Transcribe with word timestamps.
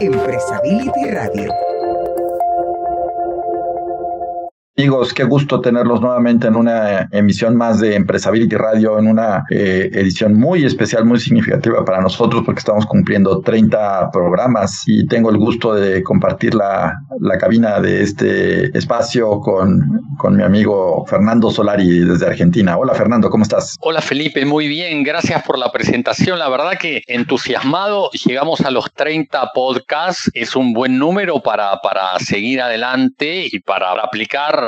Empresability 0.00 1.10
Radio. 1.10 1.77
Amigos, 4.78 5.12
qué 5.12 5.24
gusto 5.24 5.60
tenerlos 5.60 6.00
nuevamente 6.00 6.46
en 6.46 6.54
una 6.54 7.08
emisión 7.10 7.56
más 7.56 7.80
de 7.80 7.96
Empresability 7.96 8.54
Radio, 8.54 8.96
en 8.96 9.08
una 9.08 9.42
eh, 9.50 9.90
edición 9.92 10.38
muy 10.38 10.64
especial, 10.64 11.04
muy 11.04 11.18
significativa 11.18 11.84
para 11.84 12.00
nosotros 12.00 12.44
porque 12.46 12.60
estamos 12.60 12.86
cumpliendo 12.86 13.40
30 13.40 14.12
programas 14.12 14.84
y 14.86 15.04
tengo 15.08 15.30
el 15.30 15.38
gusto 15.38 15.74
de 15.74 16.04
compartir 16.04 16.54
la, 16.54 16.94
la 17.18 17.38
cabina 17.38 17.80
de 17.80 18.04
este 18.04 18.78
espacio 18.78 19.40
con, 19.40 19.82
con 20.16 20.36
mi 20.36 20.44
amigo 20.44 21.04
Fernando 21.06 21.50
Solari 21.50 21.98
desde 21.98 22.26
Argentina. 22.26 22.78
Hola 22.78 22.94
Fernando, 22.94 23.30
¿cómo 23.30 23.42
estás? 23.42 23.76
Hola 23.80 24.00
Felipe, 24.00 24.44
muy 24.44 24.68
bien, 24.68 25.02
gracias 25.02 25.42
por 25.42 25.58
la 25.58 25.72
presentación. 25.72 26.38
La 26.38 26.48
verdad 26.48 26.78
que 26.78 27.02
entusiasmado, 27.08 28.10
llegamos 28.12 28.60
a 28.60 28.70
los 28.70 28.92
30 28.92 29.50
podcasts, 29.52 30.30
es 30.34 30.54
un 30.54 30.72
buen 30.72 31.00
número 31.00 31.40
para, 31.40 31.80
para 31.80 32.16
seguir 32.20 32.60
adelante 32.60 33.48
y 33.50 33.58
para 33.58 33.90
aplicar 33.90 34.67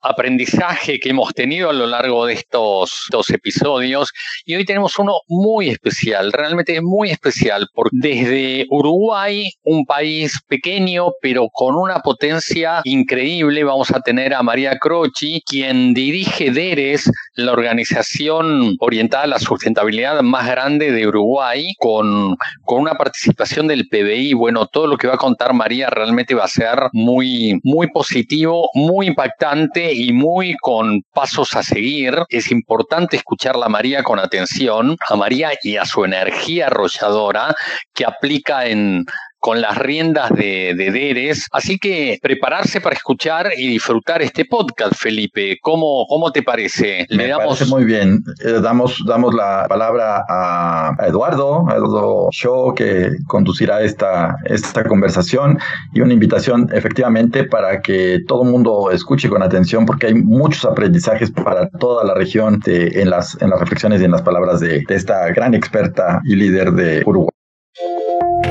aprendizaje 0.00 0.98
que 1.00 1.10
hemos 1.10 1.34
tenido 1.34 1.70
a 1.70 1.72
lo 1.72 1.86
largo 1.86 2.26
de 2.26 2.34
estos 2.34 3.06
dos 3.10 3.30
episodios. 3.30 4.10
Y 4.44 4.54
hoy 4.54 4.64
tenemos 4.64 4.98
uno 4.98 5.20
muy 5.28 5.70
especial, 5.70 6.32
realmente 6.32 6.80
muy 6.80 7.10
especial, 7.10 7.66
porque 7.74 7.90
desde 7.92 8.66
Uruguay, 8.70 9.50
un 9.64 9.84
país 9.84 10.38
pequeño 10.48 11.08
pero 11.20 11.48
con 11.52 11.74
una 11.74 12.00
potencia 12.00 12.80
increíble, 12.84 13.64
vamos 13.64 13.90
a 13.90 14.00
tener 14.00 14.34
a 14.34 14.42
María 14.42 14.78
Croci, 14.78 15.42
quien 15.44 15.94
dirige 15.94 16.50
DERES, 16.50 17.10
la 17.34 17.52
organización 17.52 18.76
orientada 18.80 19.24
a 19.24 19.28
la 19.28 19.38
sustentabilidad 19.38 20.20
más 20.22 20.46
grande 20.46 20.92
de 20.92 21.06
Uruguay, 21.06 21.74
con, 21.78 22.36
con 22.64 22.80
una 22.80 22.94
participación 22.94 23.66
del 23.66 23.88
PBI. 23.88 24.34
Bueno, 24.34 24.66
todo 24.66 24.86
lo 24.86 24.96
que 24.96 25.08
va 25.08 25.14
a 25.14 25.18
contar 25.18 25.52
María 25.54 25.90
realmente 25.90 26.34
va 26.34 26.44
a 26.44 26.48
ser 26.48 26.78
muy, 26.92 27.60
muy 27.64 27.88
positivo, 27.88 28.70
muy 28.74 29.06
impactante 29.06 29.87
y 29.92 30.12
muy 30.12 30.54
con 30.60 31.02
pasos 31.12 31.54
a 31.56 31.62
seguir. 31.62 32.14
Es 32.28 32.50
importante 32.50 33.16
escucharla 33.16 33.66
a 33.66 33.70
María 33.70 34.02
con 34.02 34.18
atención, 34.18 34.96
a 35.08 35.16
María 35.16 35.52
y 35.62 35.76
a 35.76 35.84
su 35.84 36.04
energía 36.04 36.66
arrolladora 36.66 37.54
que 37.94 38.04
aplica 38.04 38.66
en 38.66 39.04
con 39.38 39.60
las 39.60 39.78
riendas 39.78 40.30
de, 40.30 40.74
de, 40.76 40.90
Deres. 40.90 41.46
Así 41.52 41.78
que 41.78 42.18
prepararse 42.20 42.80
para 42.80 42.96
escuchar 42.96 43.50
y 43.56 43.68
disfrutar 43.68 44.22
este 44.22 44.44
podcast, 44.44 44.94
Felipe. 44.96 45.58
¿Cómo, 45.62 46.06
cómo 46.08 46.32
te 46.32 46.42
parece? 46.42 47.06
Le 47.08 47.28
damos... 47.28 47.58
parece 47.58 47.66
muy 47.66 47.84
bien. 47.84 48.22
Eh, 48.44 48.60
damos, 48.62 48.98
damos 49.06 49.34
la 49.34 49.66
palabra 49.68 50.24
a, 50.28 50.96
Eduardo, 51.06 51.68
a 51.68 51.76
Eduardo 51.76 52.28
Show, 52.32 52.74
que 52.74 53.10
conducirá 53.26 53.82
esta, 53.82 54.36
esta 54.44 54.84
conversación 54.84 55.58
y 55.94 56.00
una 56.00 56.12
invitación 56.12 56.68
efectivamente 56.72 57.44
para 57.44 57.80
que 57.80 58.18
todo 58.26 58.42
el 58.42 58.50
mundo 58.50 58.90
escuche 58.90 59.28
con 59.28 59.42
atención 59.42 59.86
porque 59.86 60.08
hay 60.08 60.14
muchos 60.14 60.64
aprendizajes 60.64 61.30
para 61.30 61.68
toda 61.68 62.04
la 62.04 62.14
región 62.14 62.60
en, 62.66 63.10
las, 63.10 63.40
en 63.40 63.50
las 63.50 63.60
reflexiones 63.60 64.00
y 64.00 64.04
en 64.04 64.10
las 64.10 64.22
palabras 64.22 64.60
de, 64.60 64.82
de 64.86 64.94
esta 64.94 65.28
gran 65.28 65.54
experta 65.54 66.20
y 66.24 66.36
líder 66.36 66.72
de 66.72 67.02
Uruguay. 67.06 67.37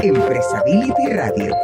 Empresability 0.03 1.07
Radio. 1.11 1.55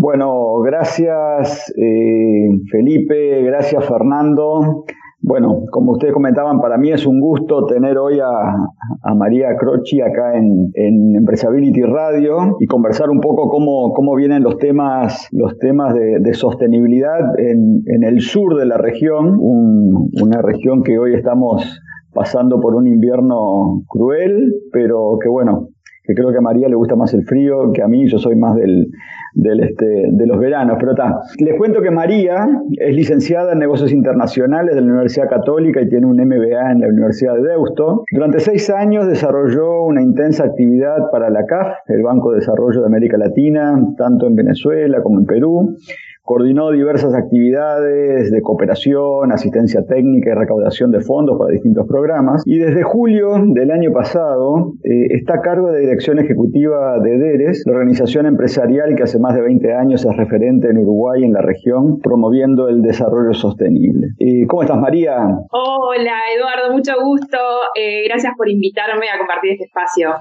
Bueno, 0.00 0.58
gracias 0.60 1.72
eh, 1.76 2.48
Felipe, 2.70 3.42
gracias 3.42 3.86
Fernando. 3.86 4.84
Bueno, 5.22 5.66
como 5.70 5.92
ustedes 5.92 6.12
comentaban, 6.12 6.60
para 6.60 6.76
mí 6.76 6.90
es 6.90 7.06
un 7.06 7.20
gusto 7.20 7.66
tener 7.66 7.98
hoy 7.98 8.18
a, 8.18 9.14
María 9.14 9.56
Croci 9.56 10.00
acá 10.00 10.36
en, 10.36 10.72
Empresability 10.74 11.82
Radio 11.82 12.56
y 12.58 12.66
conversar 12.66 13.10
un 13.10 13.20
poco 13.20 13.48
cómo, 13.48 13.92
cómo 13.92 14.16
vienen 14.16 14.42
los 14.42 14.58
temas, 14.58 15.28
los 15.30 15.56
temas 15.58 15.94
de, 15.94 16.34
sostenibilidad 16.34 17.38
en, 17.38 17.84
el 18.02 18.20
sur 18.22 18.56
de 18.56 18.66
la 18.66 18.78
región, 18.78 19.38
una 19.40 20.42
región 20.42 20.82
que 20.82 20.98
hoy 20.98 21.14
estamos 21.14 21.80
pasando 22.12 22.60
por 22.60 22.74
un 22.74 22.86
invierno 22.86 23.82
cruel, 23.88 24.54
pero 24.72 25.18
que 25.22 25.28
bueno, 25.28 25.68
que 26.04 26.14
creo 26.14 26.32
que 26.32 26.38
a 26.38 26.40
María 26.42 26.68
le 26.68 26.74
gusta 26.74 26.96
más 26.96 27.14
el 27.14 27.24
frío 27.24 27.72
que 27.72 27.82
a 27.82 27.88
mí, 27.88 28.08
yo 28.08 28.18
soy 28.18 28.34
más 28.34 28.56
del, 28.56 28.88
del 29.34 29.60
este, 29.60 30.08
de 30.10 30.26
los 30.26 30.38
veranos, 30.38 30.76
pero 30.80 30.92
está. 30.92 31.20
Les 31.38 31.56
cuento 31.56 31.82
que 31.82 31.90
María 31.90 32.46
es 32.78 32.96
licenciada 32.96 33.52
en 33.52 33.58
negocios 33.58 33.92
internacionales 33.92 34.74
de 34.74 34.80
la 34.80 34.88
Universidad 34.88 35.28
Católica 35.28 35.80
y 35.80 35.88
tiene 35.88 36.06
un 36.06 36.16
MBA 36.16 36.72
en 36.72 36.80
la 36.80 36.88
Universidad 36.88 37.34
de 37.36 37.42
Deusto. 37.42 38.04
Durante 38.12 38.40
seis 38.40 38.70
años 38.70 39.06
desarrolló 39.06 39.82
una 39.84 40.02
intensa 40.02 40.44
actividad 40.44 41.10
para 41.12 41.30
la 41.30 41.44
CAF, 41.44 41.68
el 41.88 42.02
Banco 42.02 42.32
de 42.32 42.38
Desarrollo 42.38 42.80
de 42.80 42.86
América 42.86 43.16
Latina, 43.16 43.80
tanto 43.96 44.26
en 44.26 44.34
Venezuela 44.34 45.02
como 45.02 45.20
en 45.20 45.26
Perú. 45.26 45.76
Coordinó 46.22 46.70
diversas 46.70 47.14
actividades 47.14 48.30
de 48.30 48.42
cooperación, 48.42 49.32
asistencia 49.32 49.84
técnica 49.86 50.30
y 50.30 50.34
recaudación 50.34 50.90
de 50.90 51.00
fondos 51.00 51.38
para 51.38 51.50
distintos 51.50 51.86
programas. 51.88 52.42
Y 52.46 52.58
desde 52.58 52.82
julio 52.82 53.42
del 53.54 53.70
año 53.70 53.90
pasado 53.92 54.74
eh, 54.84 55.06
está 55.10 55.34
a 55.36 55.40
cargo 55.40 55.72
de 55.72 55.80
dirección 55.80 56.18
ejecutiva 56.18 56.98
de 57.00 57.18
DERES, 57.18 57.64
la 57.66 57.72
organización 57.72 58.26
empresarial 58.26 58.94
que 58.94 59.02
hace 59.02 59.18
más 59.18 59.34
de 59.34 59.42
20 59.42 59.72
años 59.74 60.04
es 60.04 60.16
referente 60.16 60.68
en 60.68 60.78
Uruguay 60.78 61.22
y 61.22 61.24
en 61.24 61.32
la 61.32 61.42
región, 61.42 62.00
promoviendo 62.00 62.68
el 62.68 62.82
desarrollo 62.82 63.32
sostenible. 63.32 64.08
Eh, 64.18 64.46
¿Cómo 64.46 64.62
estás, 64.62 64.78
María? 64.78 65.16
Hola, 65.50 66.18
Eduardo, 66.36 66.72
mucho 66.72 66.92
gusto. 67.02 67.38
Eh, 67.74 68.04
gracias 68.06 68.34
por 68.36 68.48
invitarme 68.48 69.06
a 69.08 69.18
compartir 69.18 69.52
este 69.52 69.64
espacio. 69.64 70.14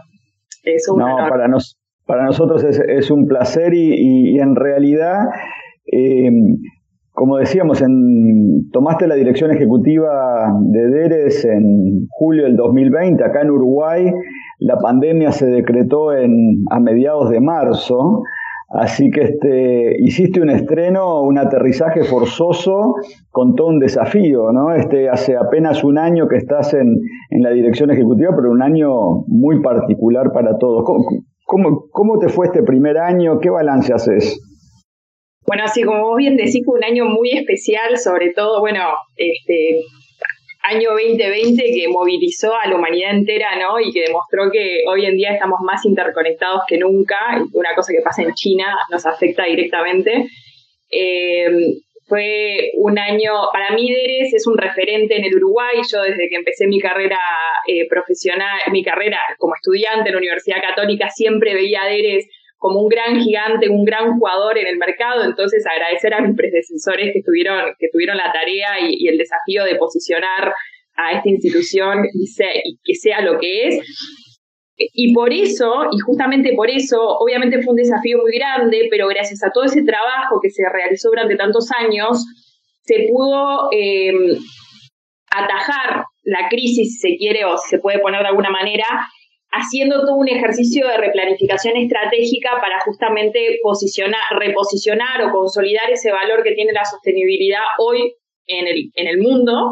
Es 0.63 0.87
un 0.89 0.99
no, 0.99 1.17
Para, 1.29 1.47
nos, 1.47 1.77
para 2.05 2.23
nosotros 2.25 2.63
es, 2.63 3.11
un 3.11 3.27
placer 3.27 3.73
y, 3.73 4.35
y 4.35 4.39
en 4.39 4.55
realidad 4.55 5.19
eh, 5.91 6.31
como 7.19 7.35
decíamos, 7.35 7.83
tomaste 8.72 9.05
la 9.05 9.16
dirección 9.16 9.51
ejecutiva 9.51 10.57
de 10.61 10.88
DERES 10.88 11.44
en 11.44 12.07
julio 12.11 12.44
del 12.45 12.55
2020, 12.55 13.22
acá 13.22 13.41
en 13.41 13.51
Uruguay. 13.51 14.09
La 14.59 14.78
pandemia 14.78 15.33
se 15.33 15.47
decretó 15.47 16.13
en, 16.13 16.63
a 16.69 16.79
mediados 16.79 17.29
de 17.29 17.41
marzo, 17.41 18.23
así 18.69 19.11
que 19.11 19.22
este, 19.22 19.95
hiciste 19.99 20.39
un 20.39 20.49
estreno, 20.49 21.22
un 21.23 21.38
aterrizaje 21.38 22.03
forzoso 22.05 22.95
con 23.31 23.53
todo 23.55 23.67
un 23.67 23.79
desafío, 23.79 24.53
¿no? 24.53 24.73
Este, 24.73 25.09
hace 25.09 25.35
apenas 25.35 25.83
un 25.83 25.97
año 25.97 26.29
que 26.29 26.38
estás 26.38 26.73
en, 26.73 27.01
la 27.31 27.49
dirección 27.49 27.91
ejecutiva, 27.91 28.31
pero 28.33 28.49
un 28.49 28.61
año 28.61 29.25
muy 29.28 29.61
particular 29.61 30.31
para 30.31 30.57
todos. 30.57 30.85
¿Cómo, 30.85 31.03
cómo, 31.44 31.83
cómo 31.91 32.17
te 32.17 32.29
fue 32.29 32.45
este 32.45 32.63
primer 32.63 32.97
año? 32.97 33.39
¿Qué 33.41 33.49
balance 33.49 33.91
haces? 33.91 34.39
Bueno, 35.49 35.63
así 35.63 35.81
como 35.81 36.03
vos 36.03 36.17
bien 36.17 36.37
decís, 36.37 36.61
fue 36.63 36.77
un 36.77 36.83
año 36.83 37.05
muy 37.05 37.31
especial, 37.31 37.97
sobre 37.97 38.33
todo, 38.33 38.59
bueno, 38.59 38.93
este 39.17 39.79
año 40.61 40.91
2020 40.91 41.63
que 41.73 41.87
movilizó 41.87 42.53
a 42.53 42.67
la 42.67 42.75
humanidad 42.75 43.15
entera, 43.15 43.55
¿no? 43.59 43.79
Y 43.79 43.91
que 43.91 44.01
demostró 44.01 44.51
que 44.51 44.83
hoy 44.87 45.07
en 45.07 45.17
día 45.17 45.33
estamos 45.33 45.57
más 45.65 45.83
interconectados 45.85 46.61
que 46.67 46.77
nunca. 46.77 47.17
Una 47.53 47.73
cosa 47.75 47.91
que 47.91 48.03
pasa 48.03 48.21
en 48.21 48.31
China 48.35 48.77
nos 48.91 49.07
afecta 49.07 49.45
directamente. 49.45 50.27
Eh, 50.91 51.49
fue 52.05 52.69
un 52.75 52.99
año, 52.99 53.33
para 53.51 53.73
mí 53.73 53.91
Deres 53.91 54.31
es 54.31 54.45
un 54.45 54.55
referente 54.55 55.17
en 55.17 55.25
el 55.25 55.35
Uruguay. 55.35 55.77
Yo 55.91 56.03
desde 56.03 56.29
que 56.29 56.35
empecé 56.35 56.67
mi 56.67 56.79
carrera 56.79 57.17
eh, 57.66 57.87
profesional, 57.89 58.59
mi 58.71 58.83
carrera 58.83 59.17
como 59.39 59.55
estudiante 59.55 60.09
en 60.09 60.13
la 60.13 60.19
Universidad 60.19 60.61
Católica, 60.61 61.09
siempre 61.09 61.55
veía 61.55 61.81
a 61.81 61.87
Deres 61.87 62.27
como 62.59 62.81
un 62.81 62.90
gran 62.90 63.20
gigante, 63.20 63.70
un 63.70 63.86
gran 63.86 64.20
jugador 64.20 64.58
en 64.58 64.68
el 64.68 64.78
mercado. 64.78 65.24
Entonces, 65.24 65.66
agradecer 65.66 66.14
a 66.14 66.22
mis 66.22 66.36
predecesores 66.36 67.12
que 67.14 67.24
tuvieron, 67.25 67.74
que 67.80 67.88
tuvieron 67.92 68.18
la 68.18 68.31
tarea 68.31 68.80
y, 68.81 69.08
el 69.08 69.18
desafío 69.18 69.64
de 69.64 69.78
posicionar 69.78 70.53
a 70.96 71.14
esta 71.14 71.30
institución 71.30 72.03
y, 72.14 72.28
que 72.84 72.94
sea 72.96 73.22
lo 73.22 73.40
que 73.40 73.68
es. 73.68 73.80
Y 74.78 75.14
por 75.14 75.34
eso, 75.34 75.86
y 75.92 76.00
justamente 76.00 76.53
por 76.56 76.70
eso, 76.70 77.02
obviamente 77.02 77.61
fue 77.61 77.72
un 77.72 77.78
desafío 77.78 78.17
muy 78.17 78.38
grande, 78.38 78.88
pero 78.91 79.08
gracias 79.08 79.41
a 79.44 79.52
todo 79.52 79.64
ese 79.64 79.84
trabajo 79.84 80.40
que 80.41 80.50
se 80.50 80.64
realizó 80.70 81.09
durante 81.09 81.35
tantos 81.35 81.70
años, 81.72 82.26
se 82.82 83.08
pudo 83.09 83.70
eh, 83.72 84.12
atajar 85.32 86.03
la 86.23 86.50
crisis, 86.50 87.00
si 87.00 87.12
se 87.12 87.17
quiere, 87.17 87.46
o 87.46 87.58
se 87.58 87.79
puede 87.79 88.00
poner 88.00 88.22
de 88.22 88.28
alguna 88.28 88.50
manera, 88.50 88.85
haciendo 89.51 90.01
todo 90.01 90.16
un 90.16 90.28
ejercicio 90.28 90.87
de 90.87 90.97
replanificación 90.97 91.75
estratégica 91.78 92.51
para 92.61 92.79
justamente 92.81 93.57
posicionar, 93.63 94.22
reposicionar 94.37 95.23
o 95.23 95.31
consolidar 95.31 95.90
ese 95.91 96.11
valor 96.11 96.43
que 96.43 96.53
tiene 96.53 96.72
la 96.73 96.85
sostenibilidad 96.85 97.61
hoy 97.79 98.13
en 98.47 98.67
el, 98.67 98.91
en 98.96 99.07
el 99.07 99.17
mundo 99.19 99.72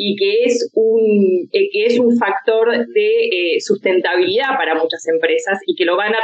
y 0.00 0.14
que 0.16 0.44
es 0.44 0.70
un, 0.74 1.48
eh, 1.52 1.68
que 1.72 1.86
es 1.86 1.98
un 1.98 2.16
factor 2.16 2.70
de 2.70 3.24
eh, 3.24 3.60
sustentabilidad 3.60 4.56
para 4.56 4.76
muchas 4.76 5.06
empresas 5.08 5.58
y 5.66 5.74
que 5.74 5.84
lo 5.84 5.96
van 5.96 6.14
a 6.14 6.18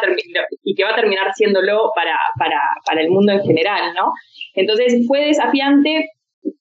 y 0.63 0.75
que 0.75 0.85
va 0.85 0.91
a 0.91 0.97
terminar 0.97 1.33
siéndolo 1.35 1.91
para, 1.95 2.17
para, 2.39 2.61
para 2.87 3.03
el 3.03 3.11
mundo 3.11 3.33
en 3.33 3.43
general, 3.43 3.93
¿no? 3.95 4.13
Entonces 4.55 5.05
fue 5.09 5.27
desafiante, 5.27 6.07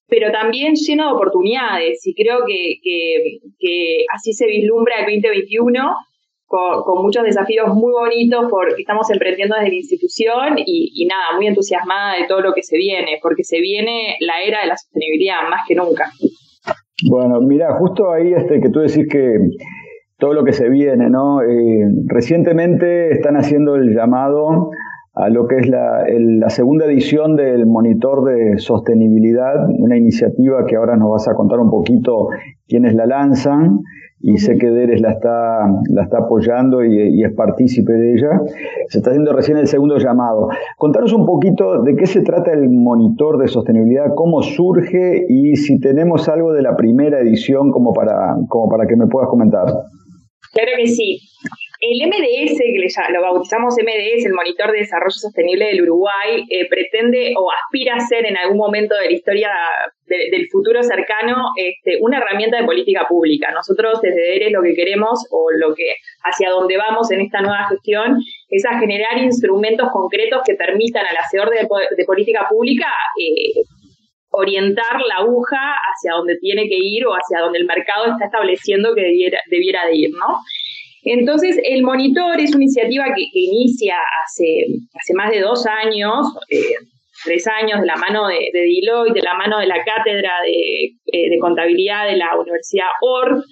pero 0.07 0.31
también 0.31 0.74
lleno 0.74 1.06
de 1.06 1.13
oportunidades 1.13 2.01
y 2.06 2.16
creo 2.16 2.39
que, 2.48 2.80
que, 2.84 3.38
que 3.60 4.06
así 4.12 4.34
se 4.34 4.48
vislumbra 4.48 5.06
el 5.06 5.22
2021 5.22 5.96
con, 6.54 7.02
muchos 7.02 7.24
desafíos 7.24 7.68
muy 7.74 7.92
bonitos 7.92 8.46
porque 8.50 8.82
estamos 8.82 9.10
emprendiendo 9.10 9.56
desde 9.56 9.70
la 9.70 9.76
institución 9.76 10.56
y, 10.58 11.08
nada, 11.08 11.36
muy 11.36 11.48
entusiasmada 11.48 12.14
de 12.20 12.28
todo 12.28 12.42
lo 12.42 12.54
que 12.54 12.62
se 12.62 12.78
viene, 12.78 13.20
porque 13.22 13.44
se 13.44 13.60
viene 13.60 14.18
la 14.20 14.34
era 14.46 14.62
de 14.62 14.68
la 14.68 14.78
sostenibilidad 14.78 15.50
más 15.50 15.62
que 15.68 15.76
nunca. 15.76 16.06
Bueno, 17.10 17.42
mira, 17.42 17.76
justo 17.80 18.12
ahí 18.12 18.34
este 18.34 18.62
que 18.62 18.70
tú 18.70 18.80
decís 18.80 19.08
que 19.10 19.38
todo 20.18 20.34
lo 20.34 20.44
que 20.44 20.54
se 20.54 20.70
viene, 20.70 21.10
¿no? 21.10 21.42
Eh, 21.42 21.88
recientemente 22.06 23.12
están 23.12 23.36
haciendo 23.36 23.76
el 23.76 23.96
llamado 23.96 24.70
a 25.16 25.30
lo 25.30 25.48
que 25.48 25.58
es 25.58 25.68
la, 25.68 26.06
la, 26.08 26.50
segunda 26.50 26.86
edición 26.86 27.36
del 27.36 27.66
Monitor 27.66 28.24
de 28.26 28.58
Sostenibilidad, 28.58 29.68
una 29.70 29.98
iniciativa 29.98 30.66
que 30.66 30.76
ahora 30.76 30.98
nos 30.98 31.10
vas 31.12 31.28
a 31.28 31.36
contar 31.36 31.60
un 31.60 31.70
poquito 31.70 32.30
quiénes 32.68 32.95
la 32.95 33.06
lanzan 33.06 33.80
y 34.25 34.38
sé 34.38 34.57
que 34.57 34.69
Deres 34.69 35.01
la 35.01 35.12
está, 35.12 35.68
la 35.89 36.04
está 36.04 36.19
apoyando 36.19 36.83
y, 36.83 37.21
es 37.24 37.33
partícipe 37.33 37.92
de 37.92 38.13
ella. 38.13 38.42
Se 38.88 39.00
está 39.00 39.10
haciendo 39.10 39.33
recién 39.33 39.57
el 39.57 39.68
segundo 39.68 39.98
llamado. 39.98 40.48
Contanos 40.77 41.12
un 41.12 41.25
poquito 41.25 41.81
de 41.81 41.95
qué 41.98 42.06
se 42.06 42.21
trata 42.21 42.54
el 42.54 42.69
monitor 42.69 43.38
de 43.38 43.50
sostenibilidad, 43.50 44.15
cómo 44.15 44.42
surge 44.42 45.25
y 45.27 45.57
si 45.57 45.77
tenemos 45.80 46.30
algo 46.30 46.54
de 46.54 46.62
la 46.62 46.77
primera 46.77 47.19
edición 47.19 47.69
como 47.71 47.92
para, 47.92 48.38
como 48.48 48.69
para 48.69 48.88
que 48.88 48.95
me 48.95 49.07
puedas 49.07 49.30
comentar. 49.30 49.68
Claro 50.54 50.72
que 50.78 50.88
sí. 50.88 51.20
El 51.86 52.08
MDS, 52.08 52.58
que 52.60 53.12
lo 53.12 53.22
bautizamos 53.22 53.76
MDS, 53.76 54.26
el 54.26 54.34
Monitor 54.34 54.72
de 54.72 54.80
Desarrollo 54.80 55.12
Sostenible 55.12 55.66
del 55.66 55.82
Uruguay, 55.82 56.46
eh, 56.50 56.70
pretende 56.70 57.34
o 57.38 57.52
aspira 57.52 57.96
a 57.96 58.00
ser 58.00 58.26
en 58.26 58.38
algún 58.38 58.58
momento 58.58 58.96
de 58.96 59.08
la 59.08 59.12
historia 59.12 59.50
del 60.06 60.48
futuro 60.50 60.82
cercano 60.84 61.36
este, 61.58 61.98
una 62.02 62.20
herramienta 62.20 62.58
de 62.58 62.66
política 62.66 63.06
pública. 63.10 63.52
Nosotros 63.52 64.00
desde 64.02 64.38
ERES 64.38 64.54
lo 64.54 64.62
que 64.62 64.76
queremos 64.76 65.28
o 65.32 65.52
lo 65.52 65.74
que 65.76 65.96
hacia 66.24 66.52
donde 66.52 66.78
vamos 66.78 67.12
en 67.12 67.22
esta 67.22 67.42
nueva 67.42 67.68
gestión 67.68 68.18
es 68.48 68.64
a 68.66 68.80
generar 68.80 69.18
instrumentos 69.18 69.90
concretos 69.92 70.42
que 70.46 70.54
permitan 70.54 71.06
al 71.06 71.18
hacedor 71.18 71.50
de, 71.50 72.06
política 72.06 72.48
pública 72.50 72.88
eh, 73.20 73.64
orientar 74.34 75.00
la 75.08 75.24
aguja 75.24 75.76
hacia 75.76 76.14
donde 76.14 76.38
tiene 76.38 76.68
que 76.68 76.78
ir 76.78 77.06
o 77.06 77.14
hacia 77.14 77.40
donde 77.40 77.60
el 77.60 77.66
mercado 77.66 78.06
está 78.06 78.26
estableciendo 78.26 78.94
que 78.96 79.02
debiera, 79.02 79.40
debiera 79.50 79.86
de 79.86 79.96
ir, 79.96 80.12
¿no? 80.12 80.40
Entonces, 81.04 81.60
el 81.64 81.84
monitor 81.84 82.40
es 82.40 82.56
una 82.56 82.64
iniciativa 82.64 83.06
que, 83.16 83.28
inicia 83.34 83.96
hace, 84.24 84.66
hace 85.00 85.14
más 85.14 85.32
de 85.32 85.42
dos 85.42 85.66
años, 85.66 86.28
eh, 86.50 86.76
tres 87.26 87.46
años, 87.48 87.82
de 87.82 87.88
la 87.88 87.96
mano 87.98 88.28
de, 88.28 88.50
de, 88.54 88.60
Deloitte, 88.62 89.16
de 89.16 89.22
la 89.22 89.34
mano 89.34 89.60
de 89.60 89.68
la 89.68 89.84
cátedra 89.84 90.32
de, 90.46 90.96
eh, 91.12 91.40
contabilidad 91.40 92.08
de 92.08 92.18
la 92.18 92.36
Universidad 92.40 92.88
OR, 93.02 93.44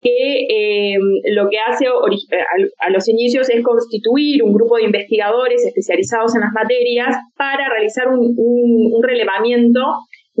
que 0.00 0.46
eh, 0.48 0.98
lo 1.34 1.48
que 1.50 1.58
hace 1.58 1.86
a, 1.86 2.90
los 2.90 3.08
inicios 3.08 3.50
es 3.50 3.62
constituir 3.62 4.42
un 4.42 4.54
grupo 4.54 4.76
de 4.76 4.84
investigadores 4.84 5.64
especializados 5.66 6.34
en 6.34 6.40
las 6.40 6.52
materias 6.52 7.16
para 7.36 7.68
realizar 7.68 8.08
un, 8.08 8.34
un 8.36 9.02
relevamiento 9.02 9.80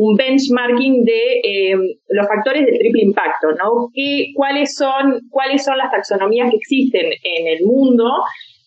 un 0.00 0.16
benchmarking 0.16 1.04
de 1.04 1.40
eh, 1.44 1.76
los 2.08 2.26
factores 2.26 2.64
de 2.64 2.78
triple 2.78 3.02
impacto, 3.02 3.48
¿no? 3.52 3.90
¿Qué, 3.94 4.28
cuáles, 4.34 4.74
son, 4.74 5.20
¿Cuáles 5.28 5.62
son 5.64 5.76
las 5.76 5.90
taxonomías 5.90 6.50
que 6.50 6.56
existen 6.56 7.06
en 7.22 7.46
el 7.46 7.64
mundo, 7.66 8.10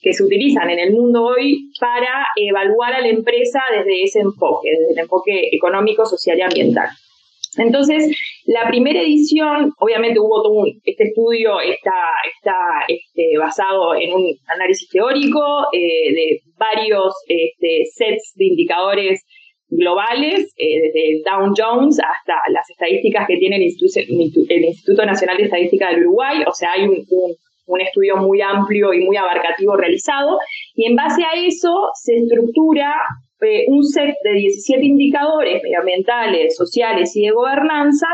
que 0.01 0.13
se 0.13 0.23
utilizan 0.23 0.69
en 0.69 0.79
el 0.79 0.91
mundo 0.91 1.23
hoy 1.23 1.71
para 1.79 2.27
evaluar 2.35 2.93
a 2.93 3.01
la 3.01 3.07
empresa 3.07 3.59
desde 3.75 4.03
ese 4.03 4.19
enfoque, 4.19 4.69
desde 4.77 4.93
el 4.93 4.99
enfoque 4.99 5.49
económico, 5.51 6.05
social 6.05 6.37
y 6.37 6.41
ambiental? 6.41 6.89
Entonces, 7.57 8.15
la 8.45 8.67
primera 8.67 9.01
edición, 9.01 9.71
obviamente 9.79 10.19
hubo 10.19 10.41
todo 10.41 10.65
este 10.83 11.03
estudio 11.03 11.59
está, 11.61 11.91
está 12.37 12.55
este, 12.87 13.37
basado 13.37 13.95
en 13.95 14.13
un 14.13 14.35
análisis 14.47 14.89
teórico 14.89 15.67
eh, 15.71 16.13
de 16.13 16.39
varios 16.57 17.13
este, 17.27 17.83
sets 17.93 18.33
de 18.35 18.45
indicadores 18.45 19.23
globales, 19.69 20.53
eh, 20.57 20.81
desde 20.81 21.21
Dow 21.25 21.53
Jones 21.55 21.99
hasta 21.99 22.35
las 22.49 22.69
estadísticas 22.69 23.27
que 23.27 23.37
tiene 23.37 23.57
el 23.57 23.63
Instituto, 23.63 25.05
Nacional 25.05 25.37
de 25.37 25.43
Estadística 25.43 25.89
del 25.89 26.01
Uruguay, 26.01 26.43
o 26.47 26.53
sea, 26.53 26.73
hay 26.73 26.87
un, 26.87 27.05
estudio 27.79 28.17
muy 28.17 28.39
amplio 28.41 28.93
y 28.93 29.03
muy 29.03 29.17
abarcativo 29.17 29.75
realizado, 29.75 30.37
y 30.75 30.85
en 30.85 30.95
base 30.95 31.23
a 31.23 31.39
eso 31.39 31.89
se 31.95 32.15
estructura 32.15 32.93
eh, 33.43 33.65
un 33.67 33.83
set 33.83 34.15
de 34.23 34.33
17 34.33 34.85
indicadores 34.85 35.61
medioambientales, 35.63 36.55
sociales 36.55 37.15
y 37.15 37.25
de 37.25 37.31
gobernanza 37.31 38.07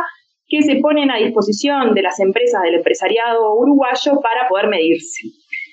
que 0.48 0.62
se 0.64 0.78
ponen 0.78 1.12
a 1.12 1.18
disposición 1.18 1.94
de 1.94 2.02
las 2.02 2.20
empresas 2.20 2.64
del 2.64 2.76
empresariado 2.76 3.56
uruguayo 3.56 4.20
para 4.22 4.48
poder 4.50 4.68
medirse. 4.68 5.28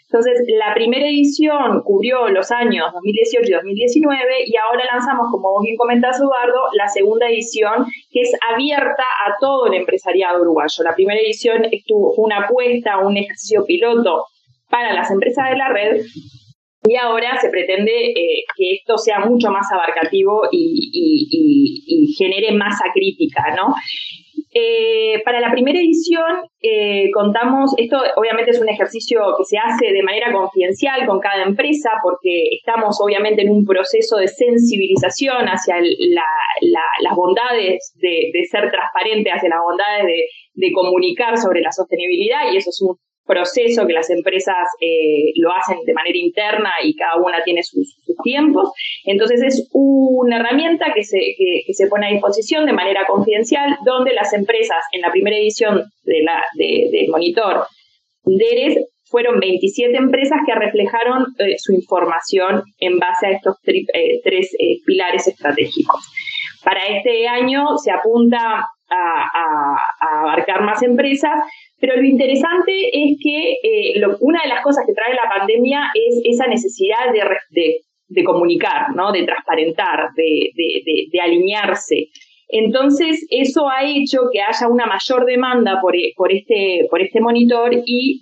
Entonces, 0.08 0.46
la 0.46 0.72
primera 0.72 1.08
edición 1.08 1.82
cubrió 1.82 2.28
los 2.28 2.52
años 2.52 2.92
2018 2.92 3.48
y 3.48 3.54
2019 3.54 4.34
y 4.46 4.54
ahora 4.56 4.84
lanzamos, 4.92 5.26
como 5.32 5.60
bien 5.60 5.76
comentás, 5.76 6.20
Eduardo, 6.20 6.68
la 6.74 6.86
segunda 6.88 7.26
edición 7.26 7.86
que 8.10 8.20
es 8.20 8.32
abierta 8.52 9.02
a 9.26 9.34
todo 9.40 9.66
el 9.66 9.74
empresariado 9.74 10.42
uruguayo. 10.42 10.84
La 10.84 10.94
primera 10.94 11.20
edición 11.20 11.66
estuvo 11.72 12.14
una 12.18 12.44
apuesta, 12.44 12.98
un 12.98 13.16
ejercicio 13.16 13.64
piloto 13.64 14.26
para 14.70 14.92
las 14.92 15.10
empresas 15.10 15.50
de 15.50 15.56
la 15.56 15.68
red 15.70 16.02
y 16.88 16.96
ahora 16.96 17.38
se 17.40 17.50
pretende 17.50 18.10
eh, 18.10 18.44
que 18.56 18.74
esto 18.74 18.96
sea 18.98 19.20
mucho 19.20 19.50
más 19.50 19.66
abarcativo 19.72 20.42
y, 20.52 22.14
genere 22.16 22.52
masa 22.52 22.84
crítica, 22.94 23.42
¿no? 23.56 23.74
Eh, 24.54 25.20
para 25.22 25.40
la 25.40 25.50
primera 25.50 25.78
edición 25.78 26.48
eh, 26.62 27.10
contamos, 27.12 27.74
esto 27.76 27.98
obviamente 28.16 28.52
es 28.52 28.60
un 28.60 28.68
ejercicio 28.70 29.20
que 29.36 29.44
se 29.44 29.58
hace 29.58 29.92
de 29.92 30.02
manera 30.02 30.32
confidencial 30.32 31.04
con 31.06 31.20
cada 31.20 31.42
empresa 31.42 31.90
porque 32.02 32.44
estamos 32.52 32.98
obviamente 33.02 33.42
en 33.42 33.50
un 33.50 33.66
proceso 33.66 34.16
de 34.16 34.28
sensibilización 34.28 35.46
hacia 35.46 35.76
las 35.80 37.16
bondades 37.16 37.92
de, 37.96 38.30
ser 38.50 38.70
transparente, 38.70 39.30
hacia 39.30 39.50
las 39.50 39.60
bondades 39.60 40.06
de, 40.06 40.24
de 40.54 40.72
comunicar 40.72 41.36
sobre 41.36 41.60
la 41.60 41.72
sostenibilidad 41.72 42.50
y 42.50 42.56
eso 42.56 42.70
es 42.70 42.80
un 42.80 42.96
proceso 43.26 43.86
que 43.86 43.92
las 43.92 44.08
empresas 44.10 44.56
eh, 44.80 45.32
lo 45.36 45.50
hacen 45.50 45.78
de 45.84 45.92
manera 45.92 46.16
interna 46.16 46.70
y 46.82 46.94
cada 46.94 47.16
una 47.16 47.42
tiene 47.44 47.62
sus, 47.62 47.96
tiempos. 48.22 48.70
Entonces 49.04 49.42
es 49.42 49.68
una 49.72 50.38
herramienta 50.38 50.92
que 50.94 51.04
se, 51.04 51.18
que, 51.36 51.74
se 51.74 51.86
pone 51.88 52.06
a 52.06 52.12
disposición 52.12 52.64
de 52.64 52.72
manera 52.72 53.04
confidencial 53.06 53.76
donde 53.84 54.14
las 54.14 54.32
empresas 54.32 54.78
en 54.92 55.02
la 55.02 55.10
primera 55.10 55.36
edición 55.36 55.84
de 56.04 56.22
la, 56.22 56.42
de, 56.54 56.88
del 56.90 57.08
monitor 57.08 57.66
DERES 58.24 58.78
fueron 59.04 59.38
27 59.38 59.96
empresas 59.96 60.38
que 60.46 60.54
reflejaron 60.54 61.26
eh, 61.38 61.56
su 61.58 61.72
información 61.74 62.62
en 62.78 62.98
base 62.98 63.26
a 63.26 63.30
estos 63.32 63.56
eh, 63.66 64.20
tres 64.24 64.50
pilares 64.84 65.28
estratégicos. 65.28 66.00
Para 66.64 66.80
este 66.86 67.28
año 67.28 67.76
se 67.76 67.92
apunta 67.92 68.66
a, 68.90 69.76
abarcar 70.20 70.62
más 70.62 70.82
empresas, 70.82 71.32
pero 71.78 71.96
lo 71.96 72.04
interesante 72.04 72.72
es 72.92 73.18
que 73.22 73.52
eh, 73.62 74.02
una 74.20 74.42
de 74.42 74.48
las 74.48 74.62
cosas 74.62 74.84
que 74.86 74.94
trae 74.94 75.14
la 75.14 75.28
pandemia 75.28 75.90
es 75.94 76.20
esa 76.24 76.46
necesidad 76.46 77.12
de, 77.12 78.24
comunicar, 78.24 78.94
¿no? 78.94 79.12
de 79.12 79.24
transparentar, 79.24 80.10
de, 80.16 81.20
alinearse. 81.20 82.06
Entonces, 82.48 83.26
eso 83.30 83.68
ha 83.68 83.82
hecho 83.82 84.20
que 84.32 84.40
haya 84.40 84.68
una 84.68 84.86
mayor 84.86 85.26
demanda 85.26 85.80
por, 85.80 85.94
por, 86.16 86.32
este, 86.32 86.86
por 86.88 87.02
este 87.02 87.20
monitor 87.20 87.72
y 87.84 88.20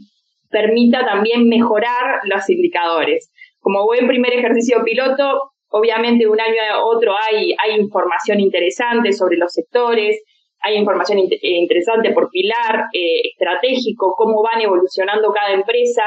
permita 0.51 1.05
también 1.05 1.47
mejorar 1.47 2.21
los 2.25 2.49
indicadores. 2.49 3.31
Como 3.61 3.85
buen 3.85 4.07
primer 4.07 4.33
ejercicio 4.33 4.83
piloto, 4.83 5.41
obviamente 5.69 6.25
de 6.25 6.31
un 6.31 6.41
año 6.41 6.55
a 6.73 6.85
otro 6.85 7.13
hay 7.21 7.55
información 7.79 8.41
interesante 8.41 9.13
sobre 9.13 9.37
los 9.37 9.53
sectores, 9.53 10.23
hay 10.65 10.77
información 10.77 11.19
eh, 11.19 11.39
interesante 11.43 12.13
por 12.13 12.31
pilar 12.31 12.87
eh, 12.93 13.21
estratégico, 13.33 14.15
cómo 14.17 14.43
van 14.43 14.63
evolucionando 14.63 15.31
cada 15.33 15.53
empresa 15.53 16.05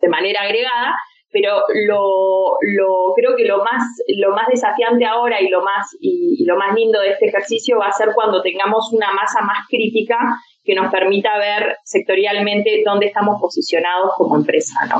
de 0.00 0.08
manera 0.08 0.42
agregada, 0.42 0.94
pero 1.32 1.62
lo, 1.88 2.56
lo, 2.60 3.12
creo 3.16 3.34
que 3.36 3.44
lo 3.44 3.58
más, 3.58 3.82
lo 4.16 4.34
más 4.34 4.46
desafiante 4.48 5.06
ahora 5.06 5.40
y 5.40 5.48
lo 5.48 5.62
más, 5.62 5.96
y, 6.00 6.44
lo 6.44 6.56
más 6.56 6.74
lindo 6.74 7.00
de 7.00 7.10
este 7.10 7.26
ejercicio 7.26 7.78
va 7.78 7.86
a 7.86 7.92
ser 7.92 8.10
cuando 8.14 8.42
tengamos 8.42 8.92
una 8.92 9.12
masa 9.12 9.40
más 9.40 9.66
crítica 9.68 10.16
que 10.62 10.74
nos 10.74 10.92
permita 10.92 11.38
ver 11.38 11.76
sectorialmente 11.84 12.82
dónde 12.84 13.06
estamos 13.06 13.40
posicionados 13.40 14.12
como 14.16 14.36
empresa, 14.36 14.74
¿no? 14.86 14.98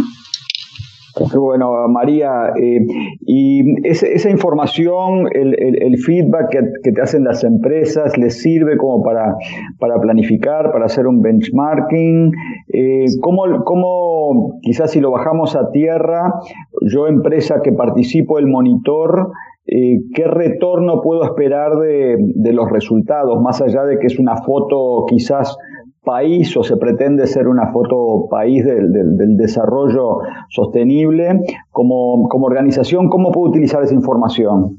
Qué 1.15 1.37
bueno, 1.37 1.89
María. 1.89 2.53
Eh, 2.57 2.87
y 3.21 3.87
esa, 3.87 4.31
información, 4.31 5.29
el, 5.33 5.99
feedback 5.99 6.51
que, 6.83 6.93
te 6.93 7.01
hacen 7.01 7.25
las 7.25 7.45
empresas, 7.45 8.17
¿les 8.17 8.41
sirve 8.41 8.77
como 8.79 9.03
para, 9.03 9.37
para 9.79 10.01
planificar, 10.01 10.73
para 10.73 10.87
hacer 10.87 11.07
un 11.07 11.21
benchmarking? 11.21 12.33
Eh, 12.73 13.05
¿cómo, 13.21 13.63
¿Cómo, 13.65 14.59
quizás 14.63 14.93
si 14.93 15.01
lo 15.01 15.11
bajamos 15.11 15.55
a 15.55 15.71
tierra, 15.71 16.33
yo 16.81 17.07
empresa 17.07 17.61
que 17.63 17.73
participo 17.73 18.37
del 18.37 18.47
monitor, 18.47 19.33
eh, 19.67 20.01
¿qué 20.15 20.27
retorno 20.27 21.03
puedo 21.03 21.25
esperar 21.25 21.77
de, 21.77 22.17
de 22.19 22.53
los 22.53 22.71
resultados? 22.71 23.41
Más 23.43 23.61
allá 23.61 23.85
de 23.85 23.99
que 23.99 24.07
es 24.07 24.19
una 24.19 24.37
foto 24.39 25.05
quizás 25.07 25.57
país 26.03 26.57
o 26.57 26.63
se 26.63 26.77
pretende 26.77 27.27
ser 27.27 27.47
una 27.47 27.73
foto 27.73 28.29
país 28.29 28.65
del, 28.65 29.37
desarrollo 29.37 30.19
sostenible. 30.51 31.41
Como, 31.71 32.29
como 32.29 32.47
organización, 32.47 33.09
¿cómo 33.09 33.31
puedo 33.31 33.51
utilizar 33.51 33.83
esa 33.83 33.95
información? 33.95 34.79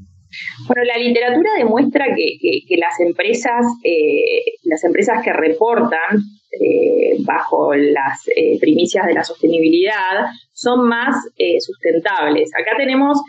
Bueno, 0.66 0.82
la 0.84 0.98
literatura 0.98 1.50
demuestra 1.56 2.06
que, 2.14 2.76
las 2.76 2.98
empresas, 3.00 3.66
eh, 3.84 4.56
las 4.64 4.82
empresas 4.84 5.22
que 5.22 5.32
reportan 5.32 6.18
eh, 6.60 7.16
bajo 7.24 7.74
las 7.74 8.26
eh, 8.34 8.58
primicias 8.60 9.06
de 9.06 9.14
la 9.14 9.24
sostenibilidad 9.24 10.26
son 10.52 10.88
más 10.88 11.16
sustentables. 11.58 12.50
Acá 12.54 12.76
tenemos 12.76 13.20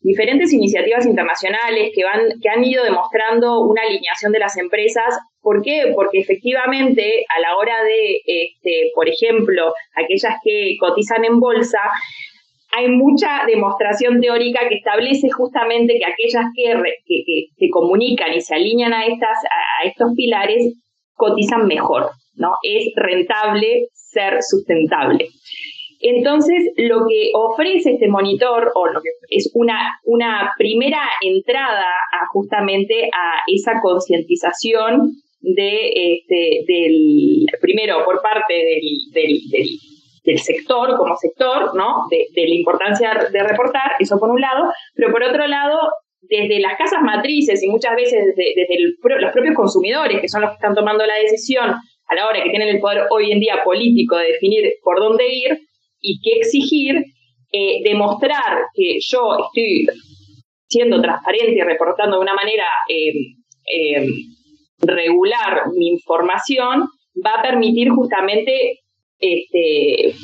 diferentes 0.00 0.52
iniciativas 0.52 1.06
internacionales 1.06 1.90
que, 1.94 2.04
van, 2.04 2.20
que 2.40 2.48
han 2.48 2.64
ido 2.64 2.84
demostrando 2.84 3.60
una 3.60 3.82
alineación 3.82 4.32
de 4.32 4.38
las 4.38 4.56
empresas. 4.56 5.18
¿Por 5.40 5.62
qué? 5.62 5.92
Porque 5.94 6.20
efectivamente 6.20 7.24
a 7.36 7.40
la 7.40 7.56
hora 7.56 7.82
de, 7.82 8.20
este, 8.24 8.90
por 8.94 9.08
ejemplo, 9.08 9.72
aquellas 9.94 10.36
que 10.44 10.76
cotizan 10.78 11.24
en 11.24 11.40
bolsa, 11.40 11.80
hay 12.76 12.88
mucha 12.88 13.44
demostración 13.46 14.20
teórica 14.20 14.68
que 14.68 14.76
establece 14.76 15.30
justamente 15.30 15.98
que 15.98 16.04
aquellas 16.04 16.46
que, 16.54 16.74
que, 17.56 17.68
comunican 17.70 18.34
y 18.34 18.40
se 18.40 18.54
alinean 18.54 18.92
a, 18.92 19.06
estas, 19.06 19.38
a 19.80 19.86
estos 19.86 20.12
pilares 20.14 20.74
cotizan 21.14 21.66
mejor, 21.66 22.10
¿no? 22.34 22.54
Es 22.62 22.92
rentable 22.94 23.88
ser 23.92 24.38
sustentable. 24.42 25.28
Entonces, 26.00 26.72
lo 26.76 27.06
que 27.08 27.30
ofrece 27.34 27.92
este 27.92 28.08
monitor, 28.08 28.70
o 28.74 28.86
lo 28.86 29.00
que 29.00 29.10
es 29.30 29.50
una, 29.54 29.98
una 30.04 30.52
primera 30.56 31.00
entrada 31.20 31.84
a 31.84 32.26
justamente 32.32 33.04
a 33.06 33.40
esa 33.46 33.80
concientización 33.82 35.12
de 35.40 35.90
este, 35.94 36.64
del, 36.66 37.46
primero 37.60 38.04
por 38.04 38.20
parte 38.22 38.54
del, 38.54 39.40
del, 40.24 40.38
sector 40.38 40.94
como 40.96 41.16
sector, 41.16 41.74
¿no? 41.74 42.02
De, 42.10 42.26
la 42.34 42.54
importancia 42.54 43.28
de 43.32 43.42
reportar, 43.42 43.92
eso 43.98 44.18
por 44.18 44.30
un 44.30 44.40
lado, 44.40 44.70
pero 44.94 45.10
por 45.10 45.22
otro 45.22 45.46
lado, 45.46 45.78
desde 46.20 46.60
las 46.60 46.76
casas 46.76 47.00
matrices 47.02 47.62
y 47.62 47.68
muchas 47.68 47.96
veces 47.96 48.26
desde, 48.26 48.52
desde 48.54 48.78
los 48.78 49.32
propios 49.32 49.54
consumidores, 49.54 50.20
que 50.20 50.28
son 50.28 50.42
los 50.42 50.50
que 50.50 50.56
están 50.56 50.74
tomando 50.74 51.06
la 51.06 51.14
decisión 51.14 51.70
a 52.08 52.14
la 52.14 52.26
hora 52.26 52.42
que 52.42 52.50
tienen 52.50 52.68
el 52.68 52.80
poder 52.80 53.06
hoy 53.10 53.32
en 53.32 53.40
día 53.40 53.62
político 53.64 54.16
de 54.16 54.32
definir 54.32 54.64
por 54.82 54.98
dónde 54.98 55.28
ir, 55.28 55.67
y 56.00 56.20
que 56.20 56.38
exigir 56.38 57.04
eh, 57.52 57.82
demostrar 57.82 58.66
que 58.74 58.98
yo 59.00 59.38
estoy 59.46 59.86
siendo 60.68 61.00
transparente 61.00 61.52
y 61.52 61.62
reportando 61.62 62.16
de 62.16 62.22
una 62.22 62.34
manera 62.34 62.64
eh, 62.88 63.12
eh, 63.74 64.06
regular 64.80 65.64
mi 65.74 65.88
información, 65.88 66.88
va 67.24 67.32
a 67.38 67.42
permitir 67.42 67.88
justamente 67.88 68.80
este, 69.18 70.14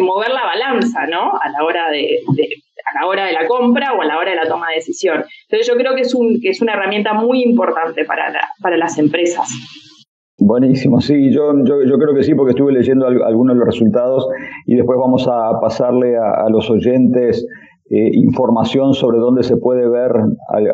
mover 0.00 0.30
la 0.30 0.44
balanza, 0.44 1.06
¿no? 1.06 1.32
A 1.40 1.48
la 1.50 1.64
hora 1.64 1.90
de, 1.90 2.20
a 2.84 3.00
la 3.00 3.06
hora 3.06 3.26
de 3.26 3.32
la 3.32 3.46
compra 3.46 3.94
o 3.94 4.02
a 4.02 4.04
la 4.04 4.18
hora 4.18 4.30
de 4.30 4.36
la 4.36 4.48
toma 4.48 4.68
de 4.68 4.76
decisión. 4.76 5.24
Entonces 5.48 5.66
yo 5.66 5.76
creo 5.76 5.94
que 5.94 6.02
es 6.02 6.14
un 6.14 6.40
que 6.40 6.50
es 6.50 6.60
una 6.60 6.74
herramienta 6.74 7.14
muy 7.14 7.42
importante 7.42 8.04
para, 8.04 8.32
para 8.60 8.76
las 8.76 8.98
empresas. 8.98 9.48
Buenísimo, 10.46 11.00
sí, 11.00 11.30
yo, 11.30 11.54
yo, 11.64 11.98
creo 11.98 12.14
que 12.14 12.22
sí, 12.22 12.34
porque 12.34 12.50
estuve 12.50 12.70
leyendo 12.70 13.06
algunos 13.06 13.54
de 13.54 13.60
los 13.60 13.66
resultados 13.66 14.28
y 14.66 14.76
después 14.76 14.98
vamos 14.98 15.26
a 15.26 15.58
pasarle 15.58 16.18
a, 16.18 16.50
los 16.50 16.70
oyentes 16.70 17.46
eh, 17.88 18.10
información 18.12 18.92
sobre 18.92 19.20
dónde 19.20 19.42
se 19.42 19.56
puede 19.56 19.88
ver 19.88 20.12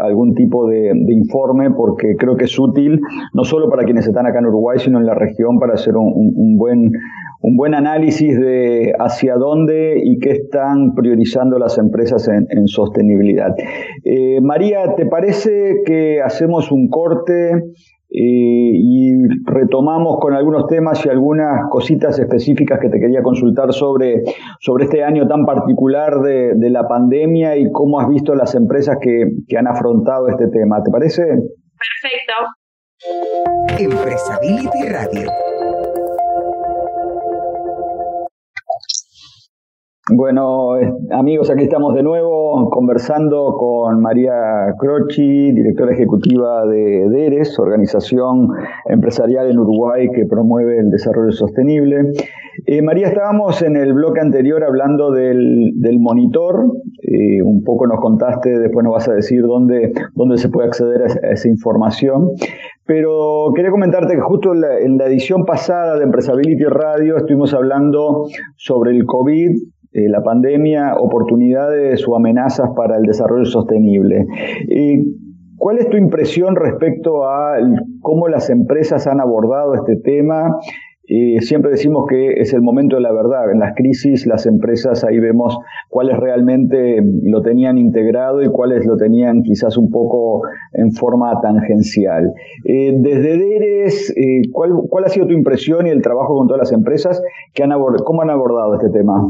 algún 0.01 0.35
tipo 0.35 0.67
de, 0.67 0.91
informe, 1.09 1.71
porque 1.71 2.17
creo 2.19 2.37
que 2.37 2.47
es 2.47 2.59
útil 2.59 3.01
no 3.33 3.45
solo 3.45 3.71
para 3.71 3.85
quienes 3.85 4.09
están 4.09 4.27
acá 4.27 4.41
en 4.41 4.47
Uruguay, 4.47 4.81
sino 4.81 4.99
en 4.99 5.07
la 5.07 5.15
región 5.15 5.61
para 5.61 5.75
hacer 5.75 5.97
un, 5.97 6.57
buen, 6.57 6.91
un 7.41 7.57
buen 7.57 7.75
análisis 7.75 8.41
de 8.41 8.93
hacia 8.99 9.37
dónde 9.37 10.01
y 10.03 10.19
qué 10.19 10.31
están 10.31 10.97
priorizando 10.97 11.61
las 11.61 11.79
empresas 11.79 12.29
en, 12.29 12.67
sostenibilidad. 12.67 13.55
Eh, 14.03 14.41
María, 14.41 14.97
¿te 14.97 15.07
parece 15.07 15.83
que 15.87 16.21
hacemos 16.21 16.73
un 16.73 16.89
corte? 16.89 17.71
Eh, 18.13 18.73
y 18.75 19.13
retomamos 19.45 20.19
con 20.21 20.35
algunos 20.35 20.67
temas 20.67 21.05
y 21.07 21.09
algunas 21.09 21.69
cositas 21.71 22.19
específicas 22.19 22.81
que 22.81 22.89
te 22.89 22.99
quería 22.99 23.23
consultar 23.23 23.73
sobre, 23.73 24.23
sobre 24.59 24.85
este 24.85 25.05
año 25.05 25.29
tan 25.29 25.47
particular 25.47 26.21
de, 26.21 26.55
de 26.57 26.71
la 26.71 26.89
pandemia 26.89 27.57
y 27.57 27.71
cómo 27.71 28.01
has 28.01 28.09
visto 28.09 28.35
las 28.35 28.57
empresas 28.57 28.99
que, 29.01 29.27
que 29.47 29.57
han 29.57 29.69
afrontado 29.69 30.29
este 30.29 30.49
tema. 30.49 30.83
¿Te 30.83 30.91
parece? 30.91 31.23
Perfecto. 31.23 32.35
Empresability 33.79 34.89
Radio. 34.89 35.31
Bueno, 40.13 40.71
amigos, 41.13 41.51
aquí 41.51 41.63
estamos 41.63 41.95
de 41.95 42.03
nuevo 42.03 42.69
conversando 42.71 43.55
con 43.57 44.03
María 44.03 44.75
Croci, 44.77 45.53
directora 45.53 45.93
ejecutiva 45.93 46.67
de 46.67 47.09
DERES, 47.09 47.57
organización 47.61 48.49
empresarial 48.87 49.49
en 49.49 49.61
Uruguay 49.61 50.09
que 50.13 50.27
promueve 50.27 50.79
el 50.81 50.91
desarrollo 50.91 51.31
sostenible. 51.31 52.13
Eh, 52.67 52.83
María, 52.83 53.07
estábamos 53.07 53.63
en 53.63 53.77
el 53.77 53.93
bloque 53.93 54.19
anterior 54.21 54.65
hablando 54.65 55.13
del, 55.13 55.73
monitor, 56.01 56.73
eh, 57.03 57.41
un 57.43 57.63
poco 57.63 57.87
nos 57.87 58.01
contaste, 58.01 58.59
después 58.59 58.83
nos 58.83 58.95
vas 58.95 59.09
a 59.09 59.13
decir 59.13 59.43
dónde, 59.43 59.93
dónde 60.17 60.39
se 60.39 60.49
puede 60.49 60.67
acceder 60.67 61.03
a, 61.03 61.31
esa 61.31 61.49
información, 61.49 62.33
pero 62.85 63.53
quería 63.55 63.71
comentarte 63.71 64.17
que 64.17 64.21
justo 64.21 64.55
en 64.55 64.99
la 64.99 65.07
edición 65.07 65.45
pasada 65.45 65.97
de 65.99 66.03
Empresability 66.03 66.65
Radio 66.65 67.17
estuvimos 67.17 67.55
hablando 67.55 68.25
sobre 68.57 68.91
el 68.91 69.07
COVID 69.07 69.53
eh, 69.93 70.09
la 70.09 70.23
pandemia, 70.23 70.95
oportunidades 70.97 72.07
o 72.07 72.17
amenazas 72.17 72.71
para 72.77 72.97
el 72.97 73.03
desarrollo 73.03 73.45
sostenible. 73.45 74.27
¿Cuál 75.57 75.79
es 75.79 75.91
tu 75.91 75.99
impresión 75.99 76.57
respecto 76.57 77.29
a 77.29 77.59
cómo 78.01 78.29
las 78.29 78.49
empresas 78.49 79.07
han 79.07 79.21
abordado 79.21 79.75
este 79.75 79.97
tema? 79.97 80.57
siempre 81.41 81.73
decimos 81.73 82.05
que 82.09 82.35
es 82.41 82.53
el 82.53 82.63
momento 82.63 82.97
de 82.97 83.03
la 83.03 83.13
verdad. 83.13 83.51
En 83.51 83.59
las 83.59 83.75
crisis, 83.75 84.27
las 84.27 84.47
empresas 84.47 85.03
ahí 85.03 85.19
vemos 85.19 85.59
cuáles 85.89 86.17
realmente 86.17 87.03
lo 87.25 87.43
tenían 87.43 87.79
integrado 87.79 88.43
y 88.43 88.49
cuáles 88.49 88.87
lo 88.87 88.97
tenían 88.97 89.43
quizás 89.43 89.77
un 89.77 89.91
poco 89.91 90.43
en 90.73 90.93
forma 90.93 91.41
tangencial. 91.41 92.33
Eh, 92.65 92.95
desde 92.97 93.39
DERES, 93.39 94.15
eh, 94.17 94.43
¿cuál, 94.53 94.71
¿cuál, 94.89 95.05
ha 95.05 95.09
sido 95.09 95.27
tu 95.27 95.33
impresión 95.33 95.87
y 95.89 95.91
el 95.91 96.01
trabajo 96.01 96.37
con 96.37 96.47
todas 96.47 96.61
las 96.61 96.73
empresas 96.73 97.21
que 97.55 97.65
han 97.65 97.71
cómo 98.05 98.23
han 98.23 98.31
abordado 98.31 98.75
este 98.75 98.91
tema? 98.91 99.21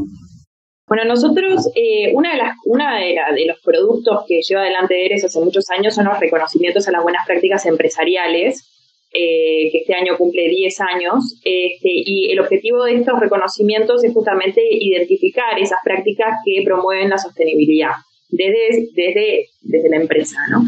Bueno, 0.90 1.04
nosotros, 1.04 1.70
eh, 1.76 2.10
una, 2.14 2.32
de, 2.32 2.38
las, 2.38 2.56
una 2.64 2.98
de, 2.98 3.16
de, 3.36 3.46
los 3.46 3.60
productos 3.60 4.24
que 4.26 4.40
lleva 4.42 4.62
adelante 4.62 5.06
ERES 5.06 5.24
hace 5.24 5.38
muchos 5.38 5.70
años 5.70 5.94
son 5.94 6.06
los 6.06 6.18
reconocimientos 6.18 6.88
a 6.88 6.90
las 6.90 7.04
buenas 7.04 7.24
prácticas 7.24 7.64
empresariales, 7.66 8.68
eh, 9.12 9.70
que 9.70 9.78
este 9.78 9.94
año 9.94 10.18
cumple 10.18 10.48
10 10.48 10.80
años, 10.80 11.40
este, 11.44 11.90
y 11.92 12.32
el 12.32 12.40
objetivo 12.40 12.82
de 12.82 12.96
estos 12.96 13.20
reconocimientos 13.20 14.02
es 14.02 14.12
justamente 14.12 14.62
identificar 14.68 15.56
esas 15.60 15.78
prácticas 15.84 16.38
que 16.44 16.64
promueven 16.64 17.10
la 17.10 17.18
sostenibilidad 17.18 17.92
desde, 18.28 18.88
desde, 18.92 19.46
desde 19.60 19.90
la 19.90 19.96
empresa, 19.96 20.38
¿no? 20.50 20.64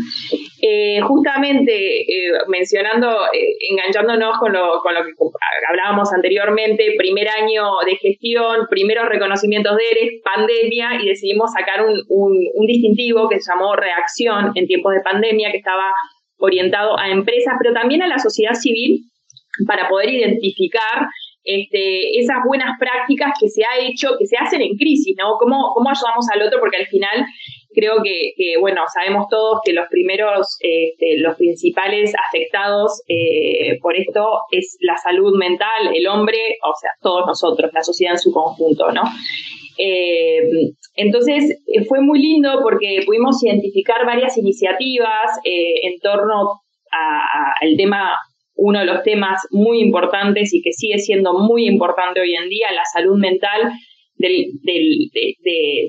Eh, 0.64 1.00
justamente 1.00 1.72
eh, 2.02 2.30
mencionando, 2.46 3.08
eh, 3.32 3.56
enganchándonos 3.68 4.38
con 4.38 4.52
lo, 4.52 4.78
con 4.80 4.94
lo 4.94 5.02
que 5.02 5.12
hablábamos 5.68 6.12
anteriormente, 6.12 6.94
primer 6.96 7.28
año 7.28 7.64
de 7.84 7.96
gestión, 7.96 8.68
primeros 8.70 9.08
reconocimientos 9.08 9.76
de 9.76 9.82
ERES, 9.90 10.22
pandemia, 10.22 11.02
y 11.02 11.08
decidimos 11.08 11.50
sacar 11.52 11.84
un, 11.84 12.66
distintivo 12.68 13.28
que 13.28 13.40
se 13.40 13.50
llamó 13.52 13.74
Reacción 13.74 14.52
en 14.54 14.68
tiempos 14.68 14.94
de 14.94 15.00
pandemia, 15.00 15.50
que 15.50 15.58
estaba 15.58 15.92
orientado 16.38 16.96
a 16.96 17.10
empresas, 17.10 17.54
pero 17.60 17.74
también 17.74 18.00
a 18.04 18.06
la 18.06 18.20
sociedad 18.20 18.54
civil, 18.54 19.00
para 19.66 19.88
poder 19.88 20.10
identificar 20.10 21.08
este, 21.42 22.20
esas 22.20 22.36
buenas 22.46 22.78
prácticas 22.78 23.32
que 23.40 23.48
se 23.48 23.64
ha 23.64 23.84
hecho, 23.84 24.10
que 24.16 24.26
se 24.26 24.36
hacen 24.36 24.62
en 24.62 24.76
crisis, 24.76 25.16
¿no? 25.18 25.34
¿Cómo, 25.40 25.72
cómo 25.74 25.90
ayudamos 25.90 26.24
al 26.32 26.42
otro? 26.42 26.60
Porque 26.60 26.76
al 26.76 26.86
final 26.86 27.26
creo 27.74 28.02
que, 28.02 28.32
bueno, 28.60 28.82
sabemos 28.92 29.26
todos 29.28 29.60
que 29.64 29.72
los 29.72 29.86
primeros, 29.88 30.56
este, 30.60 31.18
los 31.18 31.36
principales 31.36 32.12
afectados 32.28 33.02
eh, 33.08 33.78
por 33.80 33.96
esto 33.96 34.40
es 34.50 34.76
la 34.80 34.96
salud 34.96 35.36
mental, 35.36 35.94
el 35.94 36.06
hombre, 36.06 36.56
o 36.62 36.72
sea, 36.80 36.90
todos 37.00 37.26
nosotros, 37.26 37.70
la 37.72 37.82
sociedad 37.82 38.14
en 38.14 38.18
su 38.18 38.32
conjunto, 38.32 38.90
¿no? 38.92 39.02
Eh, 39.78 40.42
entonces, 40.94 41.58
fue 41.88 42.00
muy 42.00 42.20
lindo 42.20 42.60
porque 42.62 43.02
pudimos 43.06 43.42
identificar 43.42 44.04
varias 44.04 44.36
iniciativas 44.36 45.38
eh, 45.44 45.86
en 45.86 45.98
torno 46.00 46.60
al 46.90 47.76
tema 47.78 48.14
uno 48.54 48.80
de 48.80 48.84
los 48.84 49.02
temas 49.02 49.40
muy 49.50 49.80
importantes 49.80 50.52
y 50.52 50.62
que 50.62 50.72
sigue 50.72 50.98
siendo 50.98 51.32
muy 51.32 51.66
importante 51.66 52.20
hoy 52.20 52.34
en 52.34 52.48
día, 52.48 52.66
la 52.72 52.84
salud 52.84 53.18
mental 53.18 53.72
del, 54.16 54.52
del, 54.62 55.10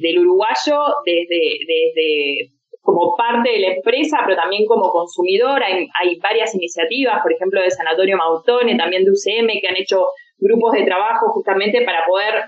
del 0.02 0.20
uruguayo 0.20 0.80
desde, 1.06 1.58
desde 1.68 2.50
como 2.82 3.16
parte 3.16 3.50
de 3.50 3.60
la 3.60 3.74
empresa, 3.76 4.18
pero 4.26 4.36
también 4.36 4.66
como 4.66 4.92
consumidor. 4.92 5.64
Hay, 5.64 5.88
hay 6.00 6.20
varias 6.20 6.54
iniciativas, 6.54 7.22
por 7.24 7.34
ejemplo, 7.34 7.62
de 7.62 7.72
Sanatorio 7.72 8.18
Mautone, 8.18 8.76
también 8.76 9.06
de 9.06 9.12
UCM, 9.12 9.48
que 9.62 9.68
han 9.68 9.78
hecho 9.78 10.08
grupos 10.38 10.74
de 10.74 10.84
trabajo 10.84 11.32
justamente 11.34 11.82
para 11.86 12.06
poder, 12.06 12.44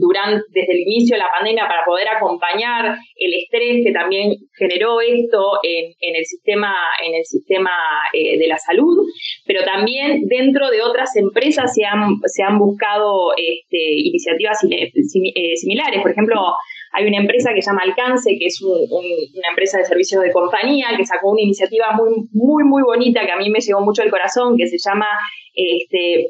durante, 0.00 0.42
desde 0.50 0.72
el 0.72 0.80
inicio 0.80 1.16
de 1.16 1.22
la 1.22 1.30
pandemia, 1.30 1.68
para 1.68 1.84
poder 1.84 2.08
acompañar 2.08 2.96
el 3.16 3.34
estrés 3.34 3.84
que 3.84 3.92
también 3.92 4.34
generó 4.58 5.00
esto 5.00 5.58
en, 5.62 5.92
en 6.00 6.16
el 6.16 6.24
sistema, 6.24 6.74
en 7.06 7.14
el 7.14 7.24
sistema 7.24 7.70
eh, 8.12 8.38
de 8.38 8.46
la 8.46 8.58
salud, 8.58 9.06
pero 9.46 9.64
también 9.64 10.22
dentro 10.26 10.70
de 10.70 10.82
otras 10.82 11.16
empresas 11.16 11.72
se 11.74 11.84
han, 11.84 12.16
se 12.26 12.42
han 12.42 12.58
buscado 12.58 13.32
este, 13.36 13.78
iniciativas 13.78 14.58
eh, 14.70 14.90
similares. 15.56 16.02
Por 16.02 16.10
ejemplo, 16.10 16.40
hay 16.92 17.06
una 17.06 17.18
empresa 17.18 17.52
que 17.54 17.62
se 17.62 17.70
llama 17.70 17.82
Alcance, 17.84 18.36
que 18.38 18.46
es 18.46 18.60
una 18.62 19.48
empresa 19.48 19.78
de 19.78 19.84
servicios 19.84 20.22
de 20.22 20.30
compañía, 20.30 20.88
que 20.96 21.06
sacó 21.06 21.30
una 21.30 21.42
iniciativa 21.42 21.86
muy, 21.92 22.10
muy, 22.32 22.64
muy 22.64 22.82
bonita 22.82 23.24
que 23.24 23.32
a 23.32 23.36
mí 23.36 23.48
me 23.48 23.60
llegó 23.60 23.80
mucho 23.80 24.02
al 24.02 24.10
corazón, 24.10 24.56
que 24.58 24.66
se 24.66 24.76
llama 24.76 25.06
este, 25.54 26.28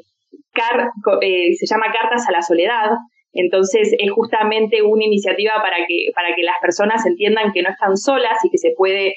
eh, 1.21 1.53
se 1.53 1.65
llama 1.65 1.91
Cartas 1.91 2.27
a 2.27 2.31
la 2.31 2.41
Soledad. 2.41 2.91
Entonces 3.33 3.95
es 3.97 4.11
justamente 4.11 4.83
una 4.83 5.05
iniciativa 5.05 5.53
para 5.55 5.87
que, 5.87 6.09
para 6.13 6.35
que 6.35 6.43
las 6.43 6.55
personas 6.61 7.05
entiendan 7.05 7.51
que 7.51 7.63
no 7.63 7.69
están 7.69 7.97
solas 7.97 8.37
y 8.45 8.49
que 8.49 8.59
se 8.59 8.73
puede, 8.77 9.15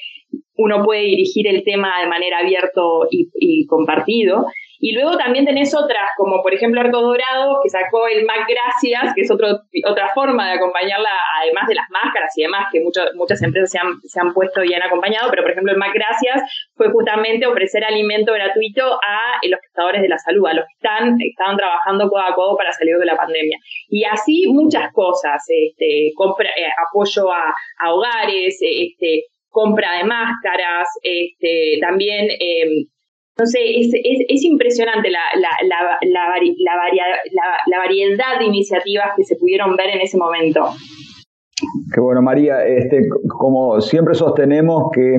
uno 0.55 0.83
puede 0.83 1.01
dirigir 1.01 1.47
el 1.47 1.63
tema 1.63 1.93
de 2.01 2.07
manera 2.07 2.39
abierto 2.39 3.07
y, 3.11 3.29
y 3.35 3.65
compartido. 3.67 4.45
Y 4.79 4.93
luego 4.93 5.17
también 5.17 5.45
tenés 5.45 5.73
otras, 5.75 6.09
como 6.15 6.41
por 6.41 6.53
ejemplo 6.53 6.81
Arco 6.81 7.01
Dorado, 7.01 7.59
que 7.63 7.69
sacó 7.69 8.07
el 8.07 8.25
Mac 8.25 8.47
Gracias, 8.47 9.13
que 9.15 9.21
es 9.21 9.31
otro, 9.31 9.47
otra 9.85 10.09
forma 10.13 10.47
de 10.47 10.55
acompañarla, 10.55 11.09
además 11.41 11.67
de 11.67 11.75
las 11.75 11.85
máscaras 11.89 12.31
y 12.37 12.43
demás, 12.43 12.67
que 12.71 12.81
muchas 12.81 13.13
muchas 13.15 13.41
empresas 13.41 13.71
se 13.71 13.79
han, 13.79 13.99
se 14.03 14.19
han 14.19 14.33
puesto 14.33 14.63
y 14.63 14.73
han 14.73 14.83
acompañado, 14.83 15.29
pero 15.29 15.43
por 15.43 15.51
ejemplo 15.51 15.71
el 15.71 15.79
Mac 15.79 15.91
Gracias 15.93 16.41
fue 16.75 16.89
justamente 16.91 17.47
ofrecer 17.47 17.83
alimento 17.83 18.33
gratuito 18.33 18.83
a 18.83 19.39
los 19.43 19.59
prestadores 19.59 20.01
de 20.01 20.09
la 20.09 20.17
salud, 20.17 20.47
a 20.47 20.53
los 20.53 20.65
que 20.65 20.73
están, 20.73 21.17
estaban 21.21 21.57
trabajando 21.57 22.09
codo 22.09 22.21
a 22.21 22.35
codo 22.35 22.57
para 22.57 22.71
salir 22.71 22.97
de 22.97 23.05
la 23.05 23.15
pandemia. 23.15 23.57
Y 23.89 24.03
así 24.05 24.45
muchas 24.47 24.91
cosas, 24.93 25.43
este, 25.47 26.11
compra, 26.15 26.49
eh, 26.49 26.67
apoyo 26.87 27.31
a, 27.31 27.53
hogares, 27.91 28.57
este, 28.61 29.23
compra 29.49 29.97
de 29.97 30.03
máscaras, 30.03 30.87
este, 31.01 31.79
también 31.81 32.29
eh, 32.29 32.85
entonces, 33.37 33.61
es, 33.61 33.93
es, 33.93 34.25
es 34.29 34.43
impresionante 34.45 35.11
la, 35.11 35.19
la, 35.39 35.49
la, 35.69 35.99
la, 37.67 37.77
variedad 37.77 38.39
de 38.39 38.45
iniciativas 38.45 39.09
que 39.15 39.23
se 39.25 39.35
pudieron 39.35 39.75
ver 39.75 39.91
en 39.91 40.01
ese 40.01 40.17
momento. 40.17 40.69
Qué 41.93 42.01
bueno, 42.01 42.23
María. 42.23 42.65
Este, 42.65 43.07
como 43.29 43.79
siempre 43.79 44.15
sostenemos 44.15 44.89
que 44.91 45.17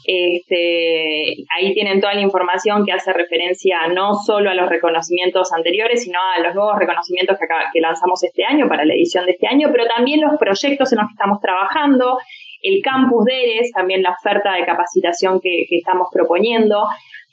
Este, 0.08 1.34
ahí 1.58 1.74
tienen 1.74 2.00
toda 2.00 2.14
la 2.14 2.20
información 2.20 2.86
que 2.86 2.92
hace 2.92 3.12
referencia 3.12 3.88
no 3.88 4.14
solo 4.14 4.50
a 4.50 4.54
los 4.54 4.68
reconocimientos 4.68 5.52
anteriores, 5.52 6.04
sino 6.04 6.20
a 6.20 6.38
los 6.40 6.54
nuevos 6.54 6.78
reconocimientos 6.78 7.36
que, 7.38 7.46
que 7.72 7.80
lanzamos 7.80 8.22
este 8.22 8.44
año 8.44 8.68
para 8.68 8.84
la 8.84 8.94
edición 8.94 9.26
de 9.26 9.32
este 9.32 9.48
año, 9.48 9.70
pero 9.72 9.86
también 9.86 10.20
los 10.20 10.38
proyectos 10.38 10.92
en 10.92 10.98
los 10.98 11.08
que 11.08 11.14
estamos 11.14 11.40
trabajando, 11.40 12.18
el 12.68 12.82
campus 12.82 13.24
DERES, 13.24 13.72
también 13.72 14.02
la 14.02 14.10
oferta 14.10 14.54
de 14.54 14.64
capacitación 14.64 15.40
que, 15.40 15.66
que 15.68 15.76
estamos 15.78 16.08
proponiendo, 16.12 16.84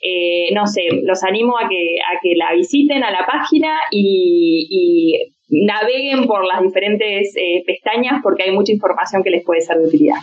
eh, 0.06 0.52
no 0.52 0.66
sé, 0.66 0.82
los 1.02 1.24
animo 1.24 1.56
a 1.56 1.66
que, 1.66 1.96
a 2.00 2.20
que 2.22 2.34
la 2.36 2.52
visiten 2.52 3.02
a 3.02 3.10
la 3.10 3.26
página 3.26 3.78
y, 3.90 5.30
naveguen 5.48 6.26
por 6.26 6.44
las 6.44 6.62
diferentes 6.62 7.34
eh, 7.36 7.62
pestañas 7.66 8.20
porque 8.22 8.44
hay 8.44 8.50
mucha 8.50 8.72
información 8.72 9.22
que 9.22 9.30
les 9.30 9.44
puede 9.44 9.60
ser 9.60 9.76
de 9.76 9.86
utilidad. 9.86 10.16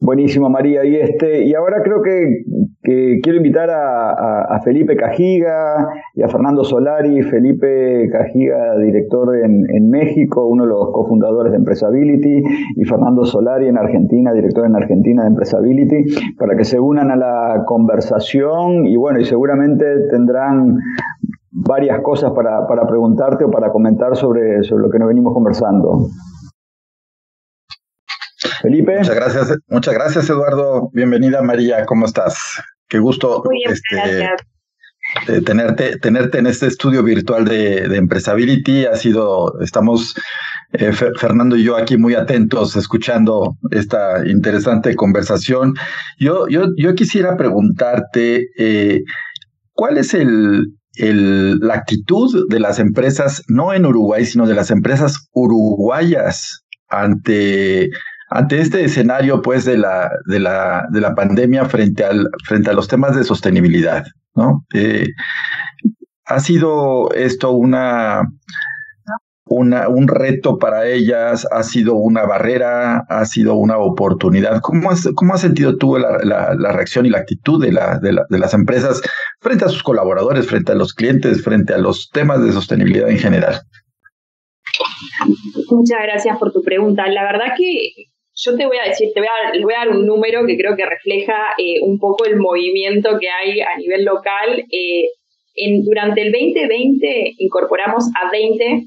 Buenísimo, 0.00 0.48
María. 0.48 0.84
Y 0.84 0.94
este, 0.94 1.44
y 1.44 1.54
ahora 1.54 1.82
creo 1.82 2.02
que, 2.02 2.44
quiero 3.20 3.36
invitar 3.36 3.68
a, 3.68 4.60
Felipe 4.64 4.96
Cajiga 4.96 5.88
y 6.14 6.22
a 6.22 6.28
Fernando 6.28 6.62
Solari. 6.62 7.22
Felipe 7.22 8.08
Cajiga, 8.10 8.78
director 8.78 9.36
en, 9.36 9.90
México, 9.90 10.46
uno 10.46 10.64
de 10.64 10.68
los 10.68 10.90
cofundadores 10.92 11.50
de 11.50 11.58
Empresability, 11.58 12.42
y 12.76 12.84
Fernando 12.84 13.24
Solari 13.24 13.66
en 13.66 13.76
Argentina, 13.76 14.32
director 14.32 14.66
en 14.66 14.76
Argentina 14.76 15.22
de 15.22 15.28
Empresability, 15.28 16.04
para 16.38 16.56
que 16.56 16.64
se 16.64 16.78
unan 16.78 17.10
a 17.10 17.16
la 17.16 17.64
conversación 17.66 18.86
y 18.86 18.96
bueno, 18.96 19.18
y 19.18 19.24
seguramente 19.24 19.84
tendrán 20.10 20.76
varias 21.50 22.00
cosas 22.02 22.32
para, 22.32 22.66
para 22.68 22.86
preguntarte 22.86 23.44
o 23.44 23.50
para 23.50 23.70
comentar 23.72 24.14
sobre, 24.14 24.62
sobre 24.62 24.84
lo 24.84 24.90
que 24.90 24.98
nos 25.00 25.08
venimos 25.08 25.34
conversando. 25.34 26.06
Felipe. 28.60 28.98
Muchas 28.98 29.14
gracias, 29.14 29.58
muchas 29.68 29.94
gracias, 29.94 30.30
Eduardo. 30.30 30.90
Bienvenida, 30.92 31.42
María. 31.42 31.84
¿Cómo 31.86 32.06
estás? 32.06 32.36
Qué 32.88 32.98
gusto 32.98 33.42
este, 35.16 35.40
tenerte, 35.42 35.98
tenerte 35.98 36.38
en 36.38 36.46
este 36.46 36.66
estudio 36.66 37.02
virtual 37.02 37.44
de, 37.44 37.88
de 37.88 37.96
Empresability. 37.96 38.86
Ha 38.86 38.96
sido, 38.96 39.60
estamos, 39.60 40.14
eh, 40.72 40.92
Fernando 40.92 41.56
y 41.56 41.64
yo 41.64 41.76
aquí 41.76 41.96
muy 41.96 42.14
atentos 42.14 42.76
escuchando 42.76 43.56
esta 43.70 44.26
interesante 44.26 44.94
conversación. 44.96 45.74
Yo, 46.18 46.48
yo, 46.48 46.66
yo 46.76 46.94
quisiera 46.94 47.36
preguntarte, 47.36 48.46
eh, 48.58 49.02
¿cuál 49.72 49.98
es 49.98 50.14
el, 50.14 50.66
el, 50.94 51.58
la 51.58 51.74
actitud 51.74 52.46
de 52.48 52.60
las 52.60 52.78
empresas, 52.78 53.42
no 53.48 53.72
en 53.72 53.86
Uruguay, 53.86 54.24
sino 54.26 54.46
de 54.46 54.54
las 54.54 54.70
empresas 54.70 55.28
uruguayas 55.32 56.64
ante 56.88 57.90
ante 58.30 58.60
este 58.60 58.84
escenario, 58.84 59.42
pues, 59.42 59.64
de 59.64 59.78
la, 59.78 60.10
de 60.26 60.38
la, 60.38 60.86
de 60.90 61.00
la 61.00 61.14
pandemia 61.14 61.64
frente, 61.64 62.04
al, 62.04 62.28
frente 62.44 62.70
a 62.70 62.74
los 62.74 62.88
temas 62.88 63.16
de 63.16 63.24
sostenibilidad, 63.24 64.04
¿no? 64.34 64.64
Eh, 64.74 65.06
ha 66.26 66.40
sido 66.40 67.10
esto 67.12 67.52
una, 67.52 68.22
una, 69.46 69.88
un 69.88 70.08
reto 70.08 70.58
para 70.58 70.86
ellas, 70.86 71.46
ha 71.50 71.62
sido 71.62 71.94
una 71.94 72.26
barrera, 72.26 73.06
ha 73.08 73.24
sido 73.24 73.54
una 73.54 73.78
oportunidad. 73.78 74.60
¿Cómo 74.60 74.90
has, 74.90 75.08
cómo 75.14 75.36
sentido 75.38 75.76
tú 75.78 75.96
la, 75.96 76.18
la, 76.22 76.72
reacción 76.72 77.06
y 77.06 77.10
la 77.10 77.18
actitud 77.18 77.62
de, 77.62 77.72
la, 77.72 77.98
de, 77.98 78.14
de, 78.28 78.38
las 78.38 78.52
empresas 78.52 79.00
frente 79.40 79.64
a 79.64 79.68
sus 79.68 79.82
colaboradores, 79.82 80.46
frente 80.46 80.72
a 80.72 80.74
los 80.74 80.92
clientes, 80.92 81.42
frente 81.42 81.72
a 81.72 81.78
los 81.78 82.10
temas 82.10 82.42
de 82.44 82.52
sostenibilidad 82.52 83.08
en 83.08 83.18
general? 83.18 83.62
Muchas 85.70 85.98
gracias 86.02 86.38
por 86.38 86.52
tu 86.52 86.62
pregunta. 86.62 87.08
La 87.08 87.22
verdad 87.24 87.54
que 87.56 87.92
yo 88.40 88.56
te 88.56 88.66
voy 88.66 88.78
a 88.78 88.88
decir, 88.88 89.10
te 89.12 89.20
voy 89.20 89.28
a, 89.28 89.60
voy 89.60 89.74
a 89.74 89.78
dar 89.78 89.88
un 89.90 90.06
número 90.06 90.46
que 90.46 90.56
creo 90.56 90.76
que 90.76 90.86
refleja 90.86 91.54
eh, 91.58 91.80
un 91.82 91.98
poco 91.98 92.24
el 92.24 92.36
movimiento 92.36 93.18
que 93.18 93.28
hay 93.28 93.60
a 93.60 93.76
nivel 93.76 94.04
local. 94.04 94.64
Eh, 94.70 95.08
durante 95.84 96.22
el 96.22 96.30
2020 96.30 97.34
incorporamos 97.38 98.04
a 98.14 98.30
20, 98.30 98.84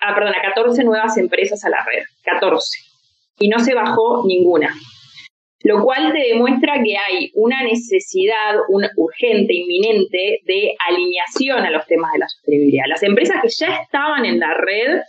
ah, 0.00 0.14
perdón, 0.14 0.34
a 0.34 0.42
14 0.42 0.84
nuevas 0.84 1.16
empresas 1.16 1.64
a 1.64 1.70
la 1.70 1.82
red, 1.84 2.02
14, 2.24 2.78
y 3.38 3.48
no 3.48 3.58
se 3.58 3.74
bajó 3.74 4.26
ninguna. 4.26 4.74
Lo 5.62 5.82
cual 5.82 6.12
te 6.12 6.28
demuestra 6.28 6.82
que 6.82 6.96
hay 6.96 7.30
una 7.34 7.62
necesidad 7.62 8.56
urgente, 8.68 9.54
inminente, 9.54 10.40
de 10.44 10.74
alineación 10.88 11.58
a 11.58 11.70
los 11.70 11.86
temas 11.86 12.12
de 12.12 12.18
la 12.18 12.28
sostenibilidad. 12.28 12.84
Las 12.88 13.02
empresas 13.02 13.42
que 13.42 13.48
ya 13.48 13.76
estaban 13.76 14.24
en 14.24 14.40
la 14.40 14.54
red 14.54 15.00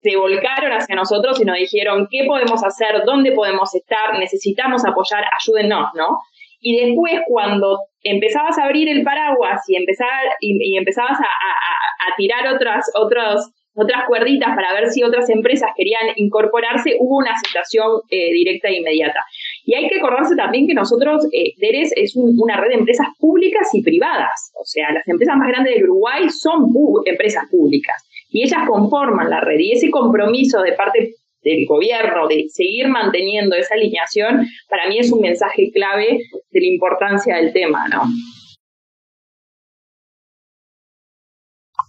se 0.00 0.16
volcaron 0.16 0.72
hacia 0.72 0.94
nosotros 0.94 1.40
y 1.40 1.44
nos 1.44 1.56
dijeron 1.56 2.06
qué 2.10 2.24
podemos 2.26 2.64
hacer, 2.64 3.02
dónde 3.04 3.32
podemos 3.32 3.74
estar, 3.74 4.18
necesitamos 4.18 4.84
apoyar, 4.84 5.24
ayúdennos, 5.40 5.88
¿no? 5.94 6.18
Y 6.60 6.86
después 6.86 7.20
cuando 7.26 7.78
empezabas 8.02 8.58
a 8.58 8.64
abrir 8.64 8.88
el 8.88 9.02
paraguas 9.04 9.62
y, 9.68 9.76
empezar, 9.76 10.08
y, 10.40 10.76
empezabas 10.76 11.18
a, 11.20 12.16
tirar 12.16 12.52
otras, 12.52 12.84
otras, 12.96 13.52
otras 13.74 14.04
cuerditas 14.08 14.56
para 14.56 14.72
ver 14.72 14.90
si 14.90 15.04
otras 15.04 15.30
empresas 15.30 15.70
querían 15.76 16.02
incorporarse, 16.16 16.96
hubo 16.98 17.18
una 17.18 17.30
aceptación 17.30 18.00
eh, 18.10 18.32
directa 18.32 18.68
e 18.68 18.78
inmediata. 18.78 19.20
Y 19.64 19.74
hay 19.74 19.88
que 19.88 19.98
acordarse 19.98 20.34
también 20.34 20.66
que 20.66 20.74
nosotros, 20.74 21.28
eh, 21.32 21.52
DERES 21.58 21.92
es 21.94 22.16
una 22.16 22.56
red 22.56 22.70
de 22.70 22.78
empresas 22.78 23.06
públicas 23.20 23.68
y 23.72 23.82
privadas. 23.82 24.52
O 24.60 24.64
sea, 24.64 24.90
las 24.92 25.06
empresas 25.06 25.36
más 25.36 25.46
grandes 25.48 25.74
del 25.74 25.84
Uruguay 25.84 26.28
son 26.28 26.72
empresas 27.06 27.44
públicas 27.50 28.07
y 28.28 28.42
ellas 28.42 28.68
conforman 28.68 29.30
la 29.30 29.40
red. 29.40 29.58
Y 29.58 29.72
ese 29.72 29.90
compromiso 29.90 30.60
de 30.62 30.72
parte 30.72 31.14
del 31.42 31.66
gobierno 31.66 32.28
de 32.28 32.46
seguir 32.48 32.88
manteniendo 32.88 33.56
esa 33.56 33.74
alineación, 33.74 34.46
para 34.68 34.88
mí 34.88 34.98
es 34.98 35.12
un 35.12 35.20
mensaje 35.20 35.70
clave 35.72 36.20
de 36.50 36.60
la 36.60 36.66
importancia 36.66 37.36
del 37.36 37.52
tema, 37.52 37.88
¿no? 37.88 38.02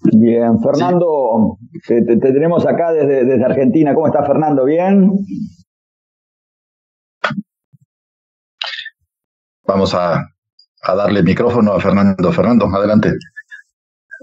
Bien, 0.02 0.60
Fernando, 0.62 1.58
te, 1.86 2.02
tenemos 2.04 2.65
acá 2.65 2.93
desde, 2.93 3.25
desde 3.25 3.45
Argentina. 3.45 3.93
¿Cómo 3.93 4.08
está 4.08 4.25
Fernando? 4.25 4.65
¿Bien? 4.65 5.12
Vamos 9.69 9.93
a, 9.93 10.25
darle 10.84 11.19
el 11.19 11.25
micrófono 11.25 11.73
a 11.73 11.80
Fernando. 11.80 12.32
Fernando, 12.32 12.65
adelante. 12.65 13.12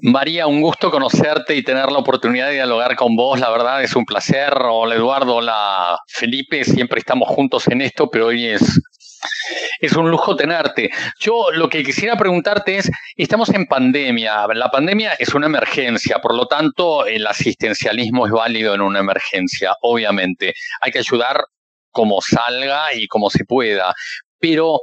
María, 0.03 0.47
un 0.47 0.61
gusto 0.61 0.91
conocerte 0.91 1.55
y 1.55 1.63
tener 1.63 1.91
la 1.91 1.99
oportunidad 1.99 2.49
de 2.49 2.55
dialogar 2.55 2.97
con 2.97 3.17
vos. 3.17 3.41
La 3.41 3.49
verdad 3.49 3.83
es 3.83 3.97
un 3.97 4.05
placer. 4.05 4.53
Hola 4.61 4.95
Eduardo, 4.95 5.37
hola 5.37 5.99
Felipe. 6.07 6.65
Siempre 6.65 6.99
estamos 6.99 7.29
juntos 7.29 7.67
en 7.69 7.81
esto, 7.81 8.11
pero 8.11 8.27
hoy 8.27 8.47
es, 8.47 8.79
es 9.81 9.93
un 9.95 10.11
lujo 10.11 10.37
tenerte. 10.37 10.91
Yo 11.19 11.51
lo 11.51 11.71
que 11.71 11.83
quisiera 11.83 12.15
preguntarte 12.15 12.77
es, 12.77 12.91
estamos 13.17 13.49
en 13.55 13.65
pandemia. 13.65 14.47
La 14.49 14.69
pandemia 14.71 15.15
es 15.15 15.33
una 15.35 15.47
emergencia, 15.47 16.19
por 16.19 16.35
lo 16.35 16.47
tanto 16.47 17.07
el 17.07 17.27
asistencialismo 17.27 18.27
es 18.27 18.33
válido 18.33 18.75
en 18.75 18.83
una 18.83 18.99
emergencia, 18.99 19.75
obviamente. 19.81 20.53
Hay 20.83 20.93
que 20.93 20.99
ayudar 20.99 21.43
como 21.91 22.21
salga 22.21 22.93
y 22.93 23.07
como 23.07 23.31
se 23.31 23.47
pueda. 23.47 23.95
Pero 24.39 24.81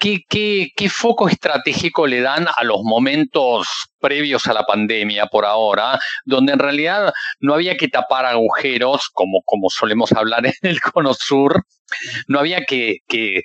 ¿Qué, 0.00 0.88
foco 0.88 1.28
estratégico 1.28 2.06
le 2.06 2.22
dan 2.22 2.46
a 2.56 2.64
los 2.64 2.80
momentos 2.82 3.68
previos 3.98 4.46
a 4.46 4.54
la 4.54 4.64
pandemia 4.64 5.26
por 5.26 5.44
ahora, 5.44 6.00
donde 6.24 6.54
en 6.54 6.58
realidad 6.58 7.12
no 7.40 7.52
había 7.52 7.76
que 7.76 7.88
tapar 7.88 8.24
agujeros, 8.24 9.10
como, 9.12 9.42
como 9.44 9.68
solemos 9.68 10.12
hablar 10.12 10.46
en 10.46 10.54
el 10.62 10.80
Cono 10.80 11.12
Sur, 11.12 11.64
no 12.28 12.38
había 12.38 12.64
que, 12.64 12.98
que, 13.06 13.42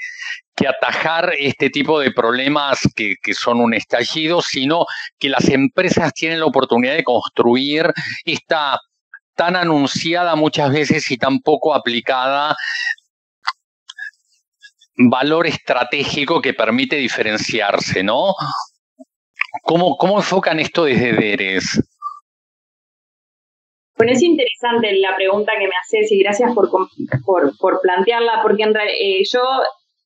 atajar 0.66 1.34
este 1.38 1.70
tipo 1.70 2.00
de 2.00 2.12
problemas 2.12 2.80
que, 2.96 3.16
que, 3.22 3.34
son 3.34 3.60
un 3.60 3.74
estallido, 3.74 4.42
sino 4.42 4.86
que 5.20 5.28
las 5.28 5.50
empresas 5.50 6.14
tienen 6.14 6.40
la 6.40 6.46
oportunidad 6.46 6.96
de 6.96 7.04
construir 7.04 7.92
esta 8.24 8.80
tan 9.36 9.56
anunciada 9.58 10.36
muchas 10.36 10.72
veces 10.72 11.12
y 11.12 11.18
tan 11.18 11.40
poco 11.40 11.76
aplicada 11.76 12.56
valor 14.98 15.48
estratégico 15.48 16.42
que 16.42 16.54
permite 16.54 16.96
diferenciarse, 16.96 18.04
¿no? 18.04 18.34
¿Cómo, 19.64 19.98
cómo 19.98 20.18
enfocan 20.18 20.60
esto 20.60 20.86
desde 20.86 21.14
DERES? 21.14 21.82
Bueno, 23.98 24.12
es 24.12 24.22
interesante 24.22 24.92
la 25.00 25.16
pregunta 25.16 25.54
que 25.58 25.68
me 25.68 25.76
haces 25.82 26.12
y 26.12 26.20
gracias 26.20 26.54
por, 26.54 26.70
por, 27.60 27.82
plantearla, 27.82 28.42
porque 28.42 28.64
en 28.64 28.76
eh, 28.76 29.24
yo 29.32 29.42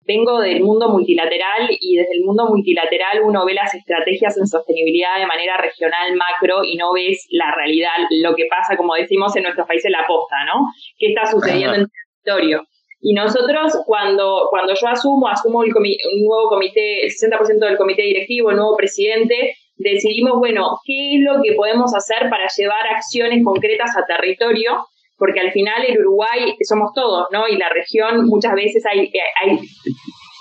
vengo 0.06 0.39
del 0.41 0.62
mundo 0.62 0.89
multilateral 0.89 1.69
y 1.69 1.95
desde 1.95 2.13
el 2.13 2.23
mundo 2.23 2.47
multilateral 2.47 3.21
uno 3.23 3.45
ve 3.45 3.56
las 3.56 3.73
estrategias 3.73 4.38
en 4.38 4.45
sostenibilidad 4.45 5.19
de 5.19 5.25
manera 5.25 5.58
regional, 5.58 6.15
macro, 6.15 6.63
y 6.63 6.75
no 6.78 6.93
ves 6.93 7.28
la 7.32 7.52
realidad, 7.56 7.89
lo 8.21 8.36
que 8.36 8.45
pasa, 8.45 8.78
como 8.78 8.93
decimos 8.93 9.36
en 9.36 9.43
nuestros 9.43 9.67
países, 9.67 9.91
la 9.91 10.06
posta, 10.08 10.36
¿no? 10.45 10.65
¿Qué 10.97 11.08
está 11.08 11.25
sucediendo 11.25 11.75
en 11.75 11.82
el 11.82 11.88
territorio? 12.23 12.67
Y 13.01 13.13
nosotros, 13.13 13.77
cuando, 13.85 14.47
cuando 14.49 14.73
yo 14.73 14.88
asumo, 14.88 15.27
asumo 15.27 15.63
el 15.63 15.69
un 15.69 16.25
nuevo 16.25 16.49
comité, 16.49 17.05
el 17.05 17.12
60% 17.12 17.59
del 17.59 17.77
comité 17.77 18.01
directivo, 18.01 18.49
el 18.49 18.57
nuevo 18.57 18.75
presidente, 18.75 19.55
decidimos, 19.77 20.38
bueno, 20.38 20.79
¿qué 20.85 21.15
es 21.15 21.21
lo 21.21 21.41
que 21.41 21.53
podemos 21.53 21.95
hacer 21.95 22.29
para 22.29 22.47
llevar 22.55 22.88
acciones 22.93 23.43
concretas 23.43 23.95
a 23.95 24.05
territorio? 24.05 24.85
Porque 25.17 25.39
al 25.39 25.51
final 25.51 25.85
el 25.88 25.99
Uruguay 25.99 26.55
somos 26.67 26.91
todos, 26.93 27.27
¿no? 27.31 27.47
Y 27.47 27.57
la 27.57 27.69
región 27.69 28.25
muchas 28.25 28.53
veces 28.53 28.85
hay, 28.85 29.12
hay 29.41 29.59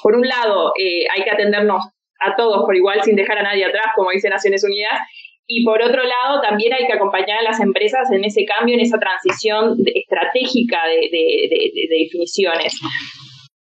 por 0.03 0.17
un 0.17 0.27
lado, 0.27 0.73
eh, 0.79 1.07
hay 1.15 1.23
que 1.23 1.31
atendernos 1.31 1.85
a 2.21 2.35
todos 2.37 2.65
por 2.65 2.75
igual 2.77 3.03
sin 3.03 3.15
dejar 3.15 3.39
a 3.39 3.43
nadie 3.43 3.65
atrás, 3.65 3.87
como 3.95 4.11
dice 4.11 4.29
Naciones 4.29 4.65
Unidas, 4.65 4.99
y 5.51 5.65
por 5.65 5.81
otro 5.83 6.03
lado, 6.03 6.43
también 6.43 6.75
hay 6.75 6.87
que 6.87 6.93
acompañar 6.93 7.39
a 7.39 7.43
las 7.43 7.59
empresas 7.59 8.11
en 8.13 8.23
ese 8.23 8.45
cambio, 8.45 8.75
en 8.75 8.83
esa 8.83 8.99
transición 8.99 9.79
estratégica 9.87 10.83
de, 10.87 11.89
definiciones. 11.89 12.79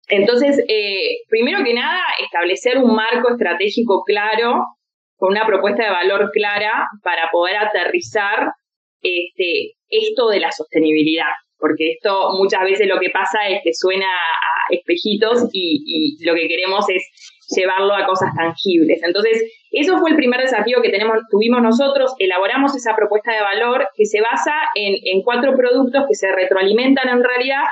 Entonces, 0.07 0.57
eh, 0.67 1.17
primero 1.29 1.63
que 1.63 1.75
nada, 1.75 2.01
establecer 2.23 2.79
un 2.79 2.95
marco 2.95 3.29
estratégico 3.29 4.01
claro, 4.03 4.65
con 5.17 5.33
una 5.33 5.45
propuesta 5.45 5.83
de 5.83 5.91
valor 5.91 6.31
clara 6.31 6.87
para 7.03 7.29
poder 7.31 7.57
aterrizar 7.57 8.53
este, 9.03 9.73
esto 9.87 10.29
de 10.29 10.39
la 10.39 10.51
sostenibilidad. 10.51 11.29
Porque 11.59 11.91
esto 11.91 12.31
muchas 12.39 12.63
veces 12.63 12.87
lo 12.87 12.99
que 12.99 13.11
pasa 13.11 13.47
es 13.49 13.61
que 13.63 13.73
suena 13.73 14.07
a 14.07 14.73
espejitos 14.73 15.47
y 15.53 16.17
lo 16.25 16.33
que 16.33 16.47
queremos 16.47 16.89
es 16.89 17.03
llevarlo 17.55 17.93
a 17.93 18.05
cosas 18.05 18.29
tangibles. 18.35 19.01
Entonces, 19.03 19.43
eso 19.71 19.97
fue 19.97 20.11
el 20.11 20.15
primer 20.15 20.41
desafío 20.41 20.81
que 20.81 20.89
tenemos, 20.89 21.17
tuvimos 21.29 21.61
nosotros, 21.61 22.13
elaboramos 22.19 22.75
esa 22.75 22.95
propuesta 22.95 23.33
de 23.33 23.41
valor 23.41 23.87
que 23.95 24.05
se 24.05 24.21
basa 24.21 24.53
en, 24.75 25.21
cuatro 25.23 25.55
productos 25.55 26.05
que 26.07 26.15
se 26.15 26.31
retroalimentan 26.31 27.09
en 27.09 27.23
realidad 27.23 27.63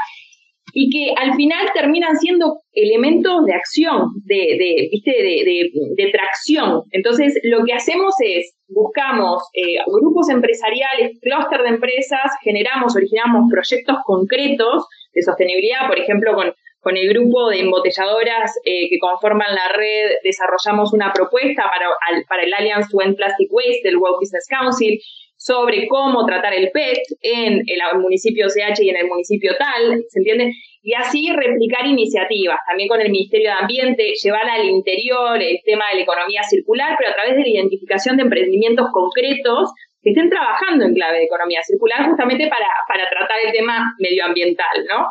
y 0.74 0.90
que 0.90 1.14
al 1.16 1.36
final 1.36 1.68
terminan 1.74 2.18
siendo 2.18 2.60
elementos 2.74 3.46
de 3.46 3.54
acción, 3.54 4.10
de, 4.26 4.36
de, 4.36 4.90
¿viste? 4.92 5.12
de, 5.12 6.12
tracción. 6.12 6.82
Entonces, 6.92 7.40
lo 7.44 7.64
que 7.64 7.74
hacemos 7.74 8.14
es, 8.20 8.54
buscamos 8.68 9.44
eh, 9.54 9.78
grupos 9.88 10.30
empresariales, 10.30 11.18
clúster 11.22 11.62
de 11.62 11.70
empresas, 11.70 12.32
generamos, 12.44 12.96
originamos 12.96 13.50
proyectos 13.50 13.98
concretos 14.04 14.86
de 15.14 15.22
sostenibilidad, 15.22 15.88
por 15.88 15.98
ejemplo, 15.98 16.34
con 16.34 16.54
con 16.86 16.96
el 16.98 17.10
grupo 17.10 17.50
de 17.50 17.62
embotelladoras 17.62 18.62
eh, 18.64 18.88
que 18.88 19.00
conforman 19.00 19.56
la 19.56 19.76
red 19.76 20.22
desarrollamos 20.24 20.94
una 20.94 21.12
propuesta 21.12 21.64
para, 21.66 22.44
el 22.44 22.54
Alliance 22.54 22.90
to 22.92 23.02
End 23.02 23.18
Plastic 23.18 23.52
Waste 23.52 23.82
del 23.82 23.98
World 23.98 24.18
Business 24.22 24.46
Council 24.48 25.02
sobre 25.36 25.88
cómo 25.88 26.24
tratar 26.28 26.54
el 26.54 26.70
PET 26.70 27.02
en 27.24 27.64
el 27.66 28.00
municipio 28.00 28.46
CH 28.46 28.84
y 28.84 28.90
en 28.90 28.98
el 28.98 29.08
municipio 29.08 29.54
tal, 29.58 30.06
¿se 30.10 30.20
entiende? 30.20 30.52
Y 30.84 30.94
así 30.94 31.28
replicar 31.34 31.88
iniciativas, 31.88 32.60
también 32.70 32.88
con 32.88 33.02
el 33.02 33.10
Ministerio 33.10 33.50
de 33.50 33.58
Ambiente, 33.62 34.14
llevar 34.22 34.48
al 34.48 34.66
interior 34.66 35.42
el 35.42 35.58
tema 35.66 35.86
de 35.90 35.98
la 35.98 36.04
economía 36.04 36.44
circular, 36.44 36.96
pero 37.00 37.10
a 37.10 37.16
través 37.16 37.36
de 37.36 37.42
la 37.42 37.50
identificación 37.50 38.18
de 38.18 38.24
emprendimientos 38.24 38.90
concretos 38.94 39.74
que 40.04 40.12
estén 40.12 40.30
trabajando 40.30 40.86
en 40.86 40.94
clave 40.94 41.18
de 41.18 41.26
economía 41.26 41.64
circular 41.64 42.06
justamente 42.06 42.48
para, 42.48 42.68
para 42.88 43.10
tratar 43.10 43.40
el 43.44 43.52
tema 43.52 43.84
medioambiental, 43.98 44.86
¿no? 44.88 45.08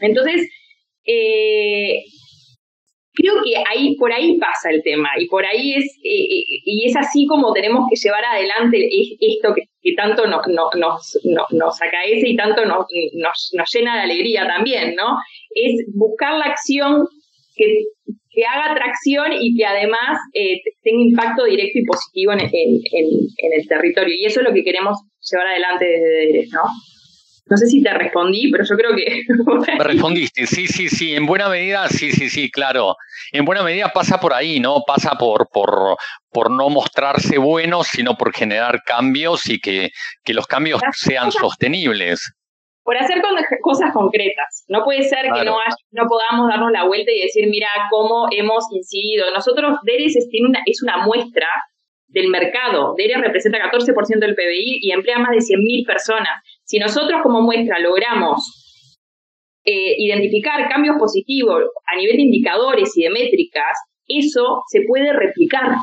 Entonces, 0.00 0.48
eh, 1.04 2.04
creo 3.14 3.34
que 3.44 3.54
ahí, 3.70 3.96
por 3.96 4.12
ahí 4.12 4.38
pasa 4.38 4.70
el 4.70 4.82
tema 4.82 5.08
y 5.18 5.26
por 5.26 5.44
ahí 5.44 5.74
es, 5.74 5.84
eh, 6.02 6.24
eh, 6.24 6.44
y 6.64 6.86
es 6.86 6.96
así 6.96 7.26
como 7.26 7.52
tenemos 7.52 7.86
que 7.90 7.96
llevar 7.96 8.24
adelante 8.24 8.88
esto 9.20 9.54
que, 9.54 9.94
tanto 9.96 10.26
no, 10.26 10.40
nos, 10.46 11.18
nos 11.50 11.82
acaece 11.82 12.28
y 12.28 12.36
tanto 12.36 12.64
nos, 12.64 12.86
nos, 13.52 13.70
llena 13.74 13.96
de 13.96 14.02
alegría 14.02 14.46
también, 14.46 14.94
¿no? 14.94 15.16
Es 15.54 15.84
buscar 15.94 16.38
la 16.38 16.46
acción 16.46 17.06
que, 17.56 17.84
haga 18.46 18.74
tracción 18.74 19.32
y 19.38 19.54
que 19.54 19.66
además 19.66 20.18
tenga 20.82 21.02
impacto 21.02 21.44
directo 21.44 21.78
y 21.78 21.84
positivo 21.84 22.32
en, 22.32 22.40
en, 22.40 23.52
el 23.52 23.68
territorio. 23.68 24.14
Y 24.16 24.24
eso 24.24 24.40
es 24.40 24.46
lo 24.46 24.54
que 24.54 24.64
queremos 24.64 24.98
llevar 25.30 25.48
adelante 25.48 25.84
desde 25.84 26.26
DERES, 26.26 26.50
¿no? 26.52 26.62
No 27.52 27.58
sé 27.58 27.66
si 27.66 27.82
te 27.82 27.92
respondí, 27.92 28.50
pero 28.50 28.64
yo 28.64 28.76
creo 28.76 28.96
que... 28.96 29.24
Me 29.76 29.84
respondiste, 29.84 30.46
sí, 30.46 30.66
sí, 30.66 30.88
sí, 30.88 31.14
en 31.14 31.26
buena 31.26 31.50
medida, 31.50 31.86
sí, 31.88 32.10
sí, 32.10 32.30
sí, 32.30 32.50
claro. 32.50 32.96
En 33.30 33.44
buena 33.44 33.62
medida 33.62 33.92
pasa 33.92 34.18
por 34.18 34.32
ahí, 34.32 34.58
¿no? 34.58 34.80
Pasa 34.86 35.16
por, 35.18 35.50
por, 35.52 35.98
por 36.30 36.50
no 36.50 36.70
mostrarse 36.70 37.36
buenos, 37.36 37.88
sino 37.88 38.16
por 38.16 38.32
generar 38.32 38.80
cambios 38.86 39.50
y 39.50 39.60
que, 39.60 39.90
que 40.24 40.32
los 40.32 40.46
cambios 40.46 40.80
sean 40.92 41.30
sostenibles. 41.30 42.32
Por 42.84 42.96
hacer 42.96 43.20
cosas 43.62 43.92
concretas. 43.92 44.64
No 44.68 44.82
puede 44.82 45.02
ser 45.02 45.24
que 45.24 45.44
no, 45.44 45.58
no 45.90 46.06
podamos 46.08 46.48
darnos 46.48 46.72
la 46.72 46.84
vuelta 46.84 47.12
y 47.12 47.20
decir, 47.20 47.50
mira 47.50 47.68
cómo 47.90 48.28
hemos 48.30 48.64
incidido. 48.72 49.30
Nosotros, 49.30 49.76
DERES 49.82 50.16
es, 50.16 50.28
una, 50.40 50.60
es 50.64 50.82
una 50.82 51.04
muestra 51.04 51.48
del 52.12 52.28
mercado. 52.28 52.94
DERES 52.96 53.20
representa 53.20 53.58
14% 53.58 54.18
del 54.20 54.34
PBI 54.34 54.78
y 54.80 54.92
emplea 54.92 55.18
más 55.18 55.32
de 55.32 55.38
100.000 55.38 55.86
personas. 55.86 56.42
Si 56.72 56.78
nosotros 56.78 57.20
como 57.22 57.42
muestra 57.42 57.78
logramos 57.80 58.88
eh, 59.62 59.94
identificar 59.98 60.70
cambios 60.70 60.96
positivos 60.98 61.64
a 61.86 61.98
nivel 61.98 62.16
de 62.16 62.22
indicadores 62.22 62.96
y 62.96 63.02
de 63.02 63.10
métricas, 63.10 63.76
eso 64.08 64.62
se 64.70 64.80
puede 64.88 65.12
replicar. 65.12 65.76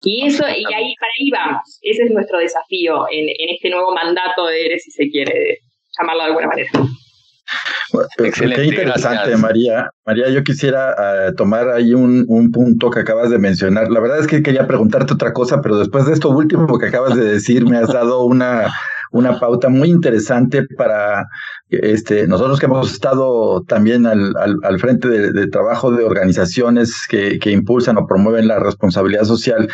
Y 0.00 0.26
eso, 0.26 0.44
y 0.48 0.64
ahí 0.72 0.94
para 0.98 1.12
ahí 1.18 1.30
vamos. 1.30 1.78
Ese 1.82 2.04
es 2.04 2.10
nuestro 2.12 2.38
desafío 2.38 3.04
en, 3.12 3.28
este 3.54 3.68
nuevo 3.68 3.94
mandato 3.94 4.46
de 4.46 4.64
ERE, 4.64 4.78
si 4.78 4.90
se 4.90 5.06
quiere 5.10 5.58
llamarlo 5.98 6.22
de 6.22 6.28
alguna 6.28 6.46
manera. 6.46 6.70
Excelente, 8.24 8.62
qué 8.62 8.68
interesante, 8.68 9.36
María. 9.36 9.90
María, 10.06 10.30
yo 10.30 10.42
quisiera 10.42 10.94
eh, 11.28 11.32
tomar 11.36 11.68
ahí 11.68 11.92
un, 11.92 12.24
un, 12.26 12.50
punto 12.50 12.88
que 12.88 13.00
acabas 13.00 13.28
de 13.28 13.38
mencionar. 13.38 13.90
La 13.90 14.00
verdad 14.00 14.20
es 14.20 14.26
que 14.26 14.42
quería 14.42 14.66
preguntarte 14.66 15.12
otra 15.12 15.34
cosa, 15.34 15.60
pero 15.60 15.76
después 15.76 16.06
de 16.06 16.14
esto 16.14 16.30
último 16.30 16.78
que 16.78 16.86
acabas 16.86 17.16
de 17.16 17.24
decir, 17.26 17.66
me 17.66 17.76
has 17.76 17.92
dado 17.92 18.24
una, 18.24 18.72
una 19.10 19.38
pauta 19.40 19.68
muy 19.68 19.90
interesante 19.90 20.64
para 20.76 21.26
este, 21.68 22.26
nosotros 22.26 22.58
que 22.58 22.66
hemos 22.66 22.92
estado 22.92 23.62
también 23.62 24.06
al, 24.06 24.34
al, 24.36 24.78
frente 24.78 25.08
de, 25.08 25.46
trabajo 25.48 25.90
de 25.90 26.04
organizaciones 26.04 27.06
que, 27.08 27.38
que, 27.38 27.50
impulsan 27.50 27.96
o 27.96 28.06
promueven 28.06 28.48
la 28.48 28.58
responsabilidad 28.58 29.24
social. 29.24 29.68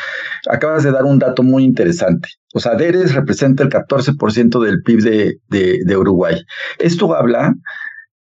Acabas 0.50 0.84
de 0.84 0.92
dar 0.92 1.04
un 1.04 1.18
dato 1.18 1.42
muy 1.42 1.64
interesante. 1.64 2.28
O 2.54 2.60
sea, 2.60 2.74
DERES 2.74 3.14
representa 3.14 3.62
el 3.62 3.70
14% 3.70 4.62
del 4.62 4.82
PIB 4.82 5.02
de, 5.02 5.38
de, 5.48 5.78
de 5.84 5.96
Uruguay. 5.96 6.36
Esto 6.78 7.14
habla 7.14 7.54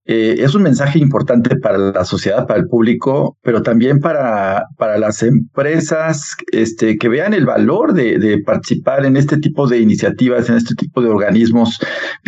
eh, 0.07 0.37
es 0.41 0.55
un 0.55 0.63
mensaje 0.63 0.99
importante 0.99 1.57
para 1.57 1.79
la 1.79 2.05
sociedad, 2.05 2.47
para 2.47 2.61
el 2.61 2.67
público, 2.67 3.39
pero 3.43 3.63
también 3.63 4.01
para, 4.01 4.67
para 4.77 4.99
las 4.99 5.23
empresas 5.23 6.37
este, 6.53 6.99
que 6.99 7.09
vean 7.09 7.33
el 7.33 7.47
valor 7.47 7.95
de, 7.95 8.19
de, 8.19 8.43
participar 8.43 9.07
en 9.07 9.17
este 9.17 9.39
tipo 9.39 9.67
de 9.67 9.79
iniciativas, 9.79 10.51
en 10.51 10.57
este 10.57 10.75
tipo 10.75 11.01
de 11.01 11.09
organismos 11.09 11.79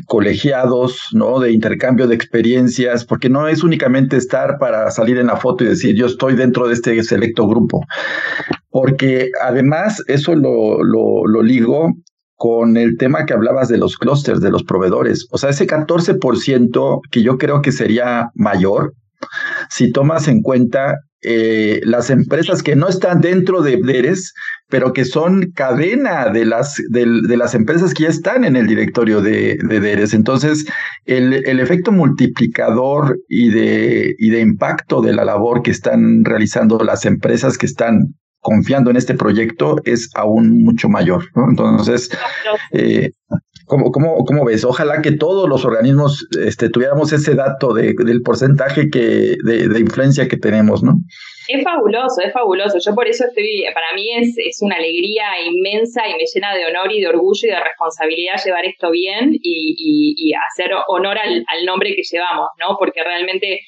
colegiados, 0.07 1.09
¿no? 1.13 1.39
De 1.39 1.53
intercambio 1.53 2.07
de 2.07 2.15
experiencias, 2.15 3.05
porque 3.05 3.29
no 3.29 3.47
es 3.47 3.63
únicamente 3.63 4.17
estar 4.17 4.57
para 4.59 4.91
salir 4.91 5.19
en 5.19 5.27
la 5.27 5.37
foto 5.37 5.63
y 5.65 5.69
decir 5.69 5.95
yo 5.95 6.07
estoy 6.07 6.35
dentro 6.35 6.69
de 6.69 6.75
este 6.75 7.03
selecto 7.03 7.47
grupo. 7.47 7.85
Porque 8.71 9.29
además 9.43 10.03
eso 10.07 10.35
lo, 10.35 10.83
lo, 10.83 11.27
lo 11.27 11.43
ligo 11.43 11.93
con 12.37 12.77
el 12.77 12.97
tema 12.99 13.25
que 13.25 13.33
hablabas 13.35 13.69
de 13.69 13.79
los 13.79 13.97
clústeres, 13.97 14.41
de 14.41 14.51
los 14.51 14.63
proveedores. 14.63 15.27
O 15.31 15.39
sea, 15.39 15.51
ese 15.51 15.67
14% 15.67 17.01
que 17.11 17.23
yo 17.23 17.39
creo 17.39 17.63
que 17.63 17.73
sería 17.73 18.31
mayor 18.35 18.93
si 19.71 19.91
tomas 19.91 20.29
en 20.29 20.43
cuenta 20.43 20.97
eh, 21.23 21.81
las 21.85 22.11
empresas 22.11 22.63
que 22.63 22.77
no 22.77 22.89
están 22.89 23.21
dentro 23.21 23.63
de 23.63 23.81
DERES, 23.83 24.33
pero 24.69 24.93
que 24.93 25.05
son 25.05 25.51
cadena 25.55 26.29
de 26.29 26.45
las, 26.45 26.81
de, 26.91 27.07
las 27.07 27.55
empresas 27.55 27.95
que 27.95 28.05
ya 28.05 28.11
están 28.11 28.45
en 28.45 28.55
el 28.55 28.67
directorio 28.67 29.23
de, 29.23 29.57
de 29.67 29.81
DERES. 29.81 30.15
Entonces, 30.15 30.67
el, 31.05 31.33
el, 31.33 31.59
efecto 31.59 31.91
multiplicador 31.91 33.19
y 33.29 33.49
de, 33.49 34.15
y 34.19 34.31
de 34.31 34.41
impacto 34.41 35.01
de 35.01 35.15
la 35.15 35.25
labor 35.25 35.63
que 35.63 35.71
están 35.71 36.25
realizando 36.25 36.79
las 36.85 37.07
empresas 37.07 37.57
que 37.57 37.67
están 37.67 38.15
confiando 38.47 38.93
en 38.93 38.97
este 38.97 39.15
proyecto 39.15 39.77
es 39.85 40.09
aún 40.15 40.63
mucho 40.63 40.89
mayor. 40.89 41.25
Entonces, 41.51 42.09
eh, 42.73 43.11
¿cómo, 43.67 44.45
ves? 44.45 44.65
Ojalá 44.65 45.03
que 45.03 45.11
todos 45.11 45.49
los 45.49 45.65
organismos 45.65 46.29
este, 46.41 46.71
tuviéramos 46.71 47.13
ese 47.13 47.35
dato 47.35 47.75
de, 47.75 47.93
del 47.99 48.23
porcentaje 48.23 48.89
que, 48.89 49.35
de, 49.43 49.81
influencia 49.81 50.29
que 50.29 50.37
tenemos, 50.37 50.85
¿no? 50.85 50.93
Es 51.49 51.65
fabuloso, 51.65 52.21
es 52.25 52.33
fabuloso. 52.33 52.79
Yo 52.79 52.95
por 52.95 53.09
eso 53.09 53.25
estoy, 53.27 53.65
para 53.75 53.93
mí 53.97 54.15
es, 54.15 54.37
es 54.39 54.59
una 54.61 54.77
alegría 54.77 55.25
inmensa 55.45 56.07
y 56.07 56.13
me 56.13 56.25
llena 56.33 56.55
de 56.55 56.67
honor 56.67 56.93
y 56.93 57.01
de 57.01 57.09
orgullo 57.09 57.49
y 57.49 57.51
de 57.51 57.61
responsabilidad 57.61 58.35
llevar 58.45 58.65
esto 58.65 58.93
bien 58.93 59.31
y, 59.33 60.33
hacer 60.53 60.71
honor 60.87 61.19
al, 61.19 61.45
al 61.49 61.65
nombre 61.67 61.97
que 61.97 62.03
llevamos, 62.03 62.47
¿no? 62.61 62.77
Porque 62.79 63.03
realmente 63.03 63.59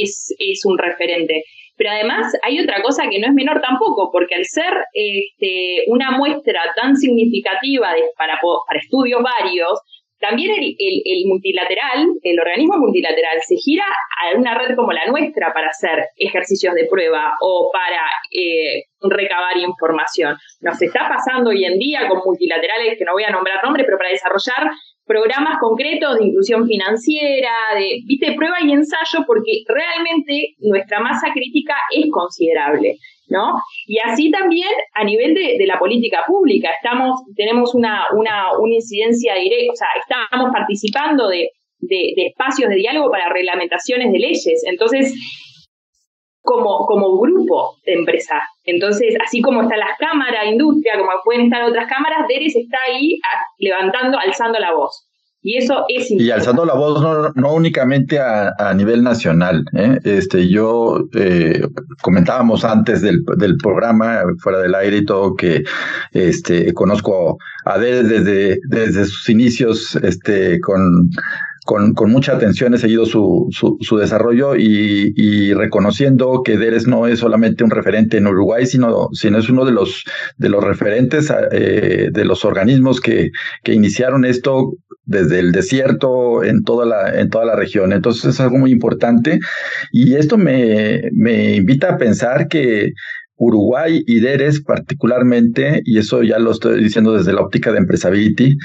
es, 0.00 0.34
es 0.38 0.64
un 0.64 0.76
referente. 0.76 1.44
Pero 1.76 1.90
además 1.90 2.32
hay 2.42 2.60
otra 2.60 2.82
cosa 2.82 3.08
que 3.10 3.18
no 3.18 3.28
es 3.28 3.32
menor 3.32 3.60
tampoco, 3.60 4.10
porque 4.12 4.34
al 4.34 4.44
ser 4.44 4.72
este, 4.92 5.84
una 5.88 6.10
muestra 6.12 6.60
tan 6.76 6.96
significativa 6.96 7.92
de, 7.94 8.04
para, 8.16 8.38
para 8.66 8.78
estudios 8.78 9.22
varios, 9.22 9.80
también 10.22 10.52
el, 10.54 10.76
el, 10.78 11.26
multilateral, 11.26 12.06
el 12.22 12.38
organismo 12.38 12.78
multilateral, 12.78 13.42
se 13.42 13.56
gira 13.56 13.84
a 13.84 14.38
una 14.38 14.56
red 14.56 14.76
como 14.76 14.92
la 14.92 15.04
nuestra 15.06 15.52
para 15.52 15.68
hacer 15.68 15.98
ejercicios 16.16 16.74
de 16.74 16.86
prueba 16.86 17.34
o 17.40 17.70
para 17.72 18.06
eh, 18.30 18.84
recabar 19.00 19.56
información. 19.58 20.36
Nos 20.60 20.80
está 20.80 21.08
pasando 21.08 21.50
hoy 21.50 21.64
en 21.64 21.76
día 21.76 22.06
con 22.08 22.20
multilaterales, 22.24 22.96
que 22.96 23.04
no 23.04 23.14
voy 23.14 23.24
a 23.24 23.30
nombrar 23.30 23.64
nombres, 23.64 23.84
pero 23.84 23.98
para 23.98 24.10
desarrollar 24.10 24.70
programas 25.04 25.58
concretos 25.58 26.16
de 26.16 26.26
inclusión 26.26 26.68
financiera, 26.68 27.74
de, 27.74 28.02
viste, 28.06 28.34
prueba 28.34 28.58
y 28.62 28.70
ensayo, 28.70 29.24
porque 29.26 29.64
realmente 29.66 30.54
nuestra 30.60 31.00
masa 31.00 31.32
crítica 31.34 31.74
es 31.90 32.06
considerable, 32.12 32.94
¿no? 33.32 33.54
Y 33.86 33.98
así 33.98 34.30
también 34.30 34.68
a 34.94 35.04
nivel 35.04 35.34
de, 35.34 35.66
la 35.66 35.78
política 35.78 36.24
pública, 36.26 36.70
estamos, 36.70 37.22
tenemos 37.34 37.74
una, 37.74 38.04
una, 38.16 38.58
una 38.58 38.74
incidencia 38.74 39.34
directa, 39.34 39.72
o 39.72 39.76
sea, 39.76 39.88
estamos 39.98 40.50
participando 40.52 41.28
de, 41.28 41.50
de, 41.78 42.12
de 42.14 42.26
espacios 42.26 42.68
de 42.68 42.76
diálogo 42.76 43.10
para 43.10 43.32
reglamentaciones 43.32 44.12
de 44.12 44.18
leyes. 44.18 44.62
Entonces, 44.66 45.14
como, 46.42 46.84
como 46.86 47.18
grupo 47.18 47.76
de 47.86 47.94
empresa. 47.94 48.42
Entonces, 48.64 49.14
así 49.24 49.40
como 49.40 49.62
están 49.62 49.78
las 49.78 49.96
cámaras, 49.98 50.46
industria, 50.46 50.98
como 50.98 51.10
pueden 51.24 51.46
estar 51.46 51.62
otras 51.62 51.88
cámaras, 51.88 52.26
DERES 52.28 52.56
está 52.56 52.78
ahí 52.88 53.18
levantando, 53.58 54.18
alzando 54.18 54.58
la 54.58 54.74
voz. 54.74 55.08
Y 55.44 55.56
eso 55.56 55.84
es 55.88 56.08
Y 56.10 56.30
alzando 56.30 56.64
la 56.64 56.74
voz 56.74 57.02
no, 57.02 57.30
no 57.34 57.52
únicamente 57.52 58.20
a, 58.20 58.54
a, 58.56 58.72
nivel 58.74 59.02
nacional. 59.02 59.64
¿eh? 59.72 59.98
Este, 60.04 60.48
yo 60.48 61.08
eh, 61.14 61.66
comentábamos 62.00 62.64
antes 62.64 63.02
del, 63.02 63.24
del, 63.38 63.56
programa, 63.56 64.22
fuera 64.38 64.60
del 64.60 64.74
aire 64.76 64.98
y 64.98 65.04
todo, 65.04 65.34
que 65.34 65.64
este, 66.12 66.72
conozco 66.74 67.38
a 67.64 67.76
DERES 67.76 68.08
desde, 68.08 68.58
desde 68.68 69.04
sus 69.04 69.28
inicios 69.28 69.96
este, 69.96 70.60
con 70.60 71.10
con, 71.64 71.94
con, 71.94 72.10
mucha 72.10 72.32
atención 72.32 72.74
he 72.74 72.78
seguido 72.78 73.06
su, 73.06 73.48
su, 73.50 73.96
desarrollo 73.96 74.56
y, 74.56 75.52
reconociendo 75.54 76.42
que 76.44 76.56
DERES 76.56 76.86
no 76.86 77.06
es 77.06 77.20
solamente 77.20 77.62
un 77.62 77.70
referente 77.70 78.16
en 78.16 78.26
Uruguay, 78.26 78.66
sino, 78.66 79.08
sino 79.12 79.38
es 79.38 79.48
uno 79.48 79.64
de 79.64 79.72
los, 79.72 80.04
de 80.38 80.48
los 80.48 80.64
referentes 80.64 81.32
eh, 81.52 82.08
de 82.12 82.24
los 82.24 82.44
organismos 82.44 83.00
que, 83.00 83.30
que 83.62 83.74
iniciaron 83.74 84.24
esto 84.24 84.72
desde 85.04 85.40
el 85.40 85.52
desierto 85.52 86.42
en 86.42 86.62
toda 86.62 86.86
la, 86.86 87.20
en 87.20 87.28
toda 87.28 87.44
la 87.44 87.56
región. 87.56 87.92
Entonces 87.92 88.24
es 88.24 88.40
algo 88.40 88.58
muy 88.58 88.70
importante 88.70 89.38
y 89.92 90.14
esto 90.14 90.38
me, 90.38 91.02
me 91.12 91.54
invita 91.56 91.90
a 91.90 91.98
pensar 91.98 92.48
que 92.48 92.92
Uruguay 93.36 94.02
y 94.06 94.20
DERES 94.20 94.62
particularmente, 94.62 95.82
y 95.84 95.98
eso 95.98 96.22
ya 96.22 96.38
lo 96.38 96.52
estoy 96.52 96.82
diciendo 96.82 97.12
desde 97.14 97.32
la 97.32 97.40
óptica 97.40 97.72
de 97.72 97.78
Empresability, 97.78 98.56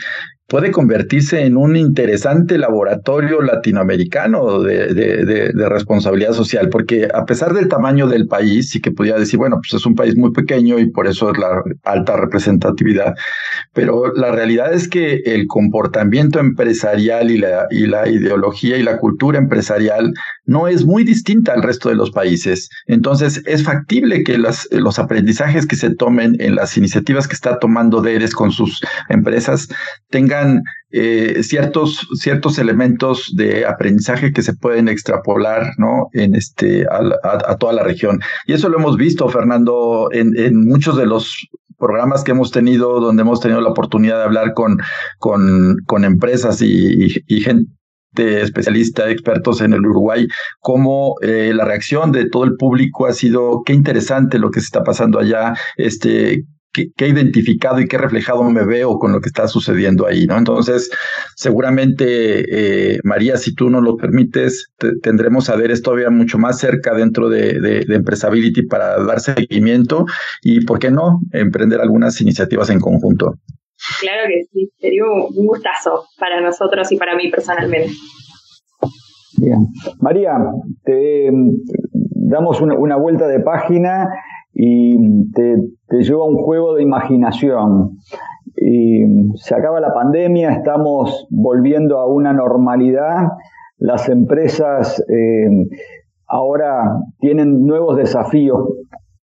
puede 0.47 0.71
convertirse 0.71 1.45
en 1.45 1.57
un 1.57 1.75
interesante 1.75 2.57
laboratorio 2.57 3.41
latinoamericano 3.41 4.61
de, 4.61 4.93
de, 4.93 5.69
responsabilidad 5.69 6.31
social, 6.31 6.69
porque 6.69 7.09
a 7.13 7.25
pesar 7.25 7.53
del 7.53 7.67
tamaño 7.67 8.07
del 8.07 8.27
país, 8.27 8.69
sí 8.69 8.79
que 8.79 8.91
podría 8.91 9.17
decir, 9.17 9.37
bueno, 9.37 9.57
pues 9.57 9.73
es 9.73 9.85
un 9.85 9.95
país 9.95 10.15
muy 10.15 10.31
pequeño 10.31 10.79
y 10.79 10.89
por 10.89 11.07
eso 11.07 11.31
es 11.31 11.37
la 11.37 11.61
alta 11.83 12.15
representatividad, 12.15 13.13
pero 13.73 14.13
la 14.15 14.31
realidad 14.31 14.73
es 14.73 14.87
que 14.87 15.21
el 15.25 15.47
comportamiento 15.47 16.39
empresarial 16.39 17.29
y 17.29 17.39
la, 17.39 17.67
y 17.69 17.85
la 17.85 18.07
ideología 18.07 18.77
y 18.77 18.83
la 18.83 18.99
cultura 18.99 19.37
empresarial 19.37 20.13
no 20.45 20.69
es 20.69 20.85
muy 20.85 21.03
distinta 21.03 21.51
al 21.53 21.61
resto 21.61 21.89
de 21.89 21.95
los 21.95 22.11
países. 22.11 22.69
Entonces, 22.85 23.43
es 23.45 23.63
factible 23.65 24.23
que 24.23 24.37
las, 24.37 24.69
los 24.71 24.97
aprendizajes 24.97 25.65
que 25.65 25.75
se 25.75 25.93
tomen 25.93 26.37
en 26.39 26.55
las 26.55 26.77
iniciativas 26.77 27.27
que 27.27 27.35
está 27.35 27.59
tomando 27.59 28.01
DERES 28.01 28.33
con 28.33 28.51
sus 28.51 28.79
empresas 29.09 29.67
tengan 30.09 30.36
eh, 30.89 31.43
ciertos, 31.43 32.07
ciertos 32.13 32.57
elementos 32.59 33.33
de 33.35 33.65
aprendizaje 33.65 34.31
que 34.31 34.41
se 34.41 34.53
pueden 34.53 34.87
extrapolar 34.87 35.71
¿no? 35.77 36.07
en 36.13 36.33
este, 36.33 36.85
a, 36.89 37.55
toda 37.57 37.73
la 37.73 37.83
región. 37.83 38.19
Y 38.45 38.53
eso 38.53 38.69
lo 38.69 38.77
hemos 38.77 38.97
visto, 38.97 39.27
Fernando, 39.27 40.09
en, 40.11 40.65
muchos 40.65 40.97
de 40.97 41.05
los 41.05 41.35
programas 41.77 42.23
que 42.23 42.31
hemos 42.31 42.51
tenido, 42.51 42.99
donde 42.99 43.21
hemos 43.21 43.39
tenido 43.39 43.61
la 43.61 43.69
oportunidad 43.69 44.17
de 44.17 44.23
hablar 44.23 44.53
con, 44.53 44.77
con, 45.19 46.03
empresas 46.03 46.61
y, 46.61 47.09
gente 47.41 47.69
de 48.13 48.41
especialistas, 48.41 49.11
expertos 49.11 49.61
en 49.61 49.73
el 49.73 49.85
Uruguay, 49.85 50.25
cómo 50.59 51.15
eh, 51.21 51.51
la 51.53 51.65
reacción 51.65 52.11
de 52.11 52.27
todo 52.29 52.45
el 52.45 52.55
público 52.55 53.05
ha 53.05 53.13
sido, 53.13 53.61
qué 53.63 53.73
interesante 53.73 54.39
lo 54.39 54.49
que 54.49 54.61
se 54.61 54.65
está 54.65 54.83
pasando 54.83 55.19
allá, 55.19 55.53
este, 55.75 56.45
qué, 56.71 56.87
qué 56.95 57.07
identificado 57.07 57.79
y 57.79 57.87
qué 57.87 57.97
reflejado 57.97 58.43
me 58.43 58.65
veo 58.65 58.97
con 58.99 59.11
lo 59.11 59.19
que 59.19 59.29
está 59.29 59.47
sucediendo 59.47 60.05
ahí, 60.05 60.25
¿no? 60.25 60.37
Entonces, 60.37 60.89
seguramente, 61.35 62.95
eh, 62.95 62.99
María, 63.03 63.37
si 63.37 63.53
tú 63.53 63.69
nos 63.69 63.83
lo 63.83 63.97
permites, 63.97 64.67
tendremos 65.01 65.49
a 65.49 65.55
ver 65.55 65.71
esto 65.71 65.91
todavía 65.91 66.09
mucho 66.09 66.37
más 66.37 66.59
cerca 66.59 66.93
dentro 66.93 67.29
de, 67.29 67.61
de, 67.61 67.85
de 67.85 67.95
Empresability 67.95 68.63
para 68.63 69.01
dar 69.03 69.21
seguimiento 69.21 70.05
y, 70.41 70.65
¿por 70.65 70.79
qué 70.79 70.91
no?, 70.91 71.21
emprender 71.31 71.79
algunas 71.79 72.19
iniciativas 72.19 72.69
en 72.69 72.81
conjunto. 72.81 73.35
Claro 74.01 74.27
que 74.27 74.43
sí, 74.51 74.69
sería 74.79 75.03
un 75.05 75.45
gustazo 75.45 76.05
para 76.19 76.41
nosotros 76.41 76.91
y 76.91 76.97
para 76.97 77.15
mí 77.15 77.29
personalmente. 77.29 77.91
Bien. 79.37 79.67
María, 80.01 80.31
te 80.83 81.29
damos 82.29 82.59
una, 82.59 82.95
vuelta 82.97 83.27
de 83.27 83.39
página 83.39 84.09
y 84.59 85.31
te, 85.33 85.55
lleva 85.99 86.25
un 86.25 86.37
juego 86.37 86.73
de 86.73 86.81
imaginación. 86.81 87.97
Y 88.55 89.03
se 89.35 89.53
acaba 89.53 89.79
la 89.79 89.93
pandemia, 89.93 90.51
estamos 90.51 91.27
volviendo 91.29 91.99
a 91.99 92.07
una 92.07 92.33
normalidad 92.33 93.27
las 93.77 94.09
empresas 94.09 94.99
eh, 95.07 95.67
ahora 96.27 96.99
tienen 97.19 97.67
nuevos 97.67 97.95
desafíos. 97.97 98.67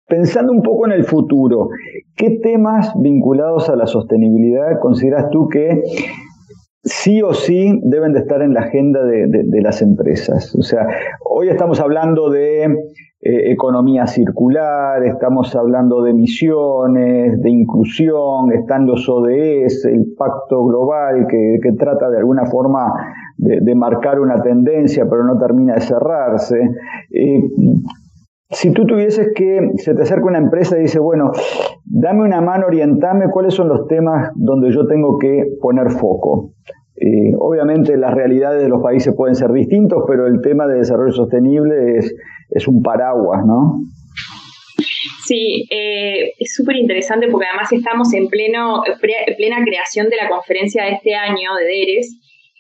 Pensando 0.08 0.52
un 0.52 0.64
poco 0.64 0.88
en 0.88 0.94
el 0.94 1.04
futuro, 1.04 1.70
¿qué 2.16 2.40
temas 2.42 2.92
vinculados 3.00 3.70
a 3.70 3.76
la 3.76 3.86
sostenibilidad 3.86 4.80
consideras 4.82 5.30
tú 5.30 5.48
que 5.48 5.84
sí 6.84 7.22
o 7.22 7.34
sí 7.34 7.80
deben 7.84 8.14
de 8.14 8.20
estar 8.20 8.42
en 8.42 8.54
la 8.54 8.62
agenda 8.62 9.04
de, 9.04 9.62
las 9.62 9.82
empresas. 9.82 10.56
O 10.56 10.64
sea, 10.64 10.88
hoy 11.24 11.50
estamos 11.50 11.80
hablando 11.80 12.30
de 12.30 12.64
eh, 12.64 13.52
economía 13.52 14.08
circular, 14.08 15.04
estamos 15.04 15.56
hablando 15.56 16.02
de 16.02 16.12
emisiones, 16.12 17.40
de 17.42 17.50
inclusión, 17.50 18.52
están 18.52 18.88
los 18.88 19.08
ODS, 19.08 19.86
el 19.86 20.14
pacto 20.18 20.66
global 20.66 21.28
que, 21.28 21.60
trata 21.78 22.10
de 22.10 22.18
alguna 22.18 22.46
forma 22.46 22.92
de, 23.38 23.76
marcar 23.76 24.20
una 24.20 24.42
tendencia 24.42 25.08
pero 25.10 25.24
no 25.24 25.38
termina 25.38 25.76
de 25.76 25.82
cerrarse. 25.82 26.60
Eh, 27.12 27.44
si 28.52 28.74
tú 28.74 28.86
tuvieses 28.86 29.30
que, 29.36 29.60
se 29.78 29.96
te 29.96 30.02
acerca 30.02 30.26
una 30.26 30.40
empresa 30.40 30.78
y 30.78 30.84
dice, 30.84 31.00
bueno, 31.00 31.32
dame 31.86 32.24
una 32.24 32.42
mano, 32.42 32.68
orientame 32.68 33.30
cuáles 33.32 33.54
son 33.54 33.70
los 33.70 33.88
temas 33.88 34.32
donde 34.36 34.72
yo 34.72 34.86
tengo 34.86 35.18
que 35.18 35.46
poner 35.62 35.90
foco. 35.92 36.54
Eh, 36.98 37.34
obviamente 37.40 37.98
las 37.98 38.14
realidades 38.14 38.62
de 38.62 38.70
los 38.70 38.84
países 38.84 39.16
pueden 39.16 39.36
ser 39.36 39.52
distintos, 39.52 40.04
pero 40.08 40.28
el 40.28 40.42
tema 40.42 40.68
de 40.68 40.80
desarrollo 40.80 41.14
sostenible 41.14 41.98
es, 41.98 42.14
es 42.50 42.68
un 42.68 42.82
paraguas, 42.84 43.44
¿no? 43.46 43.80
Sí, 45.26 45.66
eh, 45.72 46.34
es 46.38 46.54
súper 46.54 46.76
interesante 46.76 47.28
porque 47.30 47.48
además 47.48 47.72
estamos 47.72 48.14
en 48.14 48.28
pleno, 48.28 48.84
plena 49.00 49.64
creación 49.64 50.10
de 50.10 50.18
la 50.18 50.30
conferencia 50.30 50.84
de 50.84 50.92
este 50.92 51.16
año 51.16 51.56
de 51.58 51.66
DERES 51.66 52.20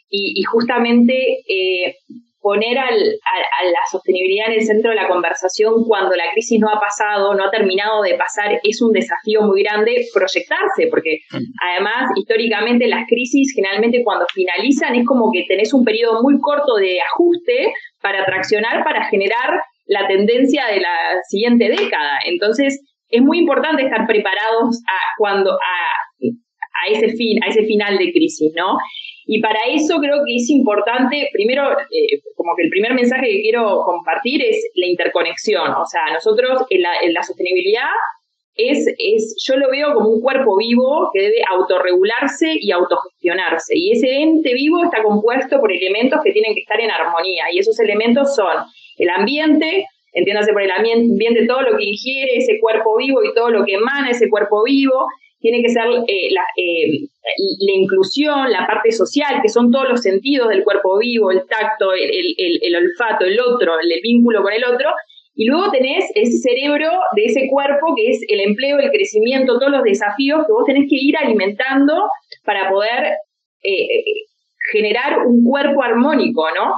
y, 0.09 0.43
justamente 0.43 1.13
eh, 1.47 1.95
poner 2.41 2.77
al, 2.77 2.95
a, 2.95 3.65
la 3.65 3.79
sostenibilidad 3.89 4.47
en 4.47 4.59
el 4.59 4.65
centro 4.65 4.89
de 4.89 4.95
la 4.95 5.07
conversación 5.07 5.85
cuando 5.87 6.15
la 6.15 6.31
crisis 6.33 6.59
no 6.59 6.69
ha 6.69 6.79
pasado, 6.79 7.33
no 7.35 7.45
ha 7.45 7.51
terminado 7.51 8.01
de 8.01 8.15
pasar, 8.15 8.59
es 8.63 8.81
un 8.81 8.91
desafío 8.91 9.43
muy 9.43 9.63
grande 9.63 10.05
proyectarse, 10.13 10.87
porque 10.89 11.19
además 11.61 12.09
históricamente 12.15 12.87
las 12.87 13.07
crisis 13.07 13.53
generalmente 13.55 14.01
cuando 14.03 14.25
finalizan 14.33 14.95
es 14.95 15.05
como 15.05 15.31
que 15.31 15.45
tenés 15.47 15.73
un 15.73 15.85
periodo 15.85 16.21
muy 16.23 16.39
corto 16.39 16.75
de 16.75 16.99
ajuste 17.01 17.73
para 18.01 18.25
traccionar, 18.25 18.83
para 18.83 19.05
generar 19.09 19.61
la 19.85 20.07
tendencia 20.07 20.65
de 20.67 20.81
la 20.81 20.95
siguiente 21.29 21.69
década. 21.69 22.19
Entonces, 22.25 22.81
es 23.09 23.21
muy 23.21 23.39
importante 23.39 23.83
estar 23.83 24.07
preparados 24.07 24.81
a 24.87 24.97
cuando 25.17 25.51
a, 25.51 26.37
a 26.81 26.91
ese 26.91 27.09
fin, 27.09 27.43
a 27.43 27.47
ese 27.47 27.63
final 27.65 27.97
de 27.97 28.11
crisis, 28.11 28.51
¿no? 28.55 28.77
Y 29.25 29.41
para 29.41 29.59
eso 29.69 29.99
creo 29.99 30.17
que 30.25 30.35
es 30.35 30.49
importante, 30.49 31.29
primero, 31.33 31.71
eh, 31.71 32.21
como 32.35 32.55
que 32.55 32.63
el 32.63 32.69
primer 32.69 32.93
mensaje 32.93 33.27
que 33.27 33.41
quiero 33.41 33.81
compartir 33.85 34.43
es 34.43 34.69
la 34.75 34.87
interconexión. 34.87 35.71
O 35.71 35.85
sea, 35.85 36.01
nosotros 36.13 36.65
en 36.69 37.13
la, 37.13 37.23
sostenibilidad 37.23 37.89
es, 38.55 38.87
es, 38.97 39.35
yo 39.47 39.57
lo 39.57 39.69
veo 39.69 39.93
como 39.93 40.09
un 40.09 40.21
cuerpo 40.21 40.57
vivo 40.57 41.09
que 41.13 41.21
debe 41.21 41.41
autorregularse 41.49 42.57
y 42.59 42.71
autogestionarse. 42.71 43.73
Y 43.77 43.91
ese 43.91 44.21
ente 44.21 44.53
vivo 44.53 44.83
está 44.83 45.03
compuesto 45.03 45.59
por 45.59 45.71
elementos 45.71 46.19
que 46.23 46.31
tienen 46.31 46.53
que 46.53 46.61
estar 46.61 46.79
en 46.79 46.91
armonía. 46.91 47.45
Y 47.53 47.59
esos 47.59 47.79
elementos 47.79 48.35
son 48.35 48.57
el 48.97 49.09
ambiente, 49.09 49.85
entiéndase 50.13 50.51
por 50.51 50.61
el 50.61 50.71
ambiente 50.71 51.45
todo 51.47 51.61
lo 51.61 51.77
que 51.77 51.85
ingiere 51.85 52.37
ese 52.37 52.59
cuerpo 52.59 52.97
vivo 52.97 53.23
y 53.23 53.33
todo 53.33 53.49
lo 53.49 53.63
que 53.65 53.75
emana 53.75 54.09
ese 54.09 54.29
cuerpo 54.29 54.63
vivo, 54.63 55.05
tiene 55.41 55.61
que 55.61 55.69
ser 55.69 55.83
eh, 56.07 56.31
la, 56.31 56.43
eh, 56.55 57.07
la, 57.59 57.73
inclusión, 57.73 58.51
la 58.51 58.65
parte 58.67 58.91
social, 58.91 59.41
que 59.41 59.49
son 59.49 59.71
todos 59.71 59.89
los 59.89 60.01
sentidos 60.01 60.49
del 60.49 60.63
cuerpo 60.63 60.99
vivo, 60.99 61.31
el 61.31 61.45
tacto, 61.47 61.93
el, 61.93 62.35
el, 62.37 62.75
olfato, 62.75 63.25
el 63.25 63.39
otro, 63.39 63.73
el, 63.79 63.89
vínculo 64.01 64.43
con 64.43 64.53
el 64.53 64.63
otro. 64.63 64.91
Y 65.33 65.45
luego 65.45 65.71
tenés 65.71 66.05
ese 66.13 66.37
cerebro 66.37 66.91
de 67.15 67.25
ese 67.25 67.47
cuerpo 67.49 67.95
que 67.95 68.09
es 68.11 68.21
el 68.27 68.41
empleo, 68.41 68.77
el 68.77 68.91
crecimiento, 68.91 69.57
todos 69.57 69.71
los 69.71 69.83
desafíos 69.83 70.45
que 70.45 70.53
vos 70.53 70.65
tenés 70.65 70.87
que 70.89 70.97
ir 70.99 71.17
alimentando 71.17 72.07
para 72.45 72.69
poder 72.69 73.15
eh, 73.63 74.03
generar 74.71 75.25
un 75.25 75.43
cuerpo 75.43 75.81
armónico, 75.81 76.45
¿no? 76.51 76.73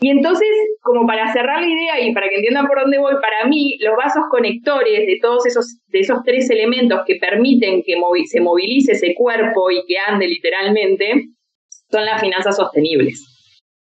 Y 0.00 0.10
entonces, 0.10 0.48
como 0.80 1.06
para 1.06 1.32
cerrar 1.32 1.60
la 1.60 1.68
idea 1.68 2.00
y 2.00 2.14
para 2.14 2.28
que 2.28 2.36
entiendan 2.36 2.68
por 2.68 2.80
dónde 2.80 2.98
voy, 2.98 3.14
para 3.14 3.48
mí 3.48 3.76
los 3.80 3.96
vasos 3.96 4.22
conectores 4.30 5.06
de 5.06 5.18
todos 5.20 5.44
esos, 5.46 5.78
de 5.88 6.00
esos 6.00 6.18
tres 6.24 6.48
elementos 6.50 7.00
que 7.04 7.16
permiten 7.16 7.82
que 7.84 7.96
se 8.26 8.40
movilice 8.40 8.92
ese 8.92 9.14
cuerpo 9.14 9.72
y 9.72 9.84
que 9.86 9.98
ande 9.98 10.28
literalmente, 10.28 11.24
son 11.90 12.04
las 12.04 12.20
finanzas 12.20 12.56
sostenibles. 12.56 13.24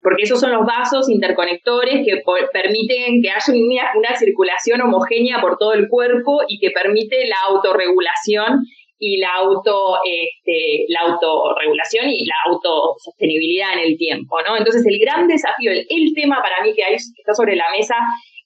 Porque 0.01 0.23
esos 0.23 0.39
son 0.39 0.51
los 0.51 0.65
vasos 0.65 1.09
interconectores 1.09 2.05
que 2.05 2.21
permiten 2.53 3.21
que 3.21 3.29
haya 3.31 3.53
una, 3.53 3.91
una 3.97 4.15
circulación 4.15 4.81
homogénea 4.81 5.41
por 5.41 5.57
todo 5.57 5.73
el 5.73 5.89
cuerpo 5.89 6.43
y 6.47 6.59
que 6.59 6.71
permite 6.71 7.27
la 7.27 7.37
autorregulación 7.49 8.61
y 8.97 9.17
la 9.17 9.33
auto 9.35 9.97
este, 10.03 10.85
la 10.87 11.01
autorregulación 11.11 12.09
y 12.09 12.25
la 12.25 12.35
autosostenibilidad 12.45 13.73
en 13.73 13.79
el 13.79 13.97
tiempo, 13.97 14.37
¿no? 14.47 14.57
Entonces 14.57 14.85
el 14.85 14.97
gran 14.99 15.27
desafío, 15.27 15.71
el, 15.71 16.13
tema 16.13 16.41
para 16.41 16.63
mí 16.63 16.73
que, 16.73 16.83
hay, 16.83 16.95
está 16.95 17.33
sobre 17.33 17.55
la 17.55 17.65
mesa 17.77 17.95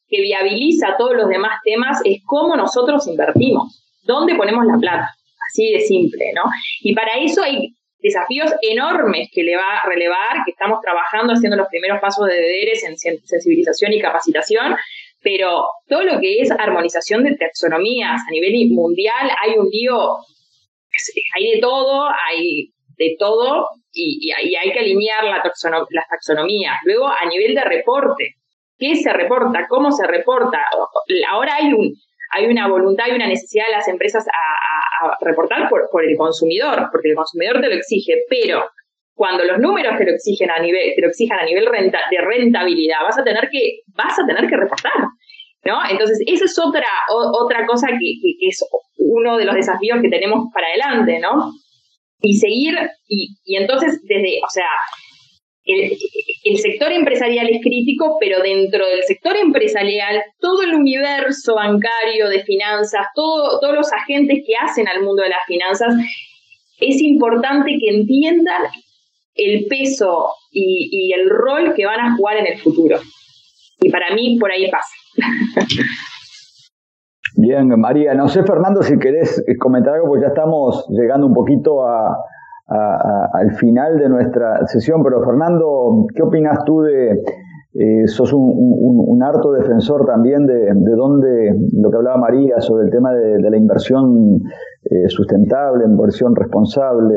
que 0.08 0.22
viabiliza 0.22 0.96
todos 0.98 1.16
los 1.16 1.30
demás 1.30 1.60
temas 1.64 2.02
es 2.04 2.22
cómo 2.26 2.56
nosotros 2.56 3.08
invertimos, 3.08 3.86
dónde 4.04 4.36
ponemos 4.36 4.66
la 4.66 4.78
plata, 4.80 5.10
así 5.52 5.72
de 5.72 5.82
simple, 5.82 6.32
¿no? 6.34 6.44
Y 6.82 6.96
para 6.96 7.20
eso 7.20 7.44
hay 7.44 7.70
desafíos 8.00 8.52
enormes 8.62 9.30
que 9.32 9.44
le 9.44 9.56
va 9.56 9.78
a 9.78 9.88
relevar, 9.88 10.44
que 10.46 10.52
estamos 10.52 10.80
trabajando 10.82 11.34
haciendo 11.34 11.58
los 11.58 11.68
primeros 11.68 12.00
pasos 12.02 12.28
de 12.28 12.36
deberes 12.36 12.84
en 12.86 12.98
sensibilización 12.98 13.94
y 13.94 14.02
capacitación, 14.02 14.76
pero 15.22 15.66
todo 15.88 16.04
lo 16.04 16.20
que 16.20 16.40
es 16.40 16.50
armonización 16.50 17.24
de 17.24 17.36
taxonomías 17.36 18.22
a 18.28 18.32
nivel 18.32 18.72
mundial, 18.72 19.30
hay 19.42 19.58
un 19.58 19.68
lío 19.70 20.16
hay 21.36 21.52
de 21.52 21.60
todo, 21.60 22.08
hay 22.28 22.72
de 22.98 23.16
todo 23.18 23.68
y, 23.92 24.32
hay 24.32 24.72
que 24.72 24.80
alinear 24.80 25.24
la 25.24 25.44
las 25.90 26.08
taxonomías. 26.10 26.78
Luego, 26.84 27.08
a 27.08 27.26
nivel 27.26 27.56
de 27.56 27.64
reporte, 27.64 28.36
¿qué 28.78 28.96
se 28.96 29.12
reporta? 29.12 29.68
¿Cómo 29.68 29.92
se 29.92 30.06
reporta? 30.06 30.60
Ahora 31.30 31.56
hay 31.56 31.74
un, 31.74 31.94
hay 32.32 32.46
una 32.46 32.68
voluntad 32.68 33.06
y 33.08 33.12
una 33.12 33.28
necesidad 33.28 33.66
de 33.68 33.78
las 33.78 33.88
empresas 33.88 34.26
a, 34.28 35.18
reportar 35.22 35.70
por, 35.70 35.90
por, 35.90 36.04
el 36.04 36.18
consumidor, 36.18 36.90
porque 36.92 37.10
el 37.10 37.16
consumidor 37.16 37.62
te 37.62 37.70
lo 37.70 37.76
exige, 37.76 38.24
pero 38.30 38.70
cuando 39.20 39.44
los 39.46 39.60
números 39.60 39.98
te 39.98 40.06
lo 40.06 40.12
exigen 40.12 40.52
a 40.52 40.60
nivel, 40.60 40.94
te 40.96 41.02
lo 41.02 41.08
exijan 41.08 41.40
a 41.40 41.46
nivel 41.46 41.66
de 41.66 42.22
rentabilidad, 42.22 42.98
vas 43.04 43.18
a 43.18 43.24
tener 43.24 43.50
que, 43.50 43.80
vas 43.88 44.18
a 44.20 44.26
tener 44.26 44.50
que 44.50 44.56
reportar. 44.56 44.94
¿No? 45.66 45.80
Entonces, 45.90 46.20
esa 46.26 46.46
es 46.46 46.60
otra, 46.60 46.88
otra 47.10 47.66
cosa 47.66 47.88
que, 47.88 48.14
es 48.48 48.64
uno 48.98 49.38
de 49.38 49.46
los 49.46 49.56
desafíos 49.56 50.00
que 50.02 50.10
tenemos 50.10 50.46
para 50.54 50.68
adelante, 50.68 51.20
¿no? 51.20 51.52
Y 52.22 52.34
seguir, 52.36 52.76
y, 53.08 53.36
entonces, 53.56 54.02
desde, 54.04 54.40
o 54.44 54.50
sea, 54.50 54.68
el, 55.66 56.58
sector 56.58 56.92
empresarial 56.92 57.48
es 57.50 57.62
crítico, 57.62 58.18
pero 58.20 58.42
dentro 58.42 58.88
del 58.88 59.04
sector 59.04 59.38
empresarial, 59.38 60.22
todo 60.40 60.64
el 60.64 60.74
universo 60.74 61.56
bancario 61.56 62.28
de 62.30 62.44
finanzas, 62.44 63.06
todo, 63.14 63.60
todos 63.60 63.76
los 63.76 63.94
agentes 63.94 64.40
que 64.46 64.56
hacen 64.56 64.88
al 64.88 65.04
mundo 65.04 65.24
de 65.24 65.30
las 65.30 65.46
finanzas, 65.48 65.94
es 66.80 67.02
importante 67.02 67.78
que 67.80 67.96
entiendan 67.96 68.64
el 69.36 69.66
peso 69.68 70.30
y 70.52 71.14
el 71.14 71.30
rol 71.30 71.74
que 71.76 71.86
van 71.86 72.00
a 72.00 72.16
jugar 72.16 72.38
en 72.38 72.48
el 72.48 72.60
futuro. 72.60 73.00
Y 73.82 73.92
para 73.92 74.14
mí 74.14 74.38
por 74.40 74.52
ahí 74.52 74.70
pasa. 74.70 74.94
Bien, 77.36 77.68
María. 77.80 78.14
No 78.14 78.28
sé, 78.28 78.44
Fernando, 78.44 78.82
si 78.84 78.98
querés 78.98 79.44
comentar 79.60 79.96
algo, 79.96 80.08
porque 80.08 80.24
ya 80.24 80.30
estamos 80.30 80.88
llegando 80.90 81.28
un 81.28 81.34
poquito 81.34 81.88
a, 81.88 82.18
al 82.70 83.52
final 83.56 83.98
de 83.98 84.10
nuestra 84.10 84.66
sesión, 84.68 85.02
pero 85.04 85.24
Fernando, 85.24 86.06
¿qué 86.14 86.22
opinas 86.22 86.64
tú 86.66 86.82
de, 86.82 87.24
eh, 87.74 88.08
sos 88.08 88.34
un, 88.34 89.22
harto 89.22 89.52
defensor 89.52 90.06
también 90.06 90.46
de, 90.46 90.74
de 90.74 90.96
dónde, 90.96 91.56
lo 91.74 91.90
que 91.92 91.98
hablaba 91.98 92.18
María 92.18 92.60
sobre 92.62 92.86
el 92.86 92.92
tema 92.92 93.14
de, 93.14 93.50
la 93.50 93.58
inversión 93.58 94.42
eh, 94.84 95.08
sustentable, 95.10 95.86
inversión 95.86 96.36
responsable? 96.36 97.16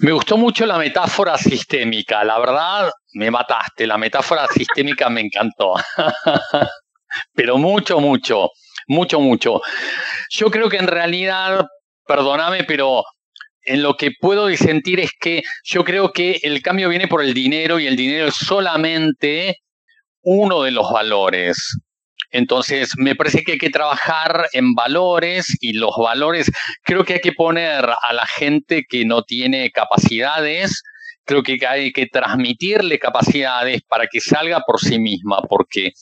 Me 0.00 0.12
gustó 0.12 0.36
mucho 0.36 0.64
la 0.64 0.78
metáfora 0.78 1.36
sistémica, 1.36 2.22
la 2.22 2.38
verdad 2.38 2.90
me 3.14 3.30
mataste, 3.30 3.86
la 3.86 3.98
metáfora 3.98 4.46
sistémica 4.46 5.08
me 5.08 5.22
encantó. 5.22 5.74
Pero 7.34 7.58
mucho, 7.58 7.98
mucho, 8.00 8.50
mucho, 8.86 9.18
mucho. 9.18 9.60
Yo 10.30 10.50
creo 10.50 10.68
que 10.68 10.76
en 10.76 10.86
realidad, 10.86 11.66
perdóname, 12.06 12.64
pero 12.64 13.02
en 13.62 13.82
lo 13.82 13.94
que 13.94 14.12
puedo 14.20 14.46
disentir 14.46 15.00
es 15.00 15.10
que 15.18 15.42
yo 15.64 15.84
creo 15.84 16.12
que 16.12 16.38
el 16.42 16.62
cambio 16.62 16.88
viene 16.88 17.08
por 17.08 17.22
el 17.22 17.34
dinero 17.34 17.80
y 17.80 17.86
el 17.86 17.96
dinero 17.96 18.26
es 18.26 18.34
solamente 18.34 19.56
uno 20.22 20.62
de 20.62 20.70
los 20.70 20.90
valores. 20.92 21.76
Entonces, 22.30 22.90
me 22.96 23.14
parece 23.14 23.42
que 23.42 23.52
hay 23.52 23.58
que 23.58 23.70
trabajar 23.70 24.48
en 24.52 24.74
valores 24.74 25.56
y 25.60 25.72
los 25.72 25.96
valores, 25.96 26.50
creo 26.82 27.04
que 27.04 27.14
hay 27.14 27.20
que 27.20 27.32
poner 27.32 27.84
a 27.84 28.12
la 28.12 28.26
gente 28.26 28.84
que 28.88 29.04
no 29.04 29.22
tiene 29.22 29.70
capacidades, 29.70 30.82
creo 31.28 31.42
que 31.42 31.58
hay 31.66 31.92
que 31.92 32.06
transmitirle 32.06 32.98
capacidades 32.98 33.82
para 33.86 34.06
que 34.06 34.20
salga 34.20 34.60
por 34.66 34.80
sí 34.80 34.98
misma, 34.98 35.42
porque 35.42 35.92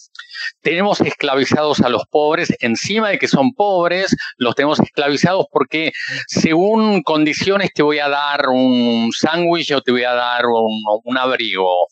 tenemos 0.62 1.00
esclavizados 1.00 1.80
a 1.80 1.88
los 1.88 2.04
pobres, 2.10 2.54
encima 2.60 3.10
de 3.10 3.18
que 3.18 3.26
son 3.26 3.52
pobres, 3.52 4.14
los 4.36 4.54
tenemos 4.54 4.78
esclavizados 4.78 5.46
porque 5.50 5.92
según 6.28 7.02
condiciones 7.02 7.70
te 7.74 7.82
voy 7.82 7.98
a 7.98 8.08
dar 8.08 8.48
un 8.48 9.10
sándwich 9.12 9.72
o 9.72 9.82
te 9.82 9.90
voy 9.90 10.04
a 10.04 10.14
dar 10.14 10.44
un, 10.46 11.18
abrigo. 11.18 11.88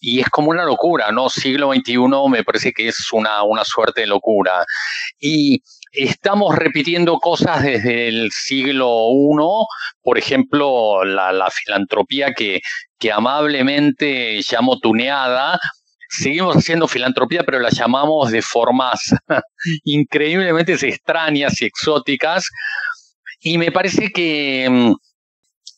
Y 0.00 0.20
es 0.20 0.28
como 0.28 0.50
una 0.50 0.64
locura, 0.64 1.10
¿no? 1.10 1.28
Siglo 1.28 1.72
XXI 1.72 1.98
me 2.30 2.44
parece 2.44 2.72
que 2.72 2.88
es 2.88 3.12
una, 3.12 3.42
una 3.42 3.64
suerte 3.64 4.02
de 4.02 4.06
locura. 4.06 4.64
Y 5.18 5.62
estamos 5.92 6.56
repitiendo 6.56 7.18
cosas 7.18 7.62
desde 7.62 8.08
el 8.08 8.30
siglo 8.32 9.08
I, 9.10 9.64
por 10.02 10.18
ejemplo, 10.18 11.04
la, 11.04 11.48
filantropía 11.50 12.32
que, 12.34 12.60
que 12.98 13.12
amablemente 13.12 14.40
llamo 14.50 14.78
tuneada, 14.78 15.58
seguimos 16.08 16.56
haciendo 16.56 16.88
filantropía, 16.88 17.42
pero 17.44 17.58
la 17.58 17.70
llamamos 17.70 18.30
de 18.30 18.42
formas 18.42 19.14
increíblemente 19.84 20.74
extrañas 20.74 21.60
y 21.60 21.66
exóticas. 21.66 22.48
Y 23.40 23.58
me 23.58 23.70
parece 23.70 24.10
que, 24.10 24.68
mm, 24.68 24.94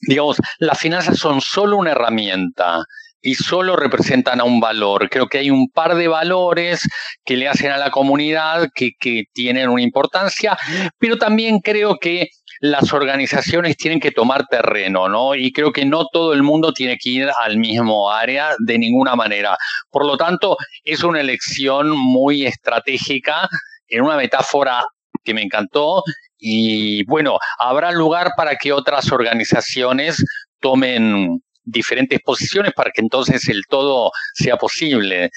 digamos, 0.09 0.37
las 0.59 0.79
finanzas 0.79 1.18
son 1.18 1.41
solo 1.41 1.77
una 1.77 1.93
herramienta 1.93 2.85
y 3.23 3.35
solo 3.35 3.77
representan 3.77 4.41
a 4.41 4.45
un 4.45 4.61
valor. 4.61 5.09
Creo 5.11 5.27
que 5.27 5.39
hay 5.39 5.51
un 5.51 5.68
par 5.68 5.95
de 5.95 6.09
valores 6.09 6.89
que 7.25 7.37
le 7.37 7.49
hacen 7.49 7.71
a 7.71 7.79
la 7.79 7.91
comunidad 7.91 8.68
que, 8.75 8.91
que 8.99 9.25
tienen 9.33 9.68
una 9.68 9.83
importancia, 9.83 10.57
pero 10.99 11.18
también 11.18 11.61
creo 11.61 11.97
que 12.01 12.29
las 12.61 12.93
organizaciones 12.93 13.77
tienen 13.77 14.01
que 14.01 14.11
tomar 14.11 14.47
terreno, 14.47 15.09
¿no? 15.09 15.35
Y 15.35 15.51
creo 15.51 15.73
que 15.73 15.87
no 15.87 16.05
todo 16.12 16.35
el 16.35 16.43
mundo 16.43 16.73
tiene 16.73 16.99
que 16.99 17.09
ir 17.09 17.31
al 17.43 17.57
mismo 17.57 18.11
área 18.11 18.55
de 18.59 18.79
ninguna 18.79 19.16
manera. 19.16 19.57
Por 19.91 20.05
lo 20.07 20.18
tanto, 20.18 20.59
es 20.85 21.03
una 21.03 21.21
elección 21.21 21.91
muy 21.91 22.45
estratégica 22.45 23.49
en 23.89 24.03
una 24.03 24.16
metáfora 24.16 24.85
que 25.25 25.35
me 25.35 25.43
encantó 25.43 26.03
y 26.39 27.05
bueno, 27.05 27.39
habrá 27.59 27.93
lugar 27.93 28.33
para 28.37 28.57
que 28.57 28.73
otras 28.73 29.12
organizaciones 29.12 30.23
tomen 30.61 31.43
diferentes 31.65 32.21
posiciones 32.21 32.73
para 32.75 32.91
que 32.91 33.03
entonces 33.03 33.49
el 33.49 33.63
todo 33.69 34.11
sea 34.35 34.57
posible. 34.57 35.31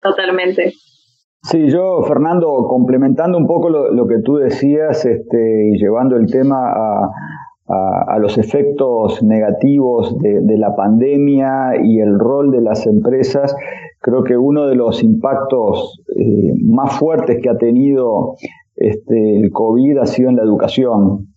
Totalmente. 0.00 0.72
Sí, 1.42 1.70
yo, 1.70 2.02
Fernando, 2.02 2.66
complementando 2.68 3.38
un 3.38 3.46
poco 3.46 3.68
lo, 3.68 4.06
que 4.08 4.18
tú 4.24 4.36
decías 4.36 5.04
este, 5.04 5.70
y 5.72 5.78
llevando 5.78 6.16
el 6.16 6.26
tema 6.26 6.56
a, 7.68 8.18
los 8.18 8.38
efectos 8.38 9.22
negativos 9.22 10.16
de, 10.18 10.56
la 10.56 10.74
pandemia 10.74 11.74
y 11.84 12.00
el 12.00 12.18
rol 12.18 12.50
de 12.50 12.60
las 12.60 12.86
empresas, 12.86 13.54
creo 14.00 14.24
que 14.24 14.36
uno 14.36 14.66
de 14.66 14.74
los 14.74 15.02
impactos 15.02 16.00
eh, 16.16 16.52
más 16.64 16.98
fuertes 16.98 17.38
que 17.42 17.48
ha 17.48 17.56
tenido 17.56 18.34
este, 18.76 19.36
el 19.36 19.50
COVID 19.52 19.98
ha 19.98 20.06
sido 20.06 20.30
en 20.30 20.36
la 20.36 20.42
educación. 20.42 21.28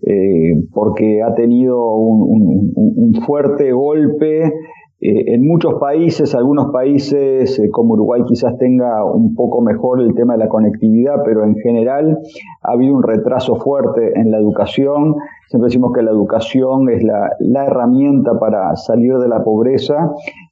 Eh, 0.00 0.54
porque 0.72 1.22
ha 1.22 1.34
tenido 1.34 1.96
un 1.96 3.14
fuerte 3.26 3.72
golpe 3.72 4.52
eh, 5.00 5.34
en 5.34 5.46
muchos 5.46 5.74
países, 5.74 6.34
algunos 6.34 6.72
países 6.72 7.56
eh, 7.60 7.70
como 7.70 7.94
Uruguay 7.94 8.22
quizás 8.26 8.58
tenga 8.58 9.04
un 9.04 9.32
poco 9.36 9.60
mejor 9.60 10.00
el 10.00 10.12
tema 10.14 10.32
de 10.32 10.40
la 10.40 10.48
conectividad, 10.48 11.22
pero 11.24 11.44
en 11.44 11.54
general 11.54 12.18
ha 12.62 12.72
habido 12.72 12.96
un 12.96 13.04
retraso 13.04 13.54
fuerte 13.56 14.18
en 14.18 14.32
la 14.32 14.38
educación. 14.38 15.14
Siempre 15.50 15.68
decimos 15.68 15.92
que 15.94 16.02
la 16.02 16.10
educación 16.10 16.88
es 16.90 17.04
la, 17.04 17.30
la 17.38 17.66
herramienta 17.66 18.40
para 18.40 18.74
salir 18.74 19.18
de 19.18 19.28
la 19.28 19.44
pobreza 19.44 20.10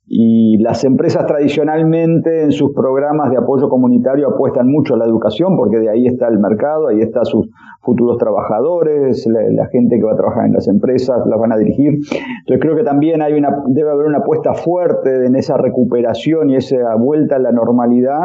y 0.08 0.58
las 0.58 0.84
empresas 0.84 1.26
tradicionalmente 1.26 2.44
en 2.44 2.52
sus 2.52 2.72
programas 2.72 3.30
de 3.30 3.38
apoyo 3.38 3.68
comunitario 3.68 4.28
apuestan 4.28 4.70
mucho 4.70 4.94
a 4.94 4.98
la 4.98 5.04
educación 5.04 5.56
porque 5.56 5.78
de 5.78 5.90
ahí 5.90 6.06
está 6.06 6.28
el 6.28 6.38
mercado, 6.38 6.86
ahí 6.88 7.00
están 7.00 7.24
sus 7.24 7.48
futuros 7.80 8.16
trabajadores, 8.16 9.26
la, 9.26 9.66
gente 9.66 9.96
que 9.96 10.04
va 10.04 10.12
a 10.12 10.16
trabajar 10.16 10.46
en 10.46 10.52
las 10.52 10.68
empresas, 10.68 11.26
las 11.26 11.40
van 11.40 11.52
a 11.52 11.56
dirigir. 11.56 11.94
Entonces 11.94 12.60
creo 12.60 12.76
que 12.76 12.84
también 12.84 13.20
hay 13.20 13.32
una, 13.32 13.64
debe 13.66 13.90
haber 13.90 14.06
una 14.06 14.18
apuesta 14.18 14.54
fuerte 14.54 15.26
en 15.26 15.34
esa 15.34 15.56
recuperación 15.56 16.50
y 16.50 16.56
esa 16.56 16.94
vuelta 16.94 17.36
a 17.36 17.40
la 17.40 17.50
normalidad 17.50 18.20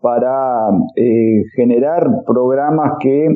para 0.00 0.68
eh, 0.94 1.42
generar 1.56 2.22
programas 2.26 2.92
que 3.00 3.26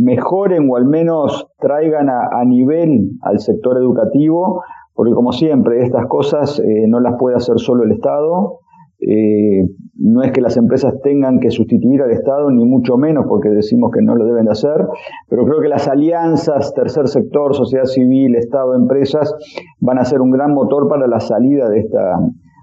mejoren 0.00 0.68
o 0.68 0.76
al 0.76 0.86
menos 0.86 1.48
traigan 1.60 2.08
a 2.08 2.44
nivel 2.44 3.10
al 3.22 3.38
sector 3.38 3.76
educativo 3.76 4.62
porque 4.94 5.14
como 5.14 5.32
siempre, 5.32 5.82
estas 5.82 6.06
cosas 6.06 6.58
eh, 6.58 6.86
no 6.86 7.00
las 7.00 7.14
puede 7.18 7.36
hacer 7.36 7.58
solo 7.58 7.84
el 7.84 7.92
Estado. 7.92 8.58
Eh, 9.00 9.64
no 9.94 10.22
es 10.22 10.30
que 10.30 10.40
las 10.40 10.56
empresas 10.56 10.94
tengan 11.02 11.40
que 11.40 11.50
sustituir 11.50 12.02
al 12.02 12.12
Estado, 12.12 12.50
ni 12.50 12.64
mucho 12.64 12.96
menos, 12.96 13.24
porque 13.28 13.48
decimos 13.48 13.90
que 13.92 14.00
no 14.00 14.14
lo 14.14 14.24
deben 14.24 14.44
de 14.44 14.52
hacer, 14.52 14.86
pero 15.28 15.44
creo 15.44 15.60
que 15.60 15.68
las 15.68 15.88
alianzas, 15.88 16.72
tercer 16.72 17.08
sector, 17.08 17.54
sociedad 17.56 17.86
civil, 17.86 18.36
Estado, 18.36 18.74
empresas, 18.76 19.34
van 19.80 19.98
a 19.98 20.04
ser 20.04 20.20
un 20.20 20.30
gran 20.30 20.54
motor 20.54 20.88
para 20.88 21.08
la 21.08 21.18
salida 21.18 21.68
de 21.68 21.80
esta, 21.80 22.18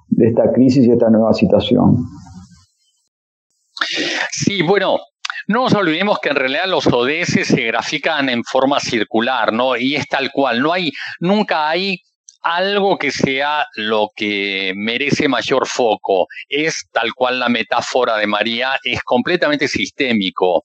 de 0.07 0.27
esta 0.27 0.51
crisis 0.53 0.85
y 0.85 0.91
esta 0.91 1.09
nueva 1.09 1.33
situación. 1.33 1.97
Sí, 4.31 4.61
bueno, 4.61 4.97
no 5.47 5.63
nos 5.63 5.73
olvidemos 5.73 6.19
que 6.19 6.29
en 6.29 6.35
realidad 6.35 6.65
los 6.67 6.87
ODS 6.87 7.47
se 7.47 7.63
grafican 7.63 8.29
en 8.29 8.43
forma 8.43 8.79
circular, 8.79 9.51
¿no? 9.51 9.75
Y 9.75 9.95
es 9.95 10.07
tal 10.07 10.31
cual, 10.31 10.61
no 10.61 10.71
hay, 10.71 10.91
nunca 11.19 11.67
hay 11.67 11.97
algo 12.41 12.97
que 12.97 13.11
sea 13.11 13.65
lo 13.75 14.09
que 14.15 14.73
merece 14.75 15.27
mayor 15.27 15.67
foco. 15.67 16.27
Es 16.47 16.87
tal 16.91 17.13
cual 17.13 17.39
la 17.39 17.49
metáfora 17.49 18.17
de 18.17 18.27
María, 18.27 18.79
es 18.83 19.01
completamente 19.03 19.67
sistémico. 19.67 20.63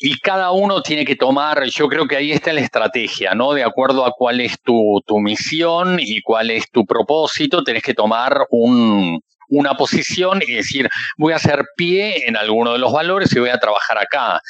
Y 0.00 0.18
cada 0.20 0.52
uno 0.52 0.80
tiene 0.80 1.04
que 1.04 1.16
tomar, 1.16 1.64
yo 1.64 1.88
creo 1.88 2.06
que 2.06 2.16
ahí 2.16 2.30
está 2.30 2.52
la 2.52 2.60
estrategia, 2.60 3.34
¿no? 3.34 3.52
De 3.52 3.64
acuerdo 3.64 4.06
a 4.06 4.12
cuál 4.16 4.40
es 4.40 4.60
tu, 4.62 5.02
tu 5.04 5.18
misión 5.18 5.98
y 6.00 6.22
cuál 6.22 6.50
es 6.50 6.70
tu 6.70 6.86
propósito, 6.86 7.64
tenés 7.64 7.82
que 7.82 7.94
tomar 7.94 8.46
un, 8.50 9.20
una 9.48 9.74
posición 9.74 10.40
y 10.46 10.52
decir, 10.52 10.88
voy 11.16 11.32
a 11.32 11.36
hacer 11.36 11.64
pie 11.76 12.28
en 12.28 12.36
alguno 12.36 12.72
de 12.72 12.78
los 12.78 12.92
valores 12.92 13.34
y 13.34 13.40
voy 13.40 13.50
a 13.50 13.58
trabajar 13.58 13.98
acá. 13.98 14.40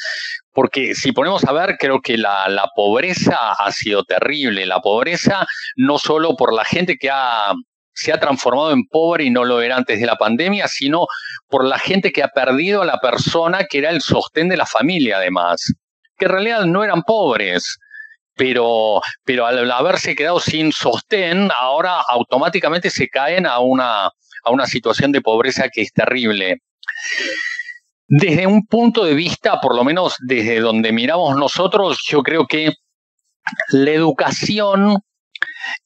Porque 0.59 0.97
si 0.97 1.13
ponemos 1.13 1.45
a 1.45 1.53
ver, 1.53 1.77
creo 1.79 2.01
que 2.01 2.19
la, 2.19 2.69
pobreza 2.75 3.53
ha 3.53 3.71
sido 3.71 4.03
terrible. 4.03 4.67
La 4.67 4.81
pobreza 4.81 5.47
no 5.77 5.99
solo 5.99 6.35
por 6.35 6.53
la 6.53 6.65
gente 6.65 6.97
que 6.97 7.11
ha, 7.11 7.53
se 7.93 8.13
ha 8.13 8.19
transformado 8.19 8.73
en 8.73 8.85
pobre 8.89 9.23
y 9.23 9.31
no 9.31 9.45
lo 9.45 9.63
era 9.63 9.77
antes 9.77 10.01
de 10.01 10.07
la 10.07 10.17
pandemia, 10.17 10.67
sino 10.67 11.07
por 11.47 11.65
la 11.65 11.79
gente 11.79 12.11
que 12.11 12.25
ha 12.25 12.29
perdido 12.35 12.83
a 12.83 12.87
la 12.87 12.99
persona 12.99 13.67
que 13.71 13.79
era 13.79 13.91
el 13.91 14.01
sostén 14.01 14.49
de 14.49 14.57
la 14.57 14.67
familia 14.67 15.19
además, 15.19 15.63
que 16.17 16.25
en 16.25 16.33
realidad 16.33 16.65
no 16.65 16.83
eran 16.83 17.03
pobres, 17.03 17.79
pero, 18.35 19.01
pero 19.23 19.47
al 19.47 19.71
haberse 19.71 20.17
quedado 20.17 20.41
sin 20.41 20.73
sostén, 20.73 21.51
ahora 21.57 22.01
automáticamente 22.09 22.91
se 22.91 23.07
caen 23.07 23.47
a 23.47 23.61
una, 23.61 24.07
a 24.07 24.51
una 24.51 24.67
situación 24.67 25.13
de 25.13 25.21
pobreza 25.21 25.69
que 25.69 25.83
es 25.83 25.93
terrible. 25.93 26.57
Desde 28.09 28.47
un 28.47 28.67
punto 28.67 29.05
de 29.05 29.15
vista, 29.15 29.61
por 29.61 29.77
lo 29.77 29.85
menos 29.85 30.15
desde 30.21 30.61
donde 30.61 30.93
miramos 30.93 31.37
nosotros, 31.37 31.99
yo 32.09 32.23
creo 32.23 32.47
que 32.47 32.73
la 33.71 33.91
educación 33.91 34.99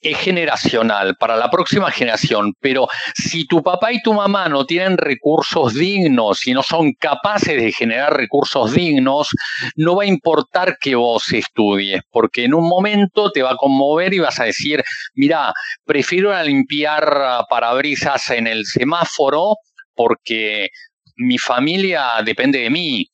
es 0.01 0.19
generacional 0.19 1.17
para 1.19 1.37
la 1.37 1.51
próxima 1.51 1.91
generación, 1.91 2.53
pero 2.61 2.87
si 3.15 3.47
tu 3.47 3.63
papá 3.63 3.93
y 3.93 4.01
tu 4.03 4.13
mamá 4.15 4.49
no 4.49 4.65
tienen 4.65 4.97
recursos 4.97 5.75
dignos 5.75 6.47
y 6.47 6.53
no 6.53 6.63
son 6.63 6.93
capaces 6.93 7.61
de 7.61 7.73
generar 7.73 8.17
recursos 8.17 8.73
dignos, 8.73 9.29
no 9.77 9.97
va 9.97 10.05
a 10.05 10.07
importar 10.07 10.77
que 10.81 10.95
vos 10.95 11.33
estudies, 11.33 12.03
porque 12.11 12.45
en 12.45 12.55
un 12.55 12.69
momento 12.69 13.31
te 13.33 13.43
va 13.43 13.53
a 13.53 13.57
conmover 13.57 14.15
y 14.15 14.21
vas 14.21 14.39
a 14.39 14.45
decir, 14.45 14.83
mira, 15.15 15.53
prefiero 15.85 16.41
limpiar 16.43 17.45
parabrisas 17.49 18.31
en 18.31 18.47
el 18.47 18.65
semáforo 18.65 19.57
porque 19.95 20.69
mi 21.17 21.39
familia 21.39 22.23
depende 22.25 22.61
de 22.61 22.71
mí. 22.71 23.07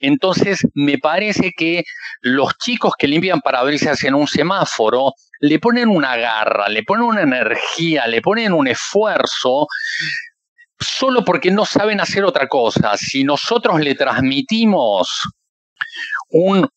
Entonces, 0.00 0.66
me 0.74 0.98
parece 0.98 1.52
que 1.56 1.84
los 2.20 2.56
chicos 2.58 2.92
que 2.98 3.08
limpian 3.08 3.40
parabrisas 3.40 4.02
en 4.04 4.14
un 4.14 4.28
semáforo 4.28 5.12
le 5.40 5.58
ponen 5.58 5.88
una 5.88 6.16
garra, 6.16 6.68
le 6.68 6.82
ponen 6.82 7.04
una 7.04 7.22
energía, 7.22 8.06
le 8.06 8.20
ponen 8.20 8.52
un 8.52 8.68
esfuerzo 8.68 9.66
solo 10.78 11.24
porque 11.24 11.50
no 11.50 11.64
saben 11.64 12.00
hacer 12.00 12.24
otra 12.24 12.46
cosa. 12.48 12.96
Si 12.96 13.24
nosotros 13.24 13.80
le 13.80 13.94
transmitimos 13.94 15.08
un, 16.30 16.68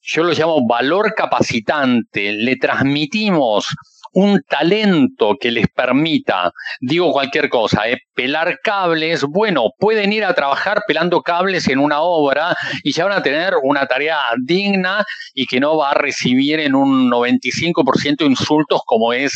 yo 0.00 0.24
lo 0.24 0.32
llamo 0.32 0.66
valor 0.66 1.14
capacitante, 1.14 2.32
le 2.32 2.56
transmitimos 2.56 3.66
un 4.12 4.42
talento 4.48 5.36
que 5.40 5.50
les 5.50 5.68
permita, 5.68 6.52
digo 6.80 7.12
cualquier 7.12 7.48
cosa, 7.48 7.88
eh, 7.88 7.98
pelar 8.14 8.58
cables, 8.62 9.24
bueno, 9.24 9.70
pueden 9.78 10.12
ir 10.12 10.24
a 10.24 10.34
trabajar 10.34 10.82
pelando 10.86 11.22
cables 11.22 11.68
en 11.68 11.78
una 11.78 12.00
obra 12.00 12.56
y 12.82 12.92
ya 12.92 13.04
van 13.04 13.18
a 13.18 13.22
tener 13.22 13.54
una 13.62 13.86
tarea 13.86 14.18
digna 14.44 15.04
y 15.34 15.46
que 15.46 15.60
no 15.60 15.76
va 15.76 15.90
a 15.90 15.94
recibir 15.94 16.60
en 16.60 16.74
un 16.74 17.10
95% 17.10 18.26
insultos 18.26 18.82
como 18.84 19.12
es 19.12 19.32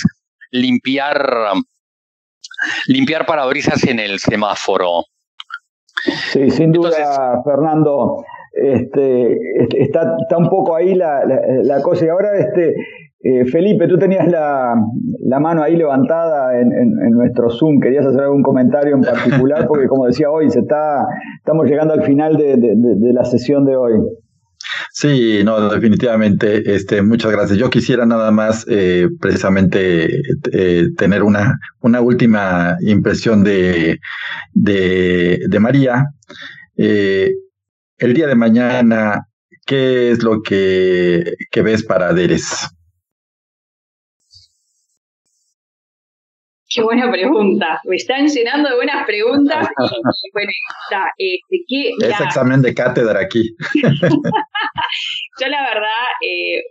limpiar 0.51 1.53
limpiar 2.87 3.27
parabrisas 3.27 3.85
en 3.85 3.99
el 3.99 4.19
semáforo. 4.19 5.05
Sí, 6.33 6.51
sin 6.51 6.73
duda, 6.73 7.43
Fernando. 7.45 8.25
Este, 8.53 9.37
está, 9.83 10.17
está 10.21 10.37
un 10.37 10.49
poco 10.49 10.77
ahí 10.77 10.95
la, 10.95 11.25
la, 11.25 11.83
cosa. 11.83 12.05
Y 12.05 12.09
ahora, 12.09 12.39
este, 12.39 12.75
eh, 13.27 13.47
Felipe, 13.47 13.89
tú 13.89 13.97
tenías 13.97 14.31
la, 14.31 14.75
la, 15.21 15.41
mano 15.41 15.63
ahí 15.63 15.77
levantada 15.77 16.61
en, 16.61 16.71
en, 16.73 17.11
nuestro 17.13 17.49
Zoom. 17.49 17.81
¿Querías 17.81 18.05
hacer 18.05 18.21
algún 18.21 18.43
comentario 18.43 18.95
en 18.95 19.01
particular? 19.01 19.67
Porque, 19.67 19.89
como 19.89 20.05
decía 20.05 20.31
hoy, 20.31 20.51
se 20.51 20.61
está, 20.61 21.07
estamos 21.39 21.67
llegando 21.67 21.95
al 21.95 22.03
final 22.03 22.37
de, 22.37 22.57
de 22.59 23.13
la 23.15 23.25
sesión 23.25 23.65
de 23.65 23.77
hoy. 23.77 23.95
Sí, 24.93 25.41
no, 25.43 25.71
definitivamente. 25.71 26.75
Este, 26.75 27.01
muchas 27.01 27.33
gracias. 27.33 27.59
Yo 27.59 27.71
quisiera 27.71 28.05
nada 28.05 28.31
más 28.31 28.67
eh, 28.69 29.09
precisamente 29.19 30.21
eh, 30.53 30.89
tener 30.99 31.23
una, 31.23 31.59
una 31.81 32.03
última 32.03 32.77
impresión 32.83 33.43
de, 33.43 34.01
de, 34.53 35.41
de 35.49 35.61
María. 35.61 36.05
El 36.77 38.13
día 38.13 38.27
de 38.27 38.35
mañana, 38.35 39.29
¿qué 39.65 40.11
es 40.11 40.23
lo 40.23 40.43
que, 40.43 41.37
que 41.51 41.63
ves 41.63 41.85
para 41.85 42.13
Deres? 42.13 42.69
Qué 46.75 46.83
buena 46.83 47.09
pregunta. 47.11 47.81
Me 47.85 47.95
están 47.97 48.27
llenando 48.27 48.69
de 48.69 48.75
buenas 48.75 49.07
preguntas. 49.07 49.69
bueno, 50.33 50.51
está, 50.85 51.13
este, 51.17 51.65
¿qué, 51.69 51.91
es 52.01 52.21
examen 52.21 52.63
de 52.63 52.75
cátedra 52.75 53.21
aquí. 53.21 53.55
Yo 55.41 55.49
la 55.49 55.63
verdad 55.63 56.07
eh, 56.21 56.63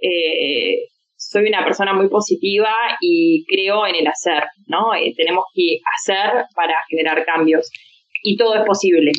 eh, 0.00 0.88
soy 1.16 1.46
una 1.46 1.62
persona 1.62 1.94
muy 1.94 2.08
positiva 2.08 2.74
y 3.00 3.44
creo 3.46 3.86
en 3.86 3.94
el 3.94 4.06
hacer, 4.08 4.42
¿no? 4.66 4.94
Eh, 4.94 5.14
tenemos 5.16 5.44
que 5.54 5.78
hacer 5.96 6.44
para 6.56 6.82
generar 6.88 7.24
cambios 7.24 7.70
y 8.24 8.36
todo 8.36 8.56
es 8.56 8.64
posible. 8.64 9.12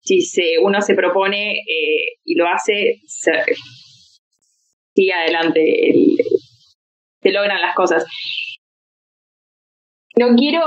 Si 0.00 0.22
se, 0.22 0.58
uno 0.62 0.80
se 0.80 0.94
propone 0.94 1.56
y 2.24 2.34
lo 2.36 2.48
hace, 2.48 3.02
sigue 4.94 5.12
adelante, 5.12 5.92
se 7.20 7.30
logran 7.32 7.60
las 7.60 7.74
cosas. 7.74 8.06
No 10.18 10.34
quiero. 10.34 10.60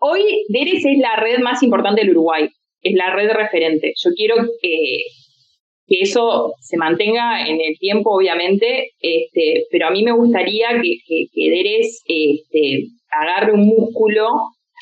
Hoy 0.00 0.44
DERES 0.48 0.84
es 0.84 0.98
la 0.98 1.14
red 1.14 1.38
más 1.38 1.62
importante 1.62 2.00
del 2.00 2.10
Uruguay, 2.10 2.48
es 2.82 2.94
la 2.94 3.14
red 3.14 3.30
referente. 3.30 3.92
Yo 3.96 4.10
quiero 4.16 4.34
que, 4.60 5.02
eso 5.86 6.52
se 6.60 6.76
mantenga 6.76 7.46
en 7.46 7.60
el 7.60 7.78
tiempo, 7.78 8.16
obviamente, 8.16 8.90
este, 9.00 9.64
pero 9.70 9.86
a 9.86 9.90
mí 9.90 10.02
me 10.02 10.12
gustaría 10.12 10.70
que, 10.82 10.98
que, 11.06 11.50
DERES 11.50 12.02
este, 12.04 12.88
agarre 13.10 13.52
un 13.52 13.66
músculo 13.66 14.28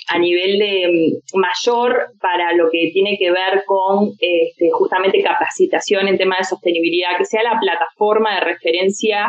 a 0.09 0.19
nivel 0.19 0.59
de 0.59 0.89
mm, 0.89 1.39
mayor 1.39 2.07
para 2.21 2.55
lo 2.55 2.71
que 2.71 2.91
tiene 2.95 3.19
que 3.19 3.31
ver 3.31 3.63
con 3.67 4.11
este, 4.19 4.71
justamente 4.73 5.23
capacitación 5.23 6.09
en 6.09 6.17
tema 6.17 6.37
de 6.39 6.45
sostenibilidad, 6.45 7.19
que 7.19 7.27
sea 7.27 7.43
la 7.43 7.61
plataforma 7.61 8.37
de 8.37 8.41
referencia 8.41 9.29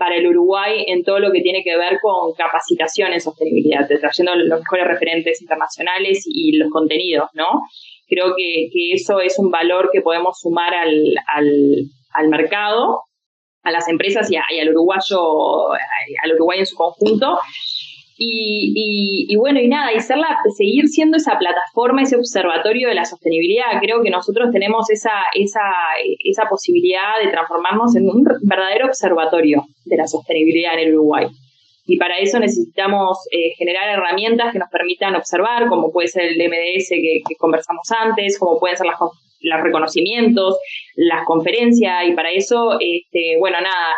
para 0.00 0.16
el 0.16 0.26
Uruguay 0.26 0.82
en 0.86 1.04
todo 1.04 1.18
lo 1.18 1.30
que 1.30 1.42
tiene 1.42 1.62
que 1.62 1.76
ver 1.76 1.98
con 2.00 2.32
capacitación 2.32 3.12
en 3.12 3.20
sostenibilidad, 3.20 3.86
trayendo 3.86 4.34
los 4.34 4.60
mejores 4.60 4.86
referentes 4.86 5.42
internacionales 5.42 6.24
y 6.26 6.56
los 6.56 6.70
contenidos, 6.70 7.28
¿no? 7.34 7.60
Creo 8.08 8.32
que, 8.34 8.70
eso 8.94 9.20
es 9.20 9.38
un 9.38 9.50
valor 9.50 9.90
que 9.92 10.00
podemos 10.00 10.40
sumar 10.40 10.72
al, 10.72 11.04
al, 12.14 12.28
mercado, 12.30 13.02
a 13.62 13.70
las 13.70 13.88
empresas 13.88 14.30
y, 14.32 14.36
al 14.36 14.70
uruguayo, 14.70 15.70
al 16.24 16.34
Uruguay 16.34 16.60
en 16.60 16.66
su 16.66 16.76
conjunto, 16.76 17.38
y, 18.22 19.34
bueno, 19.36 19.60
y 19.60 19.68
nada, 19.68 19.92
y 19.94 20.00
seguir 20.00 20.88
siendo 20.88 21.16
esa 21.16 21.38
plataforma, 21.38 22.02
ese 22.02 22.16
observatorio 22.16 22.88
de 22.88 22.94
la 22.94 23.06
sostenibilidad. 23.06 23.80
Creo 23.80 24.02
que 24.02 24.10
nosotros 24.10 24.50
tenemos 24.52 24.90
esa, 24.90 25.10
esa, 25.34 25.62
esa 26.22 26.44
posibilidad 26.48 27.18
de 27.22 27.30
transformarnos 27.30 27.96
en 27.96 28.08
un 28.08 28.24
verdadero 28.42 28.86
observatorio 28.86 29.64
de 29.86 29.96
la 29.96 30.06
sostenibilidad 30.06 30.74
en 30.74 30.80
el 30.80 30.94
Uruguay. 30.96 31.28
Y 31.86 31.96
para 31.96 32.18
eso 32.18 32.38
necesitamos 32.38 33.18
eh, 33.32 33.54
generar 33.56 33.88
herramientas 33.88 34.52
que 34.52 34.58
nos 34.58 34.68
permitan 34.70 35.16
observar, 35.16 35.68
como 35.68 35.90
puede 35.90 36.08
ser 36.08 36.24
el 36.24 36.36
MDS 36.36 36.90
que, 36.90 37.22
conversamos 37.38 37.90
antes, 37.90 38.38
como 38.38 38.60
pueden 38.60 38.76
ser 38.76 38.86
las, 38.86 39.00
los 39.00 39.60
reconocimientos, 39.62 40.58
las 40.94 41.24
conferencias, 41.24 42.06
y 42.06 42.12
para 42.12 42.30
eso, 42.30 42.76
este, 42.78 43.38
bueno, 43.40 43.62
nada, 43.62 43.94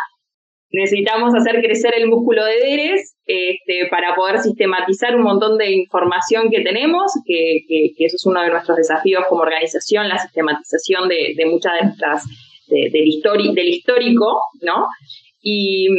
necesitamos 0.73 1.35
hacer 1.35 1.61
crecer 1.61 1.93
el 1.95 2.07
músculo 2.07 2.43
de 2.43 2.57
DERES 2.57 3.15
este, 3.25 3.87
para 3.91 4.15
poder 4.15 4.39
sistematizar 4.39 5.15
un 5.15 5.21
montón 5.21 5.57
de 5.57 5.71
información 5.71 6.49
que 6.49 6.61
tenemos, 6.61 7.11
que, 7.25 7.59
eso 7.99 8.15
es 8.15 8.25
uno 8.25 8.41
de 8.41 8.49
nuestros 8.49 8.77
desafíos 8.77 9.23
como 9.29 9.43
organización, 9.43 10.09
la 10.09 10.17
sistematización 10.17 11.07
de, 11.07 11.45
muchas 11.45 11.73
de 11.73 11.85
nuestras, 11.85 12.23
del, 12.67 12.91
del 12.91 13.67
histórico, 13.67 14.41
¿no? 14.61 14.87
Y, 15.45 15.89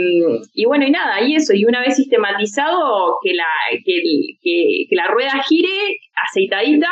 bueno, 0.67 0.87
y 0.87 0.91
nada, 0.91 1.23
y 1.23 1.37
eso, 1.37 1.55
y 1.55 1.67
una 1.67 1.81
vez 1.81 1.97
sistematizado, 1.97 3.19
que 3.23 3.35
la, 3.35 3.45
que, 3.85 4.03
que 4.43 4.97
la 4.97 5.07
rueda 5.07 5.43
gire 5.47 5.69
aceitadita 6.31 6.89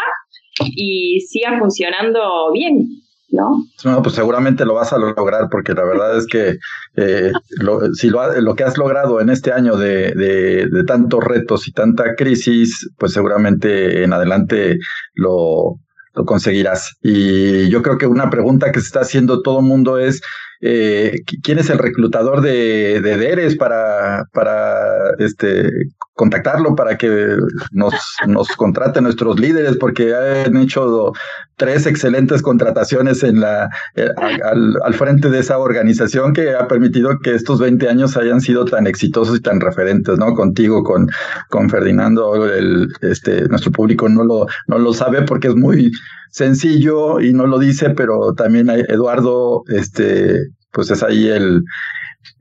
y 0.77 1.21
siga 1.21 1.59
funcionando 1.59 2.53
bien. 2.53 2.87
¿No? 3.33 3.65
No, 3.85 4.03
pues 4.03 4.15
seguramente 4.15 4.65
lo 4.65 4.75
vas 4.75 4.93
a 4.93 4.99
lograr 4.99 5.49
porque 5.51 5.73
la 5.73 5.85
verdad 5.85 6.17
es 6.19 6.27
que 6.27 6.59
eh, 6.97 7.33
lo, 7.59 7.93
si 7.95 8.11
lo, 8.11 8.41
lo, 8.41 8.55
que 8.55 8.65
has 8.65 8.77
logrado 8.77 9.21
en 9.21 9.31
este 9.31 9.53
año 9.53 9.77
de, 9.77 10.13
de, 10.13 10.85
tantos 10.85 11.25
retos 11.25 11.67
y 11.67 11.73
tanta 11.73 12.15
crisis, 12.15 12.91
pues 12.99 13.13
seguramente 13.13 14.05
en 14.05 14.13
adelante 14.13 14.77
lo, 15.15 15.79
lo 16.15 16.25
conseguirás. 16.27 16.97
Y 17.03 17.71
yo 17.71 17.83
creo 17.83 17.97
que 17.97 18.07
una 18.07 18.29
pregunta 18.29 18.71
que 18.71 18.81
se 18.81 18.87
está 18.87 19.01
haciendo 19.01 19.41
todo 19.41 19.61
el 19.61 19.67
mundo 19.67 19.99
es, 19.99 20.21
eh, 20.61 21.17
¿quién 21.43 21.59
es 21.59 21.71
el 21.71 21.79
reclutador 21.79 22.43
de, 22.43 23.01
de 23.01 23.57
para, 23.57 24.27
para 24.33 25.15
este, 25.19 25.71
contactarlo, 26.15 26.75
para 26.75 26.97
que 26.97 27.37
nos, 27.73 27.95
nos 28.27 28.49
contrate 28.57 29.01
nuestros 29.01 29.39
líderes? 29.39 29.77
Porque 29.77 30.15
han 30.15 30.57
hecho 30.57 31.13
tres 31.57 31.87
excelentes 31.87 32.43
contrataciones 32.43 33.23
en 33.23 33.41
la, 33.41 33.69
eh, 33.95 34.09
al, 34.17 34.77
al, 34.85 34.95
frente 34.95 35.31
de 35.31 35.39
esa 35.39 35.59
organización 35.59 36.33
que 36.33 36.55
ha 36.55 36.67
permitido 36.67 37.19
que 37.23 37.35
estos 37.35 37.61
20 37.61 37.89
años 37.89 38.17
hayan 38.17 38.41
sido 38.41 38.65
tan 38.65 38.87
exitosos 38.87 39.39
y 39.39 39.41
tan 39.41 39.61
referentes, 39.61 40.19
¿no? 40.19 40.35
Contigo, 40.35 40.83
con, 40.83 41.09
con 41.49 41.71
Ferdinando, 41.71 42.47
el, 42.47 42.89
este, 43.03 43.49
nuestro 43.49 43.71
público 43.73 44.09
no 44.09 44.25
lo, 44.25 44.47
no 44.67 44.79
lo 44.79 44.93
sabe 44.93 45.23
porque 45.23 45.49
es 45.49 45.55
muy 45.55 45.93
sencillo 46.31 47.21
y 47.21 47.33
no 47.33 47.47
lo 47.47 47.59
dice, 47.59 47.91
pero 47.91 48.35
también 48.35 48.69
Eduardo, 48.71 49.63
este, 49.69 50.41
pues 50.73 50.91
es 50.91 51.03
ahí 51.03 51.29
el, 51.29 51.63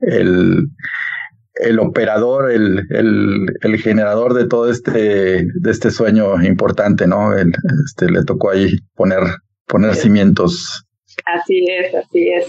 el, 0.00 0.66
el 1.54 1.78
operador, 1.78 2.50
el, 2.50 2.86
el, 2.90 3.46
el, 3.60 3.78
generador 3.78 4.34
de 4.34 4.46
todo 4.46 4.70
este, 4.70 5.44
de 5.44 5.70
este 5.70 5.90
sueño 5.90 6.42
importante, 6.42 7.06
¿no? 7.06 7.36
este, 7.36 8.10
le 8.10 8.24
tocó 8.24 8.50
ahí 8.50 8.78
poner, 8.94 9.22
poner 9.66 9.94
cimientos. 9.94 10.84
Así 11.26 11.66
es, 11.68 11.94
así 11.94 12.30
es. 12.30 12.46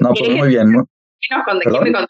No, 0.00 0.10
pues 0.10 0.30
muy 0.30 0.48
bien. 0.48 0.72
¿no? 0.72 0.84
¿Quién 1.20 1.92
me 1.92 1.98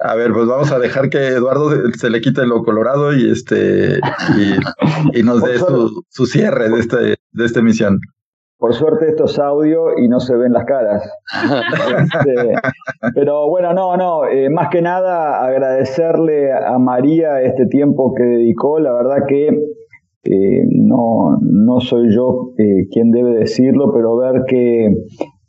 A 0.00 0.14
ver, 0.14 0.32
pues 0.32 0.46
vamos 0.46 0.70
a 0.70 0.78
dejar 0.78 1.08
que 1.08 1.28
Eduardo 1.28 1.90
se 1.92 2.10
le 2.10 2.20
quite 2.20 2.46
lo 2.46 2.62
colorado 2.62 3.14
y 3.14 3.30
este 3.30 4.00
y, 5.14 5.22
nos 5.22 5.42
dé 5.42 5.58
su, 5.58 6.26
cierre 6.26 6.68
de 6.68 6.80
este 6.80 7.16
de 7.32 7.44
esta 7.44 7.60
emisión. 7.60 8.00
Por 8.58 8.72
suerte 8.72 9.08
esto 9.08 9.24
es 9.24 9.38
audio 9.38 9.98
y 9.98 10.08
no 10.08 10.20
se 10.20 10.36
ven 10.36 10.52
las 10.52 10.64
caras. 10.64 11.08
Este, 11.98 12.54
pero 13.14 13.48
bueno, 13.48 13.74
no, 13.74 13.96
no, 13.96 14.26
eh, 14.26 14.48
más 14.48 14.68
que 14.68 14.80
nada 14.80 15.44
agradecerle 15.44 16.52
a 16.52 16.78
María 16.78 17.40
este 17.42 17.66
tiempo 17.66 18.14
que 18.14 18.22
dedicó. 18.22 18.78
La 18.78 18.92
verdad 18.92 19.26
que 19.28 19.48
eh, 19.48 20.64
no, 20.70 21.38
no 21.42 21.80
soy 21.80 22.14
yo 22.14 22.52
eh, 22.56 22.88
quien 22.90 23.10
debe 23.10 23.34
decirlo, 23.34 23.92
pero 23.92 24.16
ver 24.16 24.44
que, 24.46 24.94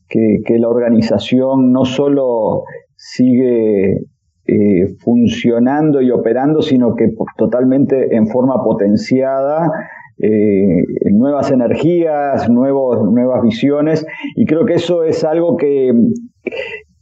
que, 0.09 0.39
que 0.45 0.59
la 0.59 0.67
organización 0.67 1.71
no 1.71 1.85
solo 1.85 2.63
sigue 2.95 4.05
eh, 4.47 4.95
funcionando 4.99 6.01
y 6.01 6.11
operando, 6.11 6.61
sino 6.61 6.93
que 6.93 7.15
totalmente 7.35 8.15
en 8.15 8.27
forma 8.27 8.63
potenciada, 8.63 9.71
eh, 10.17 10.83
nuevas 11.11 11.51
energías, 11.51 12.49
nuevos, 12.49 13.11
nuevas 13.11 13.41
visiones, 13.41 14.05
y 14.35 14.45
creo 14.45 14.65
que 14.65 14.75
eso 14.75 15.03
es 15.03 15.23
algo 15.23 15.57
que, 15.57 15.91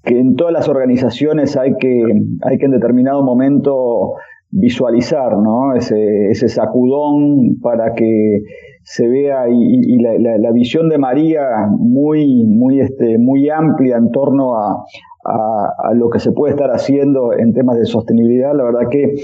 que 0.03 0.20
en 0.20 0.36
todas 0.36 0.53
las 0.53 0.68
organizaciones 0.68 1.55
hay 1.57 1.76
que, 1.76 2.03
hay 2.41 2.57
que 2.57 2.66
en 2.66 2.72
determinado 2.72 3.24
momento 3.24 4.14
visualizar, 4.49 5.38
¿no? 5.38 5.76
Ese, 5.76 6.30
ese 6.30 6.47
sacudón 6.47 7.59
para 7.61 7.93
que 7.93 8.41
se 8.84 9.07
vea 9.07 9.47
y, 9.49 9.97
la, 9.99 10.51
visión 10.51 10.89
de 10.89 10.97
María 10.97 11.41
muy, 11.78 12.45
muy, 12.45 12.82
este, 12.82 13.18
muy 13.18 13.49
amplia 13.49 13.97
en 13.97 14.11
torno 14.11 14.55
a, 14.55 14.84
a, 15.26 15.93
lo 15.93 16.09
que 16.09 16.20
se 16.20 16.32
puede 16.32 16.53
estar 16.53 16.70
haciendo 16.70 17.34
en 17.34 17.53
temas 17.53 17.78
de 17.78 17.86
sostenibilidad, 17.86 18.53
la 18.53 18.66
verdad 18.66 18.89
que 18.91 19.16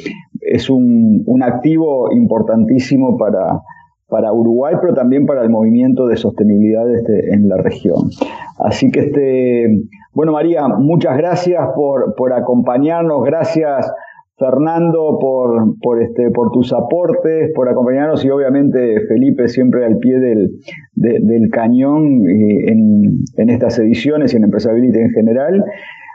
es 0.41 0.69
un, 0.69 1.23
un 1.25 1.43
activo 1.43 2.11
importantísimo 2.11 3.17
para, 3.17 3.61
para 4.09 4.33
Uruguay, 4.33 4.75
pero 4.81 4.93
también 4.93 5.25
para 5.25 5.43
el 5.43 5.49
movimiento 5.49 6.07
de 6.07 6.17
sostenibilidad 6.17 6.89
este, 6.93 7.33
en 7.33 7.47
la 7.47 7.57
región. 7.57 8.09
Así 8.57 8.91
que, 8.91 9.01
este, 9.01 9.83
bueno, 10.13 10.31
María, 10.31 10.67
muchas 10.67 11.17
gracias 11.17 11.61
por, 11.75 12.15
por 12.15 12.33
acompañarnos, 12.33 13.23
gracias 13.23 13.91
Fernando 14.39 15.17
por, 15.19 15.75
por, 15.81 16.01
este, 16.01 16.31
por 16.31 16.51
tus 16.51 16.71
aportes, 16.71 17.51
por 17.53 17.67
acompañarnos 17.67 18.23
y 18.23 18.29
obviamente 18.29 19.01
Felipe 19.07 19.49
siempre 19.49 19.85
al 19.85 19.97
pie 19.97 20.17
del, 20.17 20.51
del 20.95 21.49
cañón 21.51 22.27
eh, 22.29 22.71
en, 22.71 23.17
en, 23.35 23.49
estas 23.49 23.77
ediciones 23.79 24.33
y 24.33 24.37
en 24.37 24.45
Empresability 24.45 24.97
en 24.97 25.09
general. 25.09 25.65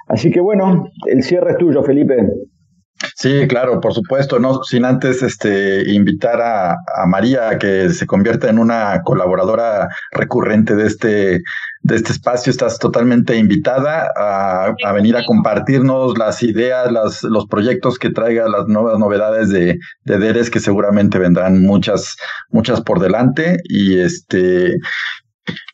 Así 0.08 0.30
que 0.30 0.40
bueno, 0.40 0.88
el 1.06 1.22
cierre 1.22 1.52
es 1.52 1.58
tuyo, 1.58 1.82
Felipe. 1.82 2.16
Sí, 3.24 3.48
claro, 3.48 3.80
por 3.80 3.94
supuesto, 3.94 4.38
no 4.38 4.62
sin 4.64 4.84
antes 4.84 5.22
este 5.22 5.90
invitar 5.90 6.42
a, 6.42 6.72
a, 6.72 7.06
María 7.06 7.48
a 7.48 7.58
que 7.58 7.88
se 7.88 8.06
convierta 8.06 8.50
en 8.50 8.58
una 8.58 9.00
colaboradora 9.02 9.88
recurrente 10.12 10.76
de 10.76 10.86
este 10.86 11.42
de 11.80 11.96
este 11.96 12.12
espacio. 12.12 12.50
Estás 12.50 12.78
totalmente 12.78 13.34
invitada 13.36 14.12
a, 14.14 14.74
a 14.84 14.92
venir 14.92 15.16
a 15.16 15.24
compartirnos 15.24 16.18
las 16.18 16.42
ideas, 16.42 16.92
las, 16.92 17.22
los 17.22 17.46
proyectos 17.46 17.98
que 17.98 18.10
traiga, 18.10 18.46
las 18.46 18.66
nuevas 18.68 18.98
novedades 18.98 19.48
de, 19.48 19.78
de 20.04 20.18
DERES, 20.18 20.50
que 20.50 20.60
seguramente 20.60 21.18
vendrán 21.18 21.62
muchas, 21.62 22.16
muchas 22.50 22.82
por 22.82 23.00
delante. 23.00 23.56
Y 23.64 24.00
este, 24.00 24.76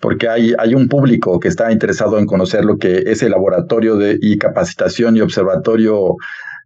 porque 0.00 0.28
hay, 0.28 0.54
hay 0.56 0.76
un 0.76 0.88
público 0.88 1.40
que 1.40 1.48
está 1.48 1.72
interesado 1.72 2.20
en 2.20 2.26
conocer 2.26 2.64
lo 2.64 2.78
que 2.78 3.02
es 3.06 3.24
el 3.24 3.32
laboratorio 3.32 3.96
de 3.96 4.18
y 4.20 4.38
capacitación 4.38 5.16
y 5.16 5.20
observatorio 5.20 6.14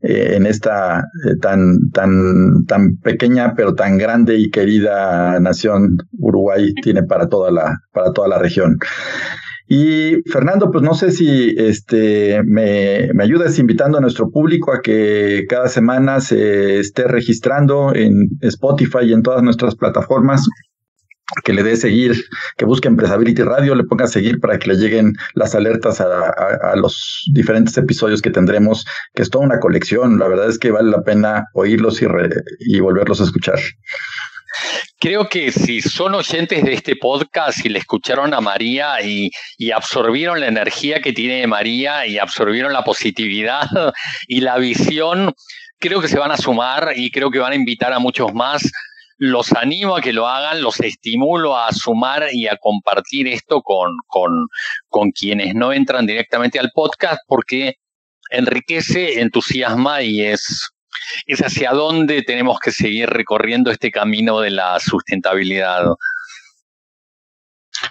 eh, 0.06 0.34
en 0.36 0.44
esta 0.46 0.98
eh, 1.00 1.36
tan, 1.40 1.90
tan, 1.90 2.64
tan 2.66 2.96
pequeña 2.98 3.54
pero 3.56 3.74
tan 3.74 3.96
grande 3.96 4.36
y 4.36 4.50
querida 4.50 5.40
nación 5.40 5.96
Uruguay 6.18 6.74
tiene 6.82 7.02
para 7.04 7.28
toda 7.28 7.50
la, 7.50 7.78
para 7.92 8.12
toda 8.12 8.28
la 8.28 8.38
región. 8.38 8.78
Y 9.66 10.16
Fernando, 10.30 10.70
pues 10.70 10.84
no 10.84 10.92
sé 10.92 11.10
si 11.10 11.54
este, 11.56 12.42
me, 12.44 13.08
me 13.14 13.24
ayudas 13.24 13.58
invitando 13.58 13.96
a 13.96 14.02
nuestro 14.02 14.30
público 14.30 14.74
a 14.74 14.82
que 14.82 15.44
cada 15.48 15.68
semana 15.68 16.20
se 16.20 16.80
esté 16.80 17.08
registrando 17.08 17.94
en 17.94 18.28
Spotify 18.42 19.04
y 19.04 19.14
en 19.14 19.22
todas 19.22 19.42
nuestras 19.42 19.74
plataformas 19.74 20.46
que 21.42 21.52
le 21.52 21.62
dé 21.62 21.76
seguir, 21.76 22.14
que 22.56 22.64
busque 22.64 22.88
Empresability 22.88 23.42
Radio, 23.42 23.74
le 23.74 23.84
ponga 23.84 24.04
a 24.04 24.08
seguir 24.08 24.40
para 24.40 24.58
que 24.58 24.68
le 24.68 24.76
lleguen 24.76 25.14
las 25.34 25.54
alertas 25.54 26.00
a, 26.00 26.76
los 26.76 27.24
diferentes 27.32 27.76
episodios 27.76 28.20
que 28.20 28.30
tendremos, 28.30 28.84
que 29.14 29.22
es 29.22 29.30
toda 29.30 29.44
una 29.44 29.58
colección. 29.58 30.18
La 30.18 30.28
verdad 30.28 30.48
es 30.48 30.58
que 30.58 30.70
vale 30.70 30.90
la 30.90 31.02
pena 31.02 31.46
oírlos 31.54 32.02
y, 32.02 32.06
y 32.60 32.80
volverlos 32.80 33.20
a 33.20 33.24
escuchar. 33.24 33.58
Creo 35.00 35.28
que 35.28 35.50
si 35.50 35.80
son 35.82 36.14
oyentes 36.14 36.62
de 36.62 36.74
este 36.74 36.96
podcast 36.96 37.64
y 37.64 37.68
le 37.68 37.80
escucharon 37.80 38.32
a 38.32 38.40
María 38.40 39.02
y, 39.02 39.30
y, 39.58 39.70
absorbieron 39.72 40.40
la 40.40 40.46
energía 40.46 41.00
que 41.02 41.12
tiene 41.12 41.46
María 41.46 42.06
y 42.06 42.18
absorbieron 42.18 42.72
la 42.72 42.84
positividad 42.84 43.66
y 44.28 44.40
la 44.40 44.56
visión, 44.58 45.34
creo 45.78 46.00
que 46.00 46.08
se 46.08 46.18
van 46.18 46.30
a 46.30 46.36
sumar 46.36 46.92
y 46.94 47.10
creo 47.10 47.30
que 47.30 47.40
van 47.40 47.52
a 47.52 47.56
invitar 47.56 47.92
a 47.92 47.98
muchos 47.98 48.32
más 48.32 48.70
los 49.16 49.52
animo 49.52 49.96
a 49.96 50.00
que 50.00 50.12
lo 50.12 50.26
hagan, 50.26 50.62
los 50.62 50.80
estimulo 50.80 51.56
a 51.56 51.72
sumar 51.72 52.26
y 52.32 52.48
a 52.48 52.56
compartir 52.56 53.28
esto 53.28 53.62
con, 53.62 53.92
con, 54.06 54.48
con 54.88 55.10
quienes 55.10 55.54
no 55.54 55.72
entran 55.72 56.06
directamente 56.06 56.58
al 56.58 56.70
podcast 56.74 57.20
porque 57.26 57.74
enriquece, 58.30 59.20
entusiasma 59.20 60.02
y 60.02 60.22
es, 60.22 60.70
es 61.26 61.40
hacia 61.40 61.72
dónde 61.72 62.22
tenemos 62.22 62.58
que 62.58 62.72
seguir 62.72 63.08
recorriendo 63.08 63.70
este 63.70 63.90
camino 63.90 64.40
de 64.40 64.50
la 64.50 64.78
sustentabilidad. 64.80 65.84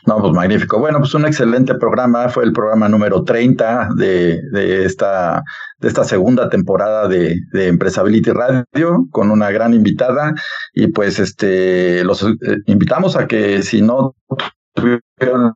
No, 0.05 0.19
pues 0.19 0.33
magnífico. 0.33 0.79
Bueno, 0.79 0.99
pues 0.99 1.13
un 1.13 1.25
excelente 1.25 1.75
programa. 1.75 2.27
Fue 2.27 2.43
el 2.43 2.51
programa 2.51 2.89
número 2.89 3.23
30 3.23 3.89
de, 3.95 4.41
de 4.51 4.85
esta, 4.85 5.41
de 5.79 5.87
esta 5.87 6.03
segunda 6.03 6.49
temporada 6.49 7.07
de, 7.07 7.37
de 7.53 7.67
Empresability 7.67 8.31
Radio 8.31 8.65
con 9.11 9.31
una 9.31 9.49
gran 9.51 9.73
invitada. 9.73 10.33
Y 10.73 10.87
pues 10.87 11.19
este 11.19 12.03
los 12.03 12.21
eh, 12.23 12.35
invitamos 12.65 13.15
a 13.15 13.27
que 13.27 13.63
si 13.63 13.81
no 13.81 14.13
tuvieron 14.73 15.53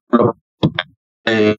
eh, 1.25 1.55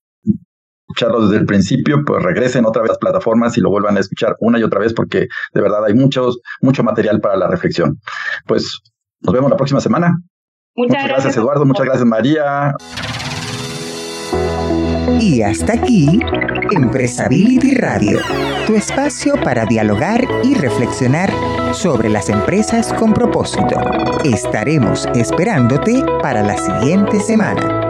escucharlo 0.88 1.26
desde 1.26 1.40
el 1.40 1.46
principio, 1.46 2.02
pues 2.06 2.22
regresen 2.22 2.64
otra 2.64 2.80
vez 2.80 2.90
a 2.90 2.92
las 2.92 2.98
plataformas 2.98 3.58
y 3.58 3.60
lo 3.60 3.68
vuelvan 3.68 3.98
a 3.98 4.00
escuchar 4.00 4.34
una 4.40 4.58
y 4.58 4.62
otra 4.62 4.80
vez 4.80 4.94
porque 4.94 5.28
de 5.52 5.60
verdad 5.60 5.84
hay 5.84 5.92
muchos, 5.92 6.40
mucho 6.62 6.82
material 6.82 7.20
para 7.20 7.36
la 7.36 7.48
reflexión. 7.48 8.00
Pues 8.46 8.80
nos 9.20 9.34
vemos 9.34 9.50
la 9.50 9.56
próxima 9.56 9.80
semana. 9.82 10.14
Muchas, 10.78 11.08
gracias, 11.08 11.36
Eduardo, 11.36 11.66
muchas 11.66 11.86
gracias 11.86 12.06
María. 12.06 12.72
Y 15.20 15.42
hasta 15.42 15.72
aquí, 15.72 16.20
Empresability 16.70 17.74
Radio, 17.74 18.20
tu 18.64 18.76
espacio 18.76 19.34
para 19.42 19.64
dialogar 19.64 20.24
y 20.44 20.54
reflexionar 20.54 21.32
sobre 21.72 22.08
las 22.08 22.28
empresas 22.28 22.92
con 22.92 23.12
propósito. 23.12 23.80
Estaremos 24.22 25.08
esperándote 25.16 26.00
para 26.22 26.42
la 26.42 26.56
siguiente 26.56 27.18
semana. 27.18 27.87